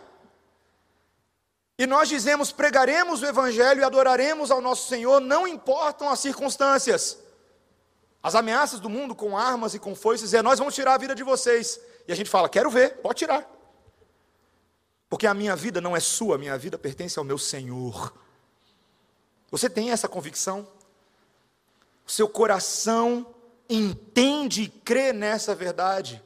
E 1.78 1.86
nós 1.86 2.08
dizemos: 2.08 2.50
pregaremos 2.50 3.22
o 3.22 3.26
Evangelho 3.26 3.80
e 3.80 3.84
adoraremos 3.84 4.50
ao 4.50 4.60
nosso 4.60 4.88
Senhor, 4.88 5.20
não 5.20 5.46
importam 5.46 6.08
as 6.08 6.20
circunstâncias. 6.20 7.18
As 8.22 8.34
ameaças 8.34 8.80
do 8.80 8.88
mundo 8.88 9.14
com 9.14 9.38
armas 9.38 9.74
e 9.74 9.78
com 9.78 9.94
foices 9.94 10.34
é: 10.34 10.42
nós 10.42 10.58
vamos 10.58 10.74
tirar 10.74 10.94
a 10.94 10.98
vida 10.98 11.14
de 11.14 11.22
vocês. 11.22 11.78
E 12.06 12.12
a 12.12 12.16
gente 12.16 12.30
fala: 12.30 12.48
quero 12.48 12.70
ver, 12.70 12.96
pode 12.96 13.18
tirar. 13.18 13.48
Porque 15.08 15.26
a 15.26 15.34
minha 15.34 15.54
vida 15.54 15.80
não 15.80 15.96
é 15.96 16.00
sua, 16.00 16.34
a 16.34 16.38
minha 16.38 16.58
vida 16.58 16.76
pertence 16.76 17.18
ao 17.18 17.24
meu 17.24 17.38
Senhor. 17.38 18.12
Você 19.50 19.70
tem 19.70 19.90
essa 19.90 20.08
convicção? 20.08 20.66
Seu 22.06 22.28
coração 22.28 23.34
entende 23.68 24.62
e 24.62 24.68
crê 24.68 25.12
nessa 25.12 25.54
verdade? 25.54 26.22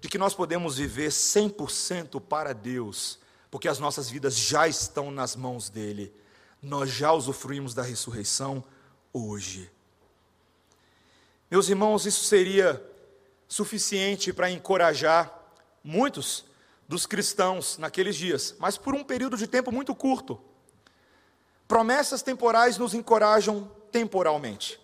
De 0.00 0.08
que 0.08 0.18
nós 0.18 0.34
podemos 0.34 0.76
viver 0.76 1.10
100% 1.10 2.20
para 2.20 2.52
Deus 2.52 3.18
porque 3.54 3.68
as 3.68 3.78
nossas 3.78 4.10
vidas 4.10 4.36
já 4.36 4.66
estão 4.66 5.12
nas 5.12 5.36
mãos 5.36 5.70
dele. 5.70 6.12
Nós 6.60 6.90
já 6.90 7.12
usufruímos 7.12 7.72
da 7.72 7.84
ressurreição 7.84 8.64
hoje. 9.12 9.70
Meus 11.48 11.68
irmãos, 11.68 12.04
isso 12.04 12.24
seria 12.24 12.84
suficiente 13.46 14.32
para 14.32 14.50
encorajar 14.50 15.32
muitos 15.84 16.44
dos 16.88 17.06
cristãos 17.06 17.78
naqueles 17.78 18.16
dias, 18.16 18.56
mas 18.58 18.76
por 18.76 18.92
um 18.92 19.04
período 19.04 19.36
de 19.36 19.46
tempo 19.46 19.70
muito 19.70 19.94
curto. 19.94 20.40
Promessas 21.68 22.22
temporais 22.22 22.76
nos 22.76 22.92
encorajam 22.92 23.70
temporalmente, 23.92 24.80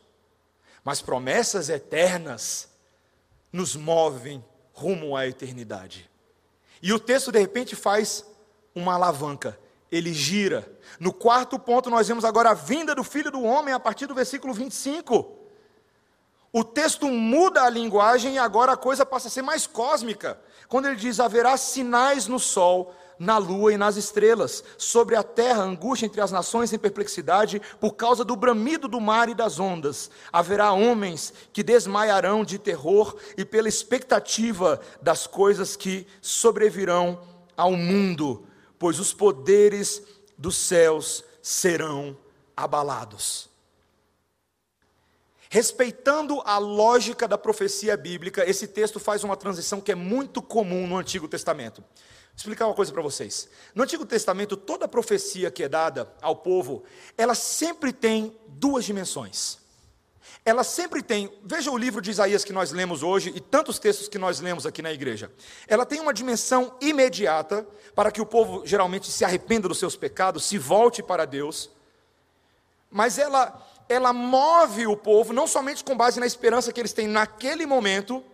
mas 0.84 1.00
promessas 1.02 1.68
eternas 1.68 2.68
nos 3.52 3.76
movem 3.76 4.44
rumo 4.72 5.16
à 5.16 5.26
eternidade. 5.26 6.10
E 6.82 6.92
o 6.92 6.98
texto 6.98 7.30
de 7.30 7.38
repente 7.38 7.76
faz 7.76 8.24
uma 8.74 8.94
alavanca, 8.94 9.58
ele 9.90 10.12
gira. 10.12 10.70
No 10.98 11.12
quarto 11.12 11.58
ponto, 11.58 11.90
nós 11.90 12.08
vemos 12.08 12.24
agora 12.24 12.50
a 12.50 12.54
vinda 12.54 12.94
do 12.94 13.04
Filho 13.04 13.30
do 13.30 13.42
Homem, 13.42 13.74
a 13.74 13.80
partir 13.80 14.06
do 14.06 14.14
versículo 14.14 14.54
25. 14.54 15.38
O 16.52 16.64
texto 16.64 17.06
muda 17.08 17.62
a 17.62 17.70
linguagem 17.70 18.34
e 18.34 18.38
agora 18.38 18.72
a 18.72 18.76
coisa 18.76 19.06
passa 19.06 19.28
a 19.28 19.30
ser 19.30 19.42
mais 19.42 19.66
cósmica. 19.66 20.40
Quando 20.68 20.86
ele 20.86 20.96
diz: 20.96 21.20
haverá 21.20 21.56
sinais 21.56 22.26
no 22.26 22.38
sol, 22.38 22.94
na 23.20 23.38
lua 23.38 23.72
e 23.72 23.76
nas 23.76 23.96
estrelas, 23.96 24.64
sobre 24.76 25.14
a 25.14 25.22
terra, 25.22 25.62
angústia 25.62 26.06
entre 26.06 26.20
as 26.20 26.32
nações 26.32 26.72
em 26.72 26.78
perplexidade, 26.78 27.62
por 27.78 27.92
causa 27.92 28.24
do 28.24 28.34
bramido 28.34 28.88
do 28.88 29.00
mar 29.00 29.28
e 29.28 29.34
das 29.34 29.60
ondas. 29.60 30.10
Haverá 30.32 30.72
homens 30.72 31.32
que 31.52 31.62
desmaiarão 31.62 32.44
de 32.44 32.58
terror 32.58 33.14
e 33.36 33.44
pela 33.44 33.68
expectativa 33.68 34.80
das 35.00 35.28
coisas 35.28 35.76
que 35.76 36.04
sobrevirão 36.20 37.20
ao 37.56 37.72
mundo 37.72 38.50
pois 38.80 38.98
os 38.98 39.12
poderes 39.12 40.02
dos 40.38 40.56
céus 40.56 41.22
serão 41.42 42.16
abalados. 42.56 43.50
Respeitando 45.50 46.40
a 46.46 46.56
lógica 46.56 47.28
da 47.28 47.36
profecia 47.36 47.94
bíblica, 47.94 48.48
esse 48.48 48.66
texto 48.66 48.98
faz 48.98 49.22
uma 49.22 49.36
transição 49.36 49.82
que 49.82 49.92
é 49.92 49.94
muito 49.94 50.40
comum 50.40 50.86
no 50.86 50.96
Antigo 50.96 51.28
Testamento. 51.28 51.84
Explicar 52.40 52.66
uma 52.66 52.74
coisa 52.74 52.90
para 52.90 53.02
vocês. 53.02 53.48
No 53.74 53.82
Antigo 53.82 54.06
Testamento, 54.06 54.56
toda 54.56 54.88
profecia 54.88 55.50
que 55.50 55.62
é 55.62 55.68
dada 55.68 56.10
ao 56.22 56.36
povo, 56.36 56.82
ela 57.16 57.34
sempre 57.34 57.92
tem 57.92 58.34
duas 58.48 58.84
dimensões 58.84 59.60
ela 60.44 60.64
sempre 60.64 61.02
tem, 61.02 61.30
veja 61.44 61.70
o 61.70 61.76
livro 61.76 62.00
de 62.00 62.10
Isaías 62.10 62.44
que 62.44 62.52
nós 62.52 62.72
lemos 62.72 63.02
hoje 63.02 63.30
e 63.34 63.40
tantos 63.40 63.78
textos 63.78 64.08
que 64.08 64.16
nós 64.16 64.40
lemos 64.40 64.64
aqui 64.64 64.80
na 64.80 64.90
igreja. 64.90 65.30
Ela 65.68 65.84
tem 65.84 66.00
uma 66.00 66.14
dimensão 66.14 66.74
imediata 66.80 67.66
para 67.94 68.10
que 68.10 68.22
o 68.22 68.26
povo 68.26 68.62
geralmente 68.64 69.10
se 69.10 69.22
arrependa 69.22 69.68
dos 69.68 69.78
seus 69.78 69.96
pecados, 69.96 70.46
se 70.46 70.56
volte 70.56 71.02
para 71.02 71.26
Deus. 71.26 71.70
Mas 72.90 73.18
ela 73.18 73.66
ela 73.86 74.12
move 74.12 74.86
o 74.86 74.96
povo 74.96 75.32
não 75.32 75.48
somente 75.48 75.82
com 75.82 75.96
base 75.96 76.20
na 76.20 76.26
esperança 76.26 76.72
que 76.72 76.80
eles 76.80 76.92
têm 76.92 77.08
naquele 77.08 77.66
momento, 77.66 78.24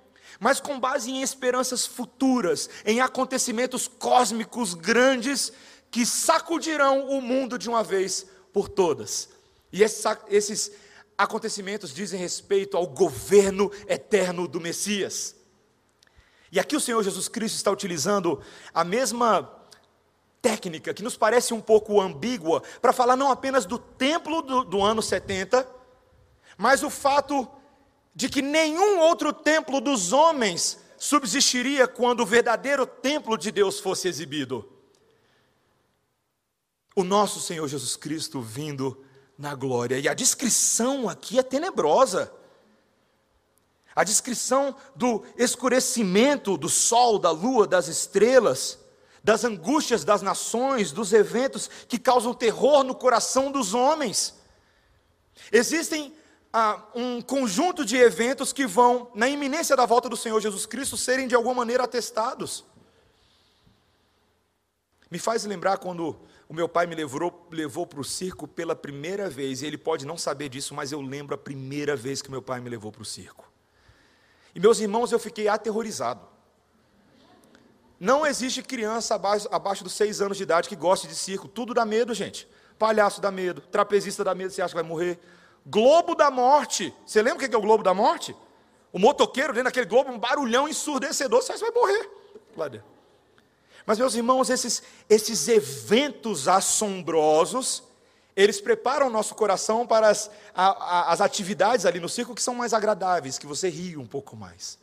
mas 0.41 0.61
com 0.61 0.79
base 0.79 1.11
em 1.11 1.23
esperanças 1.23 1.87
futuras, 1.87 2.69
em 2.85 3.01
acontecimentos 3.01 3.89
cósmicos 3.89 4.75
grandes 4.75 5.53
que 5.91 6.05
sacudirão 6.05 7.09
o 7.09 7.21
mundo 7.21 7.59
de 7.59 7.69
uma 7.69 7.83
vez 7.83 8.27
por 8.53 8.69
todas. 8.69 9.29
E 9.73 9.83
esses, 9.83 10.73
acontecimentos 11.19 11.95
dizem 11.95 12.21
respeito 12.21 12.77
ao 12.77 12.87
governo 12.87 13.71
eterno 13.89 14.47
do 14.47 14.61
Messias. 14.61 15.35
E 16.53 16.61
aqui 16.61 16.77
o 16.77 16.81
Senhor 16.81 17.03
Jesus 17.03 17.29
Cristo 17.29 17.57
está 17.57 17.71
utilizando 17.71 18.41
a 18.73 18.85
mesma 18.85 19.51
técnica 20.43 20.95
que 20.95 21.03
nos 21.03 21.17
parece 21.17 21.53
um 21.53 21.61
pouco 21.61 22.01
ambígua 22.01 22.63
para 22.81 22.93
falar 22.93 23.17
não 23.17 23.31
apenas 23.31 23.65
do 23.65 23.79
templo 23.79 24.43
do, 24.43 24.65
do 24.65 24.83
ano 24.83 25.03
70, 25.03 25.67
mas 26.57 26.83
o 26.83 26.91
fato 26.91 27.49
de 28.17 28.31
que 28.31 28.41
nenhum 28.41 28.99
outro 29.01 29.31
templo 29.31 29.79
dos 29.79 30.11
homens 30.11 30.79
subsistiria 30.97 31.87
quando 31.87 32.21
o 32.21 32.27
verdadeiro 32.27 32.87
templo 32.87 33.37
de 33.37 33.53
Deus 33.53 33.79
fosse 33.79 34.09
exibido. 34.09 34.67
O 36.95 37.05
nosso 37.05 37.39
Senhor 37.39 37.69
Jesus 37.69 37.95
Cristo 37.95 38.41
vindo 38.41 39.05
na 39.37 39.55
glória. 39.55 39.99
E 39.99 40.09
a 40.09 40.15
descrição 40.15 41.11
aqui 41.11 41.39
é 41.39 41.43
tenebrosa. 41.43 42.33
A 43.95 44.03
descrição 44.03 44.75
do 44.95 45.23
escurecimento 45.37 46.57
do 46.57 46.71
sol, 46.71 47.19
da 47.19 47.31
lua, 47.31 47.67
das 47.67 47.87
estrelas, 47.87 48.79
das 49.23 49.45
angústias 49.45 50.05
das 50.05 50.23
nações, 50.23 50.91
dos 50.91 51.13
eventos 51.13 51.69
que 51.87 51.99
causam 51.99 52.33
terror 52.33 52.83
no 52.83 52.95
coração 52.95 53.53
dos 53.53 53.75
homens. 53.75 54.35
Existem 55.53 56.17
ah, 56.59 56.83
um 56.95 57.21
conjunto 57.21 57.85
de 57.85 57.99
eventos 57.99 58.51
que 58.51 58.67
vão, 58.67 59.11
na 59.15 59.29
iminência 59.29 59.77
da 59.77 59.85
volta 59.85 60.09
do 60.09 60.17
Senhor 60.17 60.41
Jesus 60.41 60.65
Cristo, 60.65 60.97
serem 60.97 61.29
de 61.29 61.35
alguma 61.35 61.53
maneira 61.53 61.85
atestados. 61.85 62.65
Me 65.11 65.19
faz 65.19 65.45
lembrar 65.45 65.77
quando 65.77 66.19
o 66.49 66.55
meu 66.55 66.67
pai 66.67 66.87
me 66.87 66.95
levou, 66.95 67.47
levou 67.51 67.87
para 67.87 68.01
o 68.01 68.05
circo 68.05 68.49
pela 68.49 68.75
primeira 68.75 69.29
vez, 69.29 69.61
e 69.61 69.67
ele 69.67 69.77
pode 69.77 70.07
não 70.07 70.17
saber 70.17 70.49
disso, 70.49 70.75
mas 70.75 70.93
eu 70.93 71.03
lembro 71.03 71.35
a 71.35 71.39
primeira 71.39 71.95
vez 71.95 72.23
que 72.23 72.31
meu 72.31 72.41
pai 72.41 72.59
me 72.59 72.71
levou 72.71 72.91
para 72.91 73.03
o 73.03 73.05
circo. 73.05 73.53
E 74.55 74.59
meus 74.59 74.81
irmãos, 74.81 75.13
eu 75.13 75.19
fiquei 75.19 75.49
aterrorizado. 75.49 76.27
Não 78.01 78.27
existe 78.27 78.63
criança 78.63 79.15
abaixo, 79.15 79.47
abaixo 79.53 79.85
dos 79.85 79.93
seis 79.93 80.23
anos 80.23 80.39
de 80.39 80.45
idade 80.45 80.71
que 80.71 80.77
goste 80.77 81.07
de 81.07 81.17
circo. 81.17 81.49
Tudo 81.49 81.75
dá 81.75 81.85
medo, 81.85 82.15
gente. 82.15 82.49
Palhaço 82.79 83.21
dá 83.21 83.31
medo, 83.31 83.61
trapezista 83.61 84.25
dá 84.25 84.35
medo, 84.35 84.51
você 84.51 84.63
acha 84.63 84.73
que 84.73 84.81
vai 84.81 84.89
morrer. 84.89 85.21
Globo 85.67 86.15
da 86.15 86.31
morte. 86.31 86.95
Você 87.05 87.21
lembra 87.21 87.45
o 87.45 87.49
que 87.49 87.55
é 87.55 87.59
o 87.59 87.61
globo 87.61 87.83
da 87.83 87.93
morte? 87.93 88.37
O 88.93 88.99
motoqueiro 88.99 89.53
dentro 89.53 89.65
daquele 89.65 89.87
globo, 89.87 90.13
um 90.13 90.19
barulhão 90.19 90.69
ensurdecedor, 90.69 91.43
você 91.43 91.57
vai 91.57 91.71
morrer. 91.73 92.09
Lá 92.57 92.69
dentro. 92.69 92.87
Mas, 93.85 93.99
meus 93.99 94.15
irmãos, 94.15 94.49
esses, 94.49 94.83
esses 95.09 95.47
eventos 95.49 96.49
assombrosos, 96.49 97.83
eles 98.35 98.61
preparam 98.61 99.09
o 99.09 99.11
nosso 99.11 99.35
coração 99.35 99.87
para 99.87 100.09
as, 100.09 100.31
a, 100.55 100.67
a, 100.67 101.13
as 101.13 101.21
atividades 101.21 101.85
ali 101.85 102.01
no 102.01 102.09
circo 102.09 102.35
que 102.35 102.43
são 102.43 102.55
mais 102.55 102.73
agradáveis, 102.73 103.39
que 103.39 103.47
você 103.47 103.69
ri 103.69 103.97
um 103.97 104.07
pouco 104.07 104.37
mais. 104.37 104.79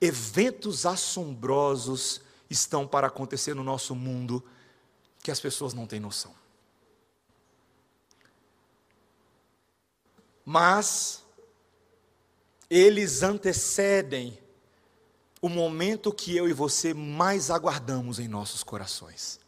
Eventos 0.00 0.86
assombrosos 0.86 2.20
estão 2.48 2.86
para 2.86 3.08
acontecer 3.08 3.54
no 3.54 3.62
nosso 3.62 3.94
mundo 3.94 4.42
que 5.22 5.30
as 5.30 5.40
pessoas 5.40 5.74
não 5.74 5.86
têm 5.86 6.00
noção. 6.00 6.39
Mas 10.44 11.22
eles 12.68 13.22
antecedem 13.22 14.38
o 15.42 15.48
momento 15.48 16.12
que 16.12 16.36
eu 16.36 16.48
e 16.48 16.52
você 16.52 16.92
mais 16.92 17.50
aguardamos 17.50 18.18
em 18.18 18.28
nossos 18.28 18.62
corações. 18.62 19.40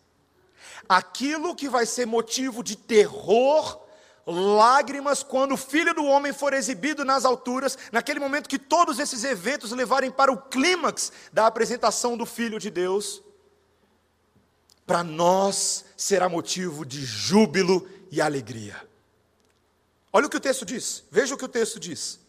Aquilo 0.88 1.54
que 1.54 1.68
vai 1.68 1.86
ser 1.86 2.06
motivo 2.06 2.62
de 2.62 2.76
terror, 2.76 3.80
lágrimas, 4.26 5.22
quando 5.22 5.52
o 5.52 5.56
Filho 5.56 5.94
do 5.94 6.04
Homem 6.04 6.32
for 6.32 6.52
exibido 6.52 7.04
nas 7.04 7.24
alturas, 7.24 7.78
naquele 7.90 8.18
momento 8.18 8.48
que 8.48 8.58
todos 8.58 8.98
esses 8.98 9.22
eventos 9.22 9.70
levarem 9.72 10.10
para 10.10 10.32
o 10.32 10.36
clímax 10.36 11.12
da 11.32 11.46
apresentação 11.46 12.16
do 12.16 12.26
Filho 12.26 12.58
de 12.58 12.70
Deus, 12.70 13.22
para 14.86 15.04
nós 15.04 15.84
será 15.96 16.28
motivo 16.28 16.84
de 16.84 17.04
júbilo 17.04 17.88
e 18.10 18.20
alegria. 18.20 18.91
Olha 20.12 20.26
o 20.26 20.30
que 20.30 20.36
o 20.36 20.40
texto 20.40 20.64
diz, 20.64 21.04
veja 21.10 21.34
o 21.34 21.38
que 21.38 21.44
o 21.44 21.48
texto 21.48 21.80
diz. 21.80 22.20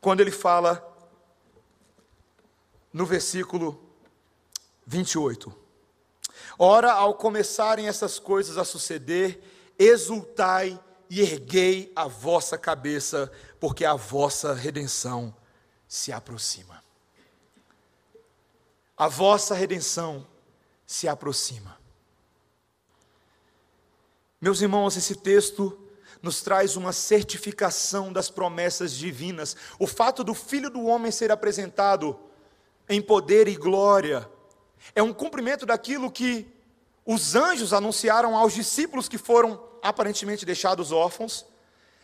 Quando 0.00 0.20
ele 0.20 0.30
fala 0.30 0.82
no 2.92 3.04
versículo 3.04 3.78
28. 4.86 5.54
Ora, 6.58 6.92
ao 6.92 7.14
começarem 7.14 7.88
essas 7.88 8.18
coisas 8.18 8.56
a 8.56 8.64
suceder, 8.64 9.38
exultai 9.78 10.80
e 11.10 11.20
erguei 11.20 11.92
a 11.94 12.06
vossa 12.06 12.56
cabeça, 12.56 13.30
porque 13.60 13.84
a 13.84 13.94
vossa 13.94 14.54
redenção 14.54 15.34
se 15.86 16.10
aproxima. 16.10 16.82
A 18.96 19.08
vossa 19.08 19.54
redenção 19.54 20.26
se 20.86 21.06
aproxima. 21.06 21.78
Meus 24.40 24.62
irmãos, 24.62 24.96
esse 24.96 25.14
texto 25.16 25.85
nos 26.26 26.42
traz 26.42 26.76
uma 26.76 26.92
certificação 26.92 28.12
das 28.12 28.28
promessas 28.28 28.92
divinas. 28.92 29.56
O 29.78 29.86
fato 29.86 30.24
do 30.24 30.34
Filho 30.34 30.68
do 30.68 30.84
Homem 30.84 31.12
ser 31.12 31.30
apresentado 31.30 32.18
em 32.88 33.00
poder 33.00 33.46
e 33.46 33.54
glória. 33.54 34.28
É 34.92 35.00
um 35.00 35.12
cumprimento 35.12 35.64
daquilo 35.64 36.10
que 36.10 36.52
os 37.04 37.36
anjos 37.36 37.72
anunciaram 37.72 38.36
aos 38.36 38.52
discípulos 38.52 39.08
que 39.08 39.16
foram 39.16 39.62
aparentemente 39.80 40.44
deixados 40.44 40.90
órfãos. 40.90 41.46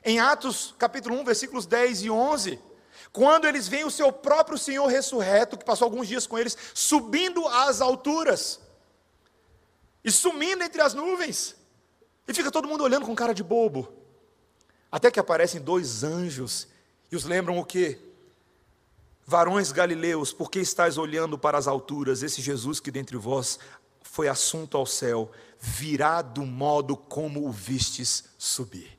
Em 0.05 0.21
Atos 0.21 0.73
capítulo 0.79 1.17
1, 1.17 1.25
versículos 1.25 1.67
10 1.67 2.03
e 2.03 2.11
11, 2.11 2.61
quando 3.13 3.47
eles 3.47 3.67
veem 3.67 3.85
o 3.85 3.91
seu 3.91 4.13
próprio 4.13 4.57
Senhor 4.57 4.87
ressurreto, 4.87 5.59
que 5.59 5.65
passou 5.65 5.87
alguns 5.87 6.07
dias 6.07 6.29
com 6.29 6.39
eles, 6.39 6.57
subindo 6.73 7.45
às 7.49 7.81
alturas 7.81 8.61
e 10.05 10.13
sumindo 10.13 10.63
entre 10.63 10.81
as 10.81 10.95
nuvens, 10.95 11.57
e 12.27 12.33
fica 12.33 12.53
todo 12.53 12.69
mundo 12.69 12.85
olhando 12.85 13.05
com 13.05 13.17
cara 13.17 13.35
de 13.35 13.43
bobo, 13.43 14.02
até 14.93 15.11
que 15.11 15.19
aparecem 15.19 15.59
dois 15.59 16.05
anjos 16.05 16.69
e 17.11 17.17
os 17.17 17.25
lembram 17.25 17.59
o 17.59 17.65
que? 17.65 17.99
Varões 19.27 19.73
galileus, 19.73 20.33
por 20.33 20.51
que 20.51 20.61
estáis 20.61 20.99
olhando 20.99 21.39
para 21.39 21.57
as 21.57 21.67
alturas? 21.67 22.23
Esse 22.23 22.43
Jesus 22.43 22.79
que 22.79 22.91
dentre 22.91 23.17
vós 23.17 23.59
foi 24.03 24.29
assunto 24.29 24.77
ao 24.77 24.85
céu, 24.85 25.31
virá 25.59 26.21
do 26.21 26.45
modo 26.45 26.95
como 26.95 27.49
o 27.49 27.51
vistes 27.51 28.25
subir. 28.37 28.99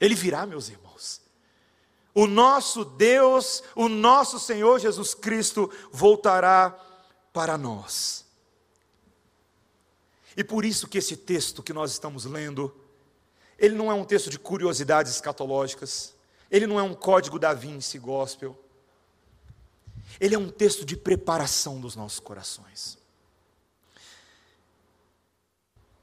Ele 0.00 0.14
virá, 0.14 0.46
meus 0.46 0.68
irmãos. 0.68 1.20
O 2.14 2.26
nosso 2.26 2.84
Deus, 2.84 3.62
o 3.74 3.88
nosso 3.88 4.38
Senhor 4.38 4.78
Jesus 4.78 5.14
Cristo 5.14 5.70
voltará 5.90 6.70
para 7.32 7.58
nós. 7.58 8.24
E 10.36 10.44
por 10.44 10.64
isso 10.64 10.86
que 10.86 10.98
esse 10.98 11.16
texto 11.16 11.62
que 11.62 11.72
nós 11.72 11.90
estamos 11.90 12.24
lendo, 12.24 12.72
ele 13.58 13.74
não 13.74 13.90
é 13.90 13.94
um 13.94 14.04
texto 14.04 14.30
de 14.30 14.38
curiosidades 14.38 15.12
escatológicas, 15.12 16.14
ele 16.50 16.66
não 16.66 16.78
é 16.78 16.82
um 16.82 16.94
código 16.94 17.38
da 17.38 17.52
Vinci 17.52 17.98
gospel, 17.98 18.56
ele 20.20 20.34
é 20.34 20.38
um 20.38 20.48
texto 20.48 20.84
de 20.84 20.96
preparação 20.96 21.80
dos 21.80 21.96
nossos 21.96 22.20
corações. 22.20 22.98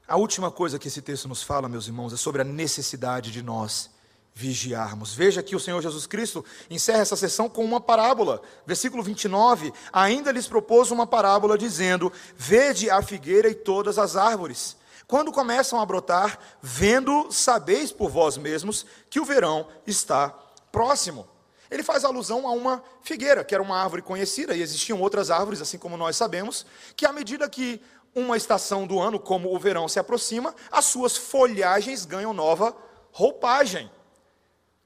A 0.06 0.16
última 0.16 0.52
coisa 0.52 0.78
que 0.78 0.86
esse 0.86 1.02
texto 1.02 1.26
nos 1.26 1.42
fala, 1.42 1.68
meus 1.68 1.88
irmãos, 1.88 2.12
é 2.12 2.16
sobre 2.16 2.42
a 2.42 2.44
necessidade 2.44 3.32
de 3.32 3.42
nós 3.42 3.90
vigiarmos. 4.32 5.14
Veja 5.14 5.42
que 5.42 5.56
o 5.56 5.60
Senhor 5.60 5.82
Jesus 5.82 6.06
Cristo 6.06 6.44
encerra 6.70 7.00
essa 7.00 7.16
sessão 7.16 7.48
com 7.48 7.64
uma 7.64 7.80
parábola. 7.80 8.40
Versículo 8.64 9.02
29, 9.02 9.72
ainda 9.92 10.30
lhes 10.30 10.46
propôs 10.46 10.90
uma 10.90 11.06
parábola 11.06 11.58
dizendo: 11.58 12.12
Vede 12.36 12.88
a 12.88 13.02
figueira 13.02 13.48
e 13.48 13.54
todas 13.54 13.98
as 13.98 14.14
árvores. 14.14 14.76
Quando 15.06 15.30
começam 15.30 15.80
a 15.80 15.86
brotar, 15.86 16.38
vendo, 16.60 17.30
sabeis 17.30 17.92
por 17.92 18.10
vós 18.10 18.36
mesmos 18.36 18.84
que 19.08 19.20
o 19.20 19.24
verão 19.24 19.68
está 19.86 20.30
próximo. 20.72 21.28
Ele 21.70 21.82
faz 21.82 22.04
alusão 22.04 22.46
a 22.46 22.52
uma 22.52 22.82
figueira, 23.02 23.44
que 23.44 23.54
era 23.54 23.62
uma 23.62 23.80
árvore 23.80 24.02
conhecida, 24.02 24.54
e 24.54 24.62
existiam 24.62 25.00
outras 25.00 25.30
árvores, 25.30 25.60
assim 25.60 25.78
como 25.78 25.96
nós 25.96 26.16
sabemos, 26.16 26.66
que 26.96 27.06
à 27.06 27.12
medida 27.12 27.48
que 27.48 27.80
uma 28.14 28.36
estação 28.36 28.86
do 28.86 28.98
ano, 28.98 29.20
como 29.20 29.54
o 29.54 29.58
verão, 29.58 29.88
se 29.88 29.98
aproxima, 29.98 30.54
as 30.70 30.86
suas 30.86 31.16
folhagens 31.16 32.04
ganham 32.06 32.32
nova 32.32 32.74
roupagem. 33.12 33.90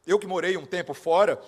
Eu 0.07 0.19
que 0.19 0.27
morei 0.27 0.57
um 0.57 0.67
tempo 0.67 0.93
fora, 0.95 1.41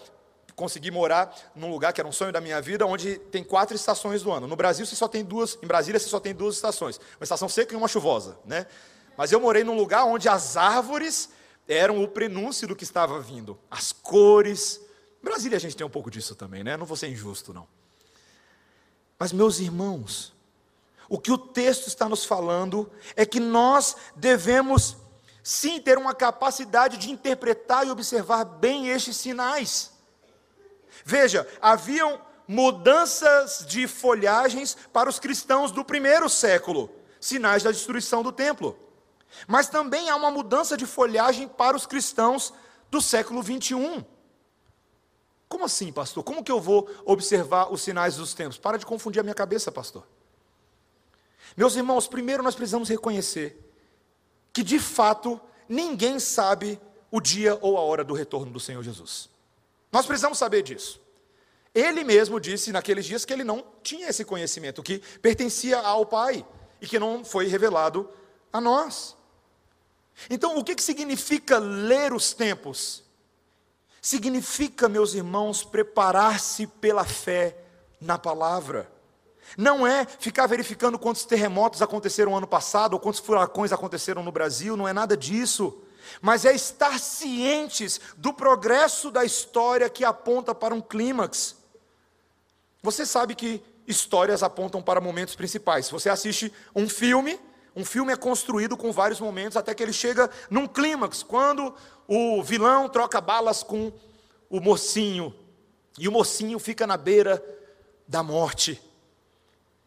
consegui 0.54 0.90
morar 0.90 1.34
num 1.54 1.70
lugar 1.70 1.92
que 1.92 2.00
era 2.00 2.08
um 2.08 2.12
sonho 2.12 2.32
da 2.32 2.40
minha 2.40 2.60
vida, 2.60 2.86
onde 2.86 3.18
tem 3.18 3.42
quatro 3.42 3.74
estações 3.74 4.22
do 4.22 4.30
ano. 4.30 4.46
No 4.46 4.56
Brasil 4.56 4.84
você 4.84 4.94
só 4.94 5.08
tem 5.08 5.24
duas, 5.24 5.58
em 5.62 5.66
Brasília 5.66 5.98
você 5.98 6.08
só 6.08 6.20
tem 6.20 6.34
duas 6.34 6.56
estações, 6.56 6.98
uma 7.18 7.24
estação 7.24 7.48
seca 7.48 7.74
e 7.74 7.76
uma 7.76 7.88
chuvosa, 7.88 8.38
né? 8.44 8.66
Mas 9.16 9.32
eu 9.32 9.40
morei 9.40 9.64
num 9.64 9.76
lugar 9.76 10.04
onde 10.04 10.28
as 10.28 10.56
árvores 10.56 11.30
eram 11.68 12.02
o 12.02 12.08
prenúncio 12.08 12.66
do 12.66 12.74
que 12.74 12.84
estava 12.84 13.20
vindo, 13.20 13.58
as 13.70 13.92
cores, 13.92 14.80
Brasília 15.22 15.56
a 15.56 15.60
gente 15.60 15.76
tem 15.76 15.86
um 15.86 15.90
pouco 15.90 16.10
disso 16.10 16.34
também, 16.34 16.64
né? 16.64 16.76
Não 16.76 16.84
vou 16.84 16.96
ser 16.96 17.08
injusto, 17.08 17.54
não. 17.54 17.68
Mas, 19.18 19.32
meus 19.32 19.60
irmãos, 19.60 20.34
o 21.08 21.16
que 21.16 21.30
o 21.30 21.38
texto 21.38 21.86
está 21.86 22.08
nos 22.08 22.24
falando 22.24 22.90
é 23.14 23.24
que 23.24 23.38
nós 23.38 23.96
devemos 24.16 24.96
sim 25.42 25.80
ter 25.80 25.96
uma 25.96 26.14
capacidade 26.14 26.96
de 26.96 27.10
interpretar 27.10 27.86
e 27.86 27.90
observar 27.90 28.44
bem 28.44 28.88
estes 28.88 29.16
sinais. 29.16 29.91
Veja, 31.04 31.48
haviam 31.60 32.20
mudanças 32.46 33.64
de 33.66 33.86
folhagens 33.86 34.76
para 34.92 35.08
os 35.08 35.18
cristãos 35.18 35.70
do 35.70 35.84
primeiro 35.84 36.28
século, 36.28 36.90
sinais 37.20 37.62
da 37.62 37.70
destruição 37.70 38.22
do 38.22 38.32
templo. 38.32 38.78
Mas 39.46 39.68
também 39.68 40.10
há 40.10 40.16
uma 40.16 40.30
mudança 40.30 40.76
de 40.76 40.86
folhagem 40.86 41.48
para 41.48 41.76
os 41.76 41.86
cristãos 41.86 42.52
do 42.90 43.00
século 43.00 43.42
21. 43.42 44.04
Como 45.48 45.64
assim, 45.64 45.92
pastor? 45.92 46.22
Como 46.22 46.42
que 46.42 46.52
eu 46.52 46.60
vou 46.60 46.88
observar 47.04 47.72
os 47.72 47.82
sinais 47.82 48.16
dos 48.16 48.34
tempos? 48.34 48.58
Para 48.58 48.78
de 48.78 48.86
confundir 48.86 49.20
a 49.20 49.22
minha 49.22 49.34
cabeça, 49.34 49.70
pastor. 49.70 50.06
Meus 51.56 51.76
irmãos, 51.76 52.06
primeiro 52.06 52.42
nós 52.42 52.54
precisamos 52.54 52.88
reconhecer 52.88 53.58
que 54.52 54.62
de 54.62 54.78
fato 54.78 55.40
ninguém 55.68 56.18
sabe 56.18 56.80
o 57.10 57.20
dia 57.20 57.58
ou 57.60 57.76
a 57.76 57.80
hora 57.80 58.04
do 58.04 58.14
retorno 58.14 58.50
do 58.50 58.60
Senhor 58.60 58.82
Jesus. 58.82 59.28
Nós 59.92 60.06
precisamos 60.06 60.38
saber 60.38 60.62
disso. 60.62 61.00
Ele 61.74 62.02
mesmo 62.02 62.40
disse 62.40 62.72
naqueles 62.72 63.04
dias 63.04 63.24
que 63.24 63.32
ele 63.32 63.44
não 63.44 63.64
tinha 63.82 64.08
esse 64.08 64.24
conhecimento, 64.24 64.82
que 64.82 64.98
pertencia 65.20 65.78
ao 65.78 66.04
Pai 66.04 66.44
e 66.80 66.86
que 66.86 66.98
não 66.98 67.24
foi 67.24 67.46
revelado 67.46 68.08
a 68.52 68.60
nós. 68.60 69.16
Então, 70.28 70.58
o 70.58 70.64
que, 70.64 70.74
que 70.74 70.82
significa 70.82 71.58
ler 71.58 72.12
os 72.12 72.34
tempos? 72.34 73.02
significa, 74.02 74.88
meus 74.88 75.14
irmãos, 75.14 75.62
preparar-se 75.62 76.66
pela 76.66 77.04
fé 77.04 77.56
na 78.00 78.18
palavra. 78.18 78.90
Não 79.56 79.86
é 79.86 80.04
ficar 80.04 80.48
verificando 80.48 80.98
quantos 80.98 81.24
terremotos 81.24 81.80
aconteceram 81.80 82.36
ano 82.36 82.46
passado 82.46 82.94
ou 82.94 83.00
quantos 83.00 83.20
furacões 83.20 83.72
aconteceram 83.72 84.22
no 84.24 84.32
Brasil, 84.32 84.76
não 84.76 84.88
é 84.88 84.92
nada 84.92 85.16
disso. 85.16 85.81
Mas 86.20 86.44
é 86.44 86.54
estar 86.54 86.98
cientes 86.98 88.00
do 88.16 88.32
progresso 88.32 89.10
da 89.10 89.24
história 89.24 89.88
que 89.90 90.04
aponta 90.04 90.54
para 90.54 90.74
um 90.74 90.80
clímax. 90.80 91.56
Você 92.82 93.06
sabe 93.06 93.34
que 93.34 93.62
histórias 93.86 94.42
apontam 94.42 94.82
para 94.82 95.00
momentos 95.00 95.34
principais. 95.34 95.86
Se 95.86 95.92
você 95.92 96.08
assiste 96.08 96.52
um 96.74 96.88
filme, 96.88 97.38
um 97.74 97.84
filme 97.84 98.12
é 98.12 98.16
construído 98.16 98.76
com 98.76 98.92
vários 98.92 99.20
momentos 99.20 99.56
até 99.56 99.74
que 99.74 99.82
ele 99.82 99.92
chega 99.92 100.30
num 100.50 100.66
clímax, 100.66 101.22
quando 101.22 101.74
o 102.06 102.42
vilão 102.42 102.88
troca 102.88 103.20
balas 103.20 103.62
com 103.62 103.92
o 104.50 104.60
mocinho, 104.60 105.34
e 105.98 106.08
o 106.08 106.12
mocinho 106.12 106.58
fica 106.58 106.86
na 106.86 106.96
beira 106.96 107.42
da 108.06 108.22
morte. 108.22 108.80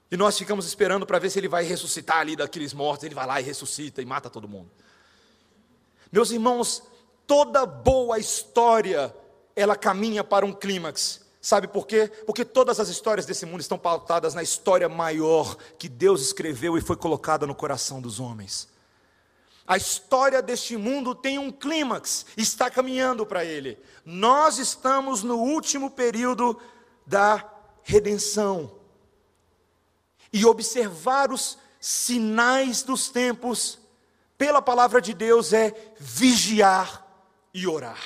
E 0.09 0.17
nós 0.17 0.37
ficamos 0.37 0.65
esperando 0.65 1.05
para 1.05 1.19
ver 1.19 1.29
se 1.29 1.39
ele 1.39 1.47
vai 1.47 1.63
ressuscitar 1.63 2.17
ali 2.17 2.35
daqueles 2.35 2.73
mortos, 2.73 3.03
ele 3.03 3.15
vai 3.15 3.25
lá 3.25 3.41
e 3.41 3.43
ressuscita 3.43 4.01
e 4.01 4.05
mata 4.05 4.29
todo 4.29 4.47
mundo. 4.47 4.71
Meus 6.15 6.31
irmãos, 6.31 6.81
toda 7.27 7.65
boa 7.65 8.17
história, 8.17 9.13
ela 9.53 9.75
caminha 9.75 10.23
para 10.23 10.45
um 10.45 10.53
clímax. 10.53 11.19
Sabe 11.41 11.67
por 11.67 11.85
quê? 11.85 12.09
Porque 12.25 12.45
todas 12.45 12.79
as 12.79 12.87
histórias 12.87 13.25
desse 13.25 13.45
mundo 13.45 13.59
estão 13.59 13.77
pautadas 13.77 14.33
na 14.33 14.41
história 14.41 14.87
maior 14.87 15.57
que 15.77 15.89
Deus 15.89 16.21
escreveu 16.21 16.77
e 16.77 16.81
foi 16.81 16.95
colocada 16.95 17.45
no 17.45 17.53
coração 17.53 17.99
dos 17.99 18.21
homens. 18.21 18.69
A 19.67 19.75
história 19.75 20.41
deste 20.41 20.77
mundo 20.77 21.13
tem 21.13 21.37
um 21.37 21.51
clímax, 21.51 22.25
está 22.37 22.69
caminhando 22.69 23.25
para 23.25 23.43
ele. 23.43 23.77
Nós 24.05 24.57
estamos 24.57 25.21
no 25.21 25.35
último 25.35 25.91
período 25.91 26.57
da 27.05 27.43
redenção. 27.83 28.71
E 30.31 30.45
observar 30.45 31.29
os 31.29 31.57
sinais 31.77 32.83
dos 32.83 33.09
tempos, 33.09 33.79
pela 34.45 34.61
palavra 34.61 35.01
de 35.01 35.11
Deus, 35.11 35.53
é 35.53 35.73
vigiar 35.97 37.03
e 37.51 37.65
orar. 37.65 37.99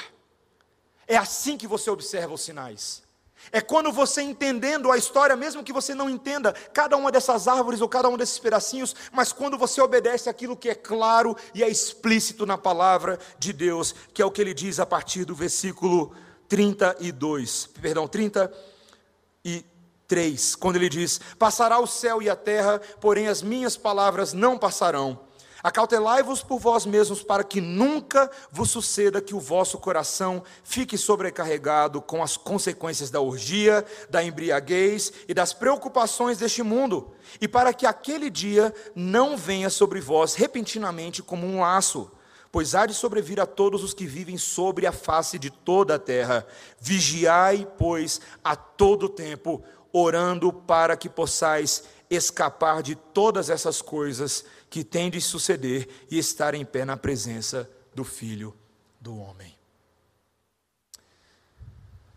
É 1.06 1.18
assim 1.18 1.58
que 1.58 1.68
você 1.68 1.90
observa 1.90 2.34
os 2.34 2.40
sinais. 2.40 3.04
É 3.52 3.60
quando 3.60 3.92
você 3.92 4.22
entendendo 4.22 4.90
a 4.90 4.98
história, 4.98 5.36
mesmo 5.36 5.66
que 5.66 5.74
você 5.74 5.94
não 5.94 6.10
entenda 6.10 6.54
cada 6.74 6.96
uma 6.96 7.12
dessas 7.12 7.46
árvores 7.46 7.82
ou 7.82 7.90
cada 7.90 8.08
um 8.08 8.16
desses 8.16 8.40
pedacinhos, 8.40 8.96
mas 9.12 9.34
quando 9.34 9.58
você 9.58 9.82
obedece 9.82 10.30
aquilo 10.30 10.56
que 10.56 10.70
é 10.70 10.76
claro 10.76 11.36
e 11.54 11.62
é 11.62 11.68
explícito 11.68 12.46
na 12.46 12.58
palavra 12.58 13.20
de 13.38 13.52
Deus, 13.52 13.94
que 14.14 14.22
é 14.22 14.26
o 14.26 14.32
que 14.32 14.40
ele 14.40 14.54
diz 14.54 14.80
a 14.80 14.86
partir 14.86 15.26
do 15.26 15.36
versículo 15.36 16.16
32, 16.48 17.68
perdão, 17.82 18.08
33, 18.08 20.56
quando 20.56 20.78
ele 20.78 20.88
diz: 20.88 21.20
Passará 21.38 21.80
o 21.80 21.88
céu 21.88 22.22
e 22.22 22.30
a 22.30 22.36
terra, 22.38 22.80
porém 23.02 23.28
as 23.28 23.42
minhas 23.42 23.76
palavras 23.76 24.32
não 24.32 24.58
passarão. 24.58 25.28
Acautelai-vos 25.62 26.42
por 26.42 26.60
vós 26.60 26.86
mesmos, 26.86 27.22
para 27.22 27.44
que 27.44 27.60
nunca 27.60 28.32
vos 28.52 28.70
suceda 28.70 29.22
que 29.22 29.36
o 29.36 29.40
vosso 29.40 29.78
coração 29.78 30.44
fique 30.64 30.98
sobrecarregado 30.98 32.02
com 32.02 32.24
as 32.24 32.38
consequências 32.38 33.10
da 33.10 33.20
orgia, 33.20 33.86
da 34.10 34.24
embriaguez 34.24 35.12
e 35.28 35.34
das 35.34 35.52
preocupações 35.52 36.38
deste 36.38 36.64
mundo, 36.64 37.12
e 37.42 37.48
para 37.48 37.74
que 37.74 37.86
aquele 37.86 38.30
dia 38.30 38.74
não 38.96 39.36
venha 39.36 39.70
sobre 39.70 40.00
vós 40.00 40.34
repentinamente 40.34 41.22
como 41.22 41.46
um 41.46 41.60
laço, 41.60 42.10
pois 42.52 42.74
há 42.74 42.86
de 42.86 42.94
sobrevir 42.94 43.40
a 43.40 43.46
todos 43.46 43.84
os 43.84 43.94
que 43.94 44.06
vivem 44.06 44.38
sobre 44.38 44.88
a 44.88 44.92
face 44.92 45.38
de 45.38 45.50
toda 45.50 45.96
a 45.96 46.00
terra. 46.00 46.48
Vigiai, 46.80 47.68
pois, 47.78 48.22
a 48.44 48.56
todo 48.56 49.10
tempo, 49.10 49.62
orando 49.92 50.52
para 50.52 50.96
que 50.96 51.10
possais 51.10 51.84
escapar 52.10 52.82
de 52.82 52.96
todas 52.96 53.50
essas 53.50 53.82
coisas 53.82 54.44
que 54.70 54.84
tem 54.84 55.10
de 55.10 55.20
suceder 55.20 55.88
e 56.10 56.18
estar 56.18 56.54
em 56.54 56.64
pé 56.64 56.86
na 56.86 56.96
presença 56.96 57.70
do 57.94 58.04
Filho 58.04 58.56
do 59.00 59.18
Homem. 59.18 59.58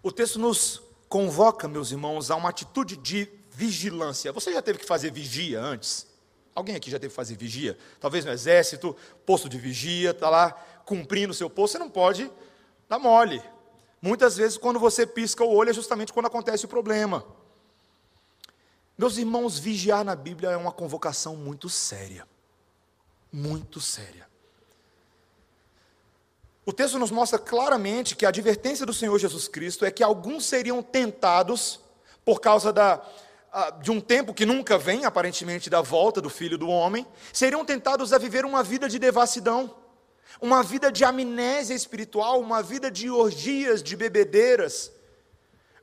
O 0.03 0.11
texto 0.11 0.38
nos 0.38 0.82
convoca, 1.09 1.68
meus 1.68 1.90
irmãos, 1.92 2.30
a 2.30 2.36
uma 2.36 2.48
atitude 2.48 2.96
de 2.96 3.28
vigilância. 3.50 4.32
Você 4.32 4.53
já 4.53 4.61
teve 4.61 4.78
que 4.78 4.84
fazer 4.84 5.12
vigia 5.12 5.61
antes? 5.61 6.07
Alguém 6.55 6.74
aqui 6.74 6.90
já 6.90 6.98
teve 6.98 7.11
que 7.11 7.16
fazer 7.16 7.36
vigia? 7.36 7.78
Talvez 8.00 8.24
no 8.24 8.32
exército, 8.32 8.96
posto 9.24 9.48
de 9.48 9.59
vigia, 9.59 10.11
está 10.11 10.28
lá 10.28 10.50
cumprindo 10.84 11.30
o 11.30 11.34
seu 11.34 11.48
posto, 11.48 11.72
você 11.72 11.78
não 11.78 11.88
pode 11.88 12.30
dar 12.88 12.98
mole. 12.98 13.42
Muitas 14.00 14.36
vezes, 14.36 14.59
quando 14.59 14.80
você 14.80 15.07
pisca 15.07 15.44
o 15.44 15.55
olho, 15.55 15.70
é 15.70 15.72
justamente 15.72 16.12
quando 16.12 16.26
acontece 16.26 16.64
o 16.64 16.68
problema. 16.68 17.24
Meus 18.98 19.16
irmãos, 19.16 19.59
vigiar 19.59 20.05
na 20.05 20.16
Bíblia 20.16 20.50
é 20.50 20.57
uma 20.57 20.72
convocação 20.72 21.36
muito 21.36 21.68
séria. 21.68 22.26
Muito 23.32 23.80
séria. 23.80 24.30
O 26.64 26.72
texto 26.72 26.98
nos 26.98 27.10
mostra 27.10 27.38
claramente 27.38 28.14
que 28.14 28.24
a 28.24 28.28
advertência 28.28 28.86
do 28.86 28.94
Senhor 28.94 29.18
Jesus 29.18 29.48
Cristo 29.48 29.84
é 29.84 29.90
que 29.90 30.02
alguns 30.02 30.44
seriam 30.44 30.82
tentados 30.82 31.80
por 32.24 32.40
causa 32.40 32.72
da, 32.72 33.04
de 33.80 33.90
um 33.90 34.00
tempo 34.00 34.32
que 34.32 34.46
nunca 34.46 34.78
vem, 34.78 35.04
aparentemente, 35.04 35.68
da 35.68 35.80
volta 35.80 36.20
do 36.20 36.30
Filho 36.30 36.56
do 36.56 36.68
Homem, 36.68 37.06
seriam 37.32 37.64
tentados 37.64 38.12
a 38.12 38.18
viver 38.18 38.44
uma 38.44 38.62
vida 38.62 38.88
de 38.88 38.98
devassidão, 38.98 39.74
uma 40.40 40.62
vida 40.62 40.92
de 40.92 41.04
amnésia 41.04 41.74
espiritual, 41.74 42.40
uma 42.40 42.62
vida 42.62 42.90
de 42.90 43.10
orgias, 43.10 43.82
de 43.82 43.96
bebedeiras, 43.96 44.92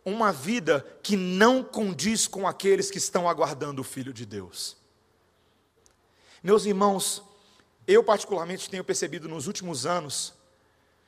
uma 0.06 0.32
vida 0.32 0.86
que 1.04 1.18
não 1.18 1.62
condiz 1.62 2.26
com 2.26 2.48
aqueles 2.48 2.90
que 2.90 2.98
estão 2.98 3.28
aguardando 3.28 3.82
o 3.82 3.86
Filho 3.86 4.14
de 4.14 4.26
Deus. 4.26 4.78
Meus 6.42 6.66
irmãos, 6.66 7.22
eu 7.90 8.04
particularmente 8.04 8.70
tenho 8.70 8.84
percebido 8.84 9.28
nos 9.28 9.48
últimos 9.48 9.88
anos 9.88 10.36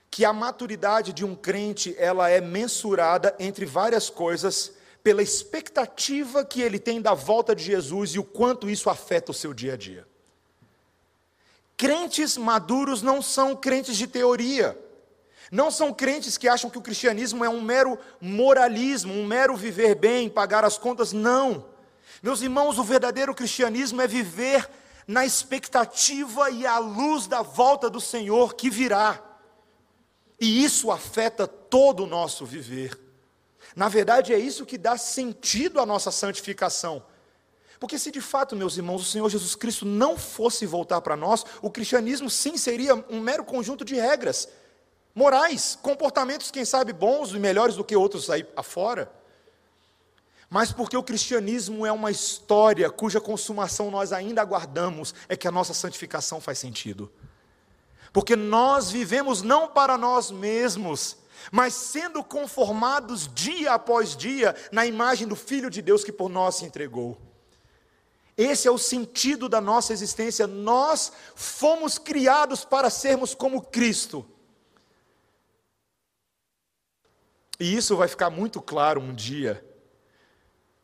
que 0.10 0.26
a 0.26 0.34
maturidade 0.34 1.14
de 1.14 1.24
um 1.24 1.36
crente, 1.36 1.96
ela 1.98 2.28
é 2.28 2.42
mensurada 2.42 3.36
entre 3.40 3.66
várias 3.66 4.10
coisas 4.10 4.74
pela 5.04 5.22
expectativa 5.22 6.44
que 6.44 6.60
ele 6.60 6.80
tem 6.80 7.00
da 7.00 7.14
volta 7.14 7.56
de 7.56 7.64
Jesus 7.64 8.16
e 8.16 8.20
o 8.20 8.24
quanto 8.24 8.68
isso 8.68 8.90
afeta 8.90 9.30
o 9.30 9.34
seu 9.34 9.54
dia 9.54 9.74
a 9.74 9.78
dia. 9.78 10.08
Crentes 11.78 12.36
maduros 12.36 13.04
não 13.04 13.22
são 13.22 13.56
crentes 13.56 13.96
de 13.96 14.08
teoria. 14.08 14.78
Não 15.52 15.70
são 15.70 15.94
crentes 15.94 16.38
que 16.38 16.48
acham 16.48 16.70
que 16.70 16.78
o 16.78 16.82
cristianismo 16.82 17.46
é 17.46 17.50
um 17.50 17.62
mero 17.62 17.98
moralismo, 18.20 19.14
um 19.14 19.26
mero 19.26 19.56
viver 19.56 19.96
bem, 19.96 20.30
pagar 20.30 20.66
as 20.66 20.80
contas. 20.80 21.14
Não. 21.14 21.66
Meus 22.24 22.42
irmãos, 22.42 22.80
o 22.80 22.84
verdadeiro 22.84 23.36
cristianismo 23.36 24.02
é 24.02 24.08
viver 24.08 24.68
na 25.12 25.26
expectativa 25.26 26.50
e 26.50 26.66
à 26.66 26.78
luz 26.80 27.28
da 27.28 27.42
volta 27.42 27.90
do 27.90 28.00
Senhor 28.00 28.56
que 28.56 28.70
virá. 28.70 29.22
E 30.40 30.64
isso 30.64 30.90
afeta 30.90 31.46
todo 31.46 32.06
o 32.06 32.08
nosso 32.08 32.46
viver. 32.46 32.98
Na 33.76 33.90
verdade, 33.90 34.34
é 34.34 34.40
isso 34.40 34.66
que 34.66 34.78
dá 34.78 34.98
sentido 34.98 35.82
à 35.82 35.86
nossa 35.86 36.12
santificação. 36.12 37.04
Porque 37.78 38.00
se 38.00 38.10
de 38.10 38.22
fato, 38.22 38.56
meus 38.56 38.78
irmãos, 38.78 39.02
o 39.02 39.06
Senhor 39.06 39.30
Jesus 39.30 39.54
Cristo 39.54 39.86
não 39.86 40.18
fosse 40.18 40.66
voltar 40.66 41.02
para 41.02 41.18
nós, 41.18 41.46
o 41.62 41.70
cristianismo 41.70 42.30
sim 42.30 42.56
seria 42.56 42.96
um 43.10 43.20
mero 43.20 43.44
conjunto 43.44 43.84
de 43.84 43.96
regras 43.96 44.48
morais, 45.14 45.78
comportamentos, 45.82 46.52
quem 46.52 46.64
sabe, 46.64 46.94
bons 46.94 47.32
e 47.32 47.40
melhores 47.40 47.76
do 47.76 47.84
que 47.84 47.98
outros 47.98 48.30
aí 48.30 48.48
afora. 48.56 49.12
Mas 50.54 50.74
porque 50.74 50.98
o 50.98 51.04
cristianismo 51.04 51.86
é 51.86 51.94
uma 51.94 52.12
história 52.12 52.90
cuja 52.90 53.22
consumação 53.22 53.90
nós 53.90 54.12
ainda 54.12 54.42
aguardamos, 54.42 55.16
é 55.30 55.38
que 55.38 55.48
a 55.48 55.52
nossa 55.52 55.74
santificação 55.74 56.42
faz 56.42 56.60
sentido. 56.60 57.10
Porque 58.12 58.36
nós 58.36 58.92
vivemos 58.92 59.42
não 59.42 59.70
para 59.70 59.98
nós 59.98 60.30
mesmos, 60.30 61.16
mas 61.54 61.74
sendo 61.74 62.22
conformados 62.22 63.34
dia 63.34 63.72
após 63.72 64.14
dia 64.14 64.54
na 64.74 64.86
imagem 64.86 65.26
do 65.26 65.38
Filho 65.38 65.70
de 65.70 65.82
Deus 65.82 66.04
que 66.04 66.12
por 66.12 66.28
nós 66.28 66.56
se 66.56 66.66
entregou. 66.66 67.18
Esse 68.36 68.68
é 68.68 68.72
o 68.72 68.78
sentido 68.78 69.48
da 69.48 69.62
nossa 69.62 69.94
existência. 69.94 70.46
Nós 70.48 71.14
fomos 71.34 71.98
criados 71.98 72.66
para 72.66 72.90
sermos 72.90 73.34
como 73.34 73.62
Cristo. 73.62 74.26
E 77.58 77.74
isso 77.74 77.96
vai 77.96 78.10
ficar 78.10 78.30
muito 78.30 78.62
claro 78.62 79.00
um 79.00 79.14
dia, 79.14 79.66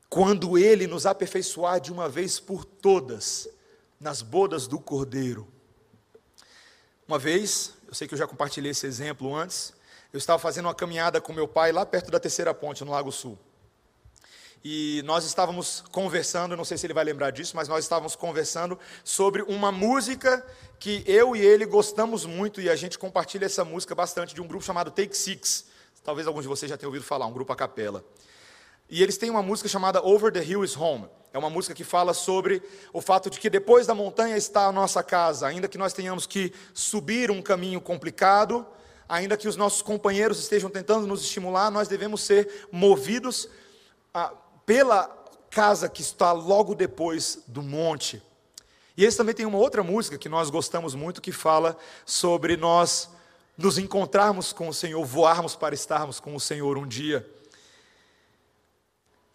quando 0.10 0.58
Ele 0.58 0.88
nos 0.88 1.06
aperfeiçoar 1.06 1.80
de 1.80 1.92
uma 1.92 2.08
vez 2.08 2.40
por 2.40 2.64
todas, 2.64 3.48
nas 4.00 4.22
bodas 4.22 4.68
do 4.68 4.80
Cordeiro. 4.80 5.48
Uma 7.08 7.18
vez, 7.18 7.74
eu 7.88 7.94
sei 7.94 8.08
que 8.08 8.14
eu 8.14 8.18
já 8.18 8.28
compartilhei 8.28 8.72
esse 8.72 8.86
exemplo 8.86 9.34
antes, 9.36 9.74
eu 10.12 10.18
estava 10.18 10.40
fazendo 10.40 10.66
uma 10.66 10.76
caminhada 10.76 11.20
com 11.20 11.34
meu 11.34 11.48
pai 11.48 11.72
lá 11.72 11.86
perto 11.86 12.12
da 12.12 12.20
terceira 12.20 12.54
ponte, 12.54 12.84
no 12.84 12.92
Lago 12.92 13.12
Sul. 13.12 13.38
E 14.64 15.02
nós 15.06 15.24
estávamos 15.24 15.84
conversando, 15.92 16.58
não 16.58 16.66
sei 16.66 16.78
se 16.78 16.86
ele 16.86 16.94
vai 16.94 17.04
lembrar 17.04 17.32
disso, 17.32 17.56
mas 17.56 17.68
nós 17.68 17.86
estávamos 17.86 18.16
conversando 18.16 18.78
sobre 19.04 19.42
uma 19.44 19.72
música 19.72 20.46
que 20.80 21.04
eu 21.06 21.36
e 21.36 21.42
ele 21.42 21.66
gostamos 21.66 22.26
muito 22.26 22.60
e 22.60 22.70
a 22.70 22.76
gente 22.76 22.98
compartilha 22.98 23.46
essa 23.46 23.64
música 23.64 23.94
bastante 23.94 24.34
de 24.34 24.42
um 24.42 24.48
grupo 24.48 24.64
chamado 24.64 24.92
Take 24.92 25.16
Six. 25.16 25.66
Talvez 26.04 26.28
alguns 26.28 26.42
de 26.42 26.48
vocês 26.48 26.70
já 26.70 26.78
tenham 26.78 26.90
ouvido 26.90 27.06
falar, 27.06 27.28
um 27.28 27.34
grupo 27.34 27.54
a 27.54 27.56
capela. 27.56 28.04
E 28.90 29.04
eles 29.04 29.18
têm 29.18 29.30
uma 29.30 29.44
música 29.44 29.68
chamada 29.68 30.02
Over 30.06 30.32
the 30.32 30.44
Hill 30.44 30.64
is 30.64 30.76
Home. 30.78 31.08
É 31.34 31.38
uma 31.38 31.50
música 31.50 31.76
que 31.76 31.84
fala 31.84 32.14
sobre 32.14 32.64
o 32.94 33.02
fato 33.02 33.30
de 33.30 33.40
que 33.40 33.50
depois 33.50 33.86
da 33.86 33.94
montanha 33.94 34.38
está 34.38 34.66
a 34.66 34.72
nossa 34.72 35.04
casa, 35.04 35.46
ainda 35.46 35.68
que 35.68 35.78
nós 35.78 35.94
tenhamos 35.94 36.26
que 36.26 36.54
subir 36.74 37.30
um 37.30 37.42
caminho 37.42 37.82
complicado, 37.82 38.66
ainda 39.08 39.38
que 39.38 39.48
os 39.48 39.56
nossos 39.56 39.82
companheiros 39.82 40.40
estejam 40.40 40.70
tentando 40.70 41.06
nos 41.06 41.22
estimular, 41.22 41.70
nós 41.70 41.88
devemos 41.88 42.22
ser 42.22 42.68
movidos 42.72 43.50
ah, 44.14 44.34
pela 44.66 45.08
casa 45.50 45.90
que 45.90 46.02
está 46.02 46.32
logo 46.32 46.74
depois 46.74 47.40
do 47.48 47.62
monte. 47.62 48.22
E 48.96 49.04
eles 49.04 49.16
também 49.16 49.36
têm 49.36 49.46
uma 49.46 49.60
outra 49.60 49.84
música 49.84 50.18
que 50.18 50.30
nós 50.30 50.50
gostamos 50.50 50.96
muito 50.96 51.22
que 51.22 51.32
fala 51.32 51.78
sobre 52.06 52.58
nós 52.58 53.10
nos 53.58 53.78
encontrarmos 53.78 54.54
com 54.54 54.70
o 54.70 54.74
Senhor, 54.74 55.04
voarmos 55.06 55.56
para 55.56 55.76
estarmos 55.76 56.20
com 56.20 56.36
o 56.36 56.40
Senhor 56.40 56.78
um 56.78 56.88
dia. 56.88 57.28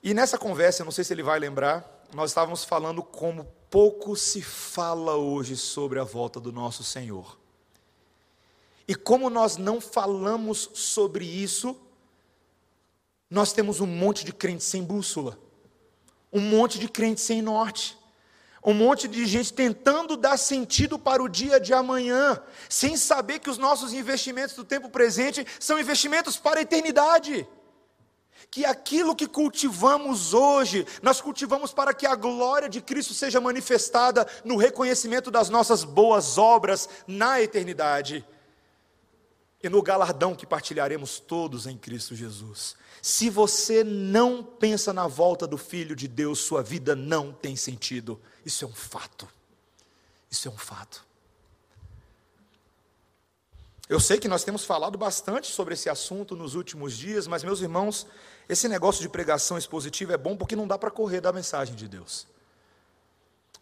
E 0.03 0.13
nessa 0.13 0.37
conversa, 0.37 0.85
não 0.85 0.91
sei 0.91 1.05
se 1.05 1.13
ele 1.13 1.23
vai 1.23 1.39
lembrar, 1.39 2.05
nós 2.13 2.31
estávamos 2.31 2.65
falando 2.65 3.03
como 3.03 3.45
pouco 3.71 4.17
se 4.17 4.43
fala 4.43 5.17
hoje 5.17 5.57
sobre 5.57 5.99
a 6.01 6.05
volta 6.05 6.41
do 6.41 6.51
nosso 6.51 6.83
Senhor. 6.83 7.39
E 8.87 8.95
como 8.95 9.31
nós 9.31 9.57
não 9.57 9.81
falamos 9.81 10.71
sobre 10.75 11.25
isso, 11.25 11.81
nós 13.31 13.53
temos 13.53 13.81
um 13.81 13.87
monte 13.87 14.25
de 14.25 14.33
crentes 14.33 14.67
sem 14.67 14.83
bússola, 14.83 15.39
um 16.33 16.41
monte 16.41 16.79
de 16.79 16.89
crentes 16.89 17.23
sem 17.23 17.41
norte, 17.41 17.97
Um 18.65 18.73
monte 18.73 19.09
de 19.09 19.27
gente 19.27 19.53
tentando 19.53 20.17
dar 20.17 20.37
sentido 20.37 20.97
para 20.97 21.21
o 21.21 21.29
dia 21.29 21.59
de 21.59 21.75
amanhã, 21.75 22.41
sem 22.69 22.97
saber 22.97 23.41
que 23.41 23.51
os 23.51 23.59
nossos 23.59 23.93
investimentos 23.93 24.55
do 24.55 24.63
tempo 24.63 24.89
presente 24.89 25.45
são 25.59 25.81
investimentos 25.81 26.37
para 26.37 26.61
a 26.61 26.63
eternidade. 26.63 27.47
Que 28.51 28.65
aquilo 28.65 29.17
que 29.17 29.27
cultivamos 29.27 30.35
hoje, 30.35 30.87
nós 31.03 31.21
cultivamos 31.21 31.73
para 31.73 31.95
que 31.95 32.07
a 32.07 32.15
glória 32.15 32.69
de 32.69 32.81
Cristo 32.81 33.15
seja 33.15 33.41
manifestada 33.41 34.27
no 34.45 34.57
reconhecimento 34.57 35.31
das 35.31 35.49
nossas 35.49 35.85
boas 35.85 36.39
obras 36.39 36.89
na 37.07 37.41
eternidade 37.41 38.25
e 39.63 39.69
no 39.69 39.81
galardão 39.81 40.35
que 40.35 40.45
partilharemos 40.45 41.21
todos 41.21 41.67
em 41.67 41.79
Cristo 41.79 42.17
Jesus. 42.17 42.75
Se 43.01 43.31
você 43.31 43.85
não 43.85 44.43
pensa 44.43 44.93
na 44.93 45.07
volta 45.07 45.47
do 45.47 45.57
Filho 45.57 45.95
de 45.95 46.09
Deus, 46.09 46.41
sua 46.41 46.63
vida 46.63 46.97
não 46.97 47.33
tem 47.33 47.55
sentido. 47.57 48.21
Isso 48.45 48.65
é 48.65 48.69
um 48.69 48.73
fato. 48.73 49.29
Isso 50.31 50.49
é 50.49 50.51
um 50.51 50.59
fato. 50.59 51.05
Eu 53.89 54.01
sei 54.01 54.19
que 54.19 54.29
nós 54.29 54.45
temos 54.45 54.65
falado 54.65 54.97
bastante 54.97 55.49
sobre 55.49 55.75
esse 55.75 55.89
assunto 55.89 56.35
nos 56.35 56.55
últimos 56.55 56.97
dias, 56.97 57.27
mas, 57.27 57.45
meus 57.45 57.61
irmãos, 57.61 58.07
esse 58.53 58.69
negócio 58.69 59.01
de 59.01 59.09
pregação 59.09 59.57
expositiva 59.57 60.13
é 60.13 60.19
bom 60.19 60.37
porque 60.37 60.55
não 60.55 60.67
dá 60.67 60.77
para 60.77 60.91
correr 60.91 61.21
da 61.23 61.33
mensagem 61.33 61.75
de 61.75 61.89
Deus. 61.89 62.27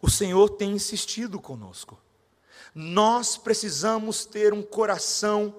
O 0.01 0.09
Senhor 0.09 0.49
tem 0.49 0.71
insistido 0.71 1.39
conosco. 1.39 1.97
Nós 2.75 3.37
precisamos 3.37 4.25
ter 4.25 4.53
um 4.53 4.61
coração 4.61 5.55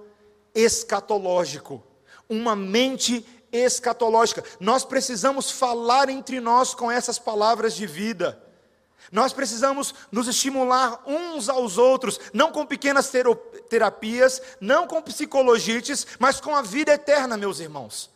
escatológico, 0.55 1.83
uma 2.29 2.55
mente 2.55 3.25
escatológica. 3.51 4.45
Nós 4.61 4.85
precisamos 4.85 5.51
falar 5.51 6.11
entre 6.11 6.39
nós 6.39 6.75
com 6.75 6.91
essas 6.91 7.19
palavras 7.19 7.75
de 7.75 7.87
vida. 7.87 8.39
Nós 9.11 9.33
precisamos 9.33 9.95
nos 10.11 10.29
estimular 10.29 11.03
uns 11.07 11.49
aos 11.49 11.79
outros, 11.79 12.21
não 12.35 12.53
com 12.53 12.67
pequenas 12.67 13.11
terapias, 13.69 14.43
não 14.61 14.87
com 14.87 15.01
psicologites, 15.01 16.07
mas 16.19 16.39
com 16.41 16.55
a 16.55 16.61
vida 16.61 16.93
eterna, 16.93 17.37
meus 17.37 17.61
irmãos. 17.61 18.12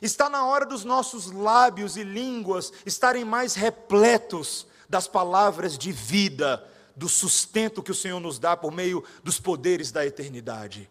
Está 0.00 0.28
na 0.28 0.44
hora 0.46 0.66
dos 0.66 0.84
nossos 0.84 1.30
lábios 1.30 1.96
e 1.96 2.02
línguas 2.02 2.72
estarem 2.84 3.24
mais 3.24 3.54
repletos 3.54 4.66
das 4.88 5.08
palavras 5.08 5.76
de 5.76 5.92
vida, 5.92 6.64
do 6.94 7.08
sustento 7.08 7.82
que 7.82 7.90
o 7.90 7.94
Senhor 7.94 8.20
nos 8.20 8.38
dá 8.38 8.56
por 8.56 8.72
meio 8.72 9.04
dos 9.22 9.38
poderes 9.38 9.92
da 9.92 10.06
eternidade 10.06 10.90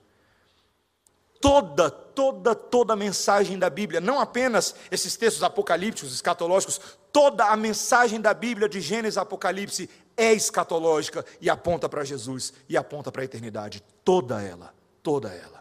toda, 1.46 1.92
toda, 1.92 2.56
toda 2.56 2.94
a 2.94 2.96
mensagem 2.96 3.60
da 3.60 3.70
Bíblia, 3.70 4.02
não 4.02 4.20
apenas 4.20 4.74
esses 4.90 5.16
textos 5.16 5.44
apocalípticos, 5.44 6.12
escatológicos, 6.12 6.82
toda 7.12 7.46
a 7.46 7.56
mensagem 7.56 8.20
da 8.20 8.34
Bíblia 8.34 8.68
de 8.68 8.82
Gênesis 8.82 9.16
a 9.16 9.22
Apocalipse 9.22 9.88
é 10.18 10.34
escatológica 10.34 11.24
e 11.40 11.48
aponta 11.48 11.88
para 11.88 12.04
Jesus 12.04 12.52
e 12.68 12.76
aponta 12.76 13.12
para 13.12 13.22
a 13.22 13.26
eternidade, 13.26 13.84
toda 14.04 14.42
ela, 14.42 14.74
toda 15.04 15.30
ela. 15.30 15.55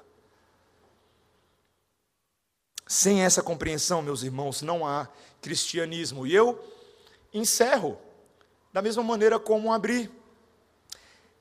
Sem 2.95 3.23
essa 3.23 3.43
compreensão, 3.43 4.01
meus 4.01 4.23
irmãos, 4.23 4.63
não 4.63 4.87
há 4.87 5.09
cristianismo. 5.43 6.25
E 6.29 6.33
eu 6.33 6.65
encerro 7.33 7.99
da 8.73 8.81
mesma 8.81 9.03
maneira 9.03 9.37
como 9.37 9.73
abri. 9.73 10.09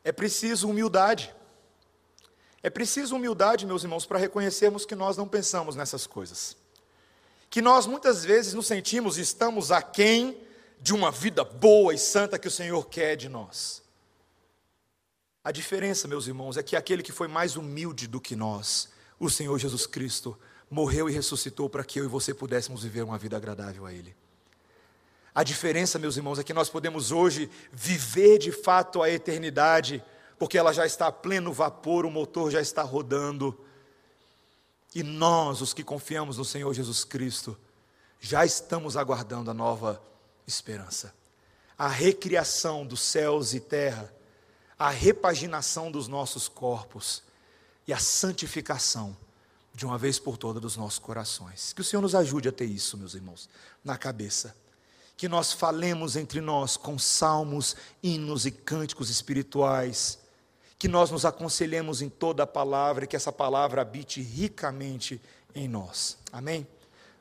É 0.04 0.12
preciso 0.12 0.68
humildade. 0.68 1.32
É 2.64 2.72
preciso 2.72 3.16
humildade, 3.16 3.68
meus 3.68 3.84
irmãos, 3.84 4.04
para 4.04 4.18
reconhecermos 4.18 4.84
que 4.84 4.96
nós 4.96 5.16
não 5.16 5.28
pensamos 5.28 5.76
nessas 5.76 6.08
coisas. 6.08 6.58
Que 7.52 7.62
nós 7.62 7.86
muitas 7.86 8.26
vezes 8.26 8.56
nos 8.56 8.66
sentimos 8.66 9.20
e 9.20 9.22
estamos 9.22 9.72
aquém 9.72 10.36
de 10.82 10.92
uma 10.92 11.12
vida 11.12 11.44
boa 11.44 11.94
e 11.94 12.00
santa 12.00 12.40
que 12.40 12.48
o 12.48 12.52
Senhor 12.52 12.84
quer 12.90 13.16
de 13.16 13.30
nós. 13.30 13.84
A 15.44 15.52
diferença, 15.52 16.08
meus 16.08 16.26
irmãos, 16.26 16.58
é 16.58 16.64
que 16.64 16.76
aquele 16.76 17.04
que 17.04 17.12
foi 17.12 17.28
mais 17.28 17.56
humilde 17.56 18.08
do 18.08 18.20
que 18.20 18.36
nós, 18.36 18.90
o 19.20 19.30
Senhor 19.30 19.60
Jesus 19.60 19.86
Cristo, 19.86 20.36
morreu 20.74 21.08
e 21.08 21.14
ressuscitou 21.14 21.70
para 21.70 21.84
que 21.84 22.00
eu 22.00 22.06
e 22.06 22.08
você 22.08 22.34
pudéssemos 22.34 22.82
viver 22.82 23.04
uma 23.04 23.18
vida 23.18 23.38
agradável 23.38 23.86
a 23.86 23.94
Ele. 23.94 24.16
A 25.34 25.44
diferença, 25.44 26.00
meus 26.00 26.18
irmãos, 26.18 26.40
é 26.40 26.44
que 26.44 26.54
nós 26.54 26.68
podemos 26.68 27.12
hoje 27.12 27.50
viver 27.72 28.40
de 28.40 28.52
fato 28.52 29.02
a 29.02 29.10
eternidade 29.10 30.04
porque 30.38 30.58
ela 30.58 30.74
já 30.74 30.86
está 30.86 31.08
a 31.08 31.12
pleno 31.12 31.54
vapor, 31.54 32.06
o 32.06 32.12
motor 32.12 32.52
já 32.52 32.60
está 32.60 32.82
rodando. 32.82 33.58
E 34.94 35.04
nós, 35.04 35.62
os 35.62 35.74
que 35.74 35.84
confiamos 35.84 36.38
no 36.38 36.44
Senhor 36.44 36.74
Jesus 36.74 37.04
Cristo, 37.04 37.58
já 38.20 38.44
estamos 38.44 38.98
aguardando 38.98 39.52
a 39.52 39.54
nova 39.54 40.02
esperança, 40.46 41.14
a 41.78 41.88
recriação 41.88 42.86
dos 42.86 43.00
céus 43.02 43.54
e 43.54 43.60
terra, 43.60 44.14
a 44.78 44.90
repaginação 44.90 45.92
dos 45.92 46.08
nossos 46.08 46.48
corpos 46.48 47.24
e 47.88 47.94
a 47.94 47.98
santificação 47.98 49.16
de 49.74 49.86
uma 49.86 49.98
vez 49.98 50.20
por 50.20 50.38
todas 50.38 50.62
dos 50.62 50.78
nossos 50.78 51.00
corações. 51.00 51.74
Que 51.74 51.82
o 51.82 51.84
Senhor 51.84 52.02
nos 52.02 52.16
ajude 52.16 52.50
a 52.50 52.52
ter 52.52 52.66
isso, 52.66 52.98
meus 52.98 53.16
irmãos, 53.16 53.50
na 53.84 53.98
cabeça. 53.98 54.56
Que 55.18 55.28
nós 55.28 55.52
falemos 55.54 56.16
entre 56.16 56.42
nós 56.42 56.78
com 56.78 57.00
salmos, 57.00 57.76
hinos 58.02 58.46
e 58.46 58.52
cânticos 58.52 59.10
espirituais 59.10 60.20
que 60.84 60.90
nós 60.90 61.10
nos 61.10 61.24
aconselhemos 61.24 62.02
em 62.02 62.10
toda 62.10 62.44
a 62.44 62.46
palavra 62.46 63.06
e 63.06 63.08
que 63.08 63.16
essa 63.16 63.32
palavra 63.32 63.82
habite 63.82 64.22
ricamente 64.22 65.22
em 65.56 65.66
nós. 65.66 66.18
Amém? 66.30 66.68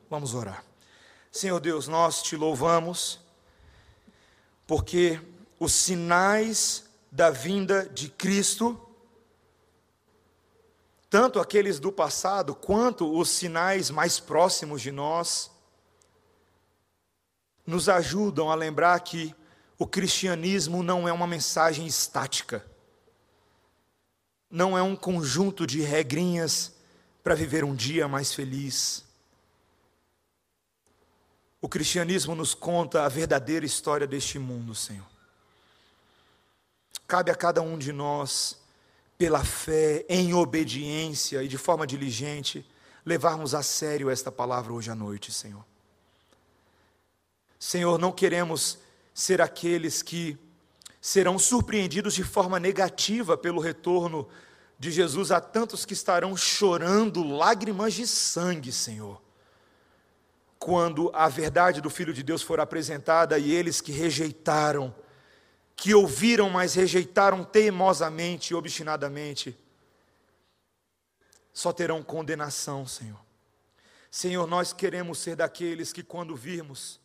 Vamos 0.09 0.33
orar. 0.33 0.65
Senhor 1.31 1.61
Deus, 1.61 1.87
nós 1.87 2.21
te 2.21 2.35
louvamos, 2.35 3.21
porque 4.67 5.17
os 5.57 5.71
sinais 5.71 6.83
da 7.09 7.29
vinda 7.29 7.87
de 7.87 8.09
Cristo, 8.09 8.77
tanto 11.13 11.39
aqueles 11.39 11.79
do 11.79 11.91
passado 11.91 12.55
quanto 12.55 13.15
os 13.15 13.29
sinais 13.29 13.91
mais 13.91 14.19
próximos 14.19 14.81
de 14.81 14.91
nós, 14.91 15.51
nos 17.67 17.87
ajudam 17.87 18.49
a 18.49 18.55
lembrar 18.55 18.99
que 19.01 19.35
o 19.77 19.85
cristianismo 19.85 20.81
não 20.81 21.07
é 21.07 21.13
uma 21.13 21.27
mensagem 21.27 21.85
estática 21.85 22.65
não 24.53 24.77
é 24.77 24.83
um 24.83 24.95
conjunto 24.95 25.65
de 25.65 25.81
regrinhas 25.81 26.73
para 27.23 27.33
viver 27.33 27.63
um 27.63 27.73
dia 27.73 28.07
mais 28.07 28.31
feliz. 28.31 29.03
O 31.59 31.67
cristianismo 31.67 32.35
nos 32.35 32.53
conta 32.53 33.03
a 33.03 33.09
verdadeira 33.09 33.65
história 33.65 34.05
deste 34.05 34.37
mundo, 34.37 34.75
Senhor. 34.75 35.07
Cabe 37.07 37.31
a 37.31 37.35
cada 37.35 37.63
um 37.63 37.79
de 37.79 37.91
nós, 37.91 38.62
pela 39.17 39.43
fé, 39.43 40.05
em 40.09 40.33
obediência 40.33 41.43
e 41.43 41.47
de 41.47 41.57
forma 41.57 41.85
diligente, 41.87 42.65
levarmos 43.05 43.53
a 43.53 43.61
sério 43.61 44.09
esta 44.09 44.31
palavra 44.31 44.73
hoje 44.73 44.89
à 44.89 44.95
noite, 44.95 45.31
Senhor. 45.31 45.63
Senhor, 47.59 47.97
não 47.97 48.11
queremos 48.11 48.79
ser 49.13 49.41
aqueles 49.41 50.01
que 50.01 50.37
serão 50.99 51.37
surpreendidos 51.37 52.13
de 52.13 52.23
forma 52.23 52.59
negativa 52.59 53.37
pelo 53.37 53.61
retorno 53.61 54.27
de 54.79 54.91
Jesus 54.91 55.31
a 55.31 55.39
tantos 55.39 55.85
que 55.85 55.93
estarão 55.93 56.35
chorando 56.35 57.23
lágrimas 57.23 57.93
de 57.93 58.07
sangue, 58.07 58.71
Senhor. 58.71 59.21
Quando 60.57 61.11
a 61.13 61.27
verdade 61.29 61.81
do 61.81 61.89
Filho 61.89 62.13
de 62.13 62.23
Deus 62.23 62.41
for 62.41 62.59
apresentada 62.59 63.37
e 63.37 63.51
eles 63.51 63.81
que 63.81 63.91
rejeitaram, 63.91 64.93
que 65.75 65.93
ouviram, 65.93 66.49
mas 66.49 66.75
rejeitaram 66.75 67.43
teimosamente 67.43 68.53
e 68.53 68.55
obstinadamente, 68.55 69.57
só 71.51 71.71
terão 71.71 72.01
condenação, 72.01 72.87
Senhor. 72.87 73.19
Senhor, 74.09 74.47
nós 74.47 74.73
queremos 74.73 75.19
ser 75.19 75.35
daqueles 75.35 75.91
que, 75.91 76.03
quando 76.03 76.35
virmos 76.35 76.99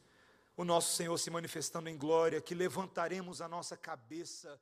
o 0.57 0.65
nosso 0.65 0.97
Senhor 0.97 1.17
se 1.17 1.31
manifestando 1.31 1.89
em 1.89 1.97
glória, 1.97 2.41
que 2.41 2.55
levantaremos 2.55 3.41
a 3.41 3.49
nossa 3.49 3.77
cabeça. 3.77 4.61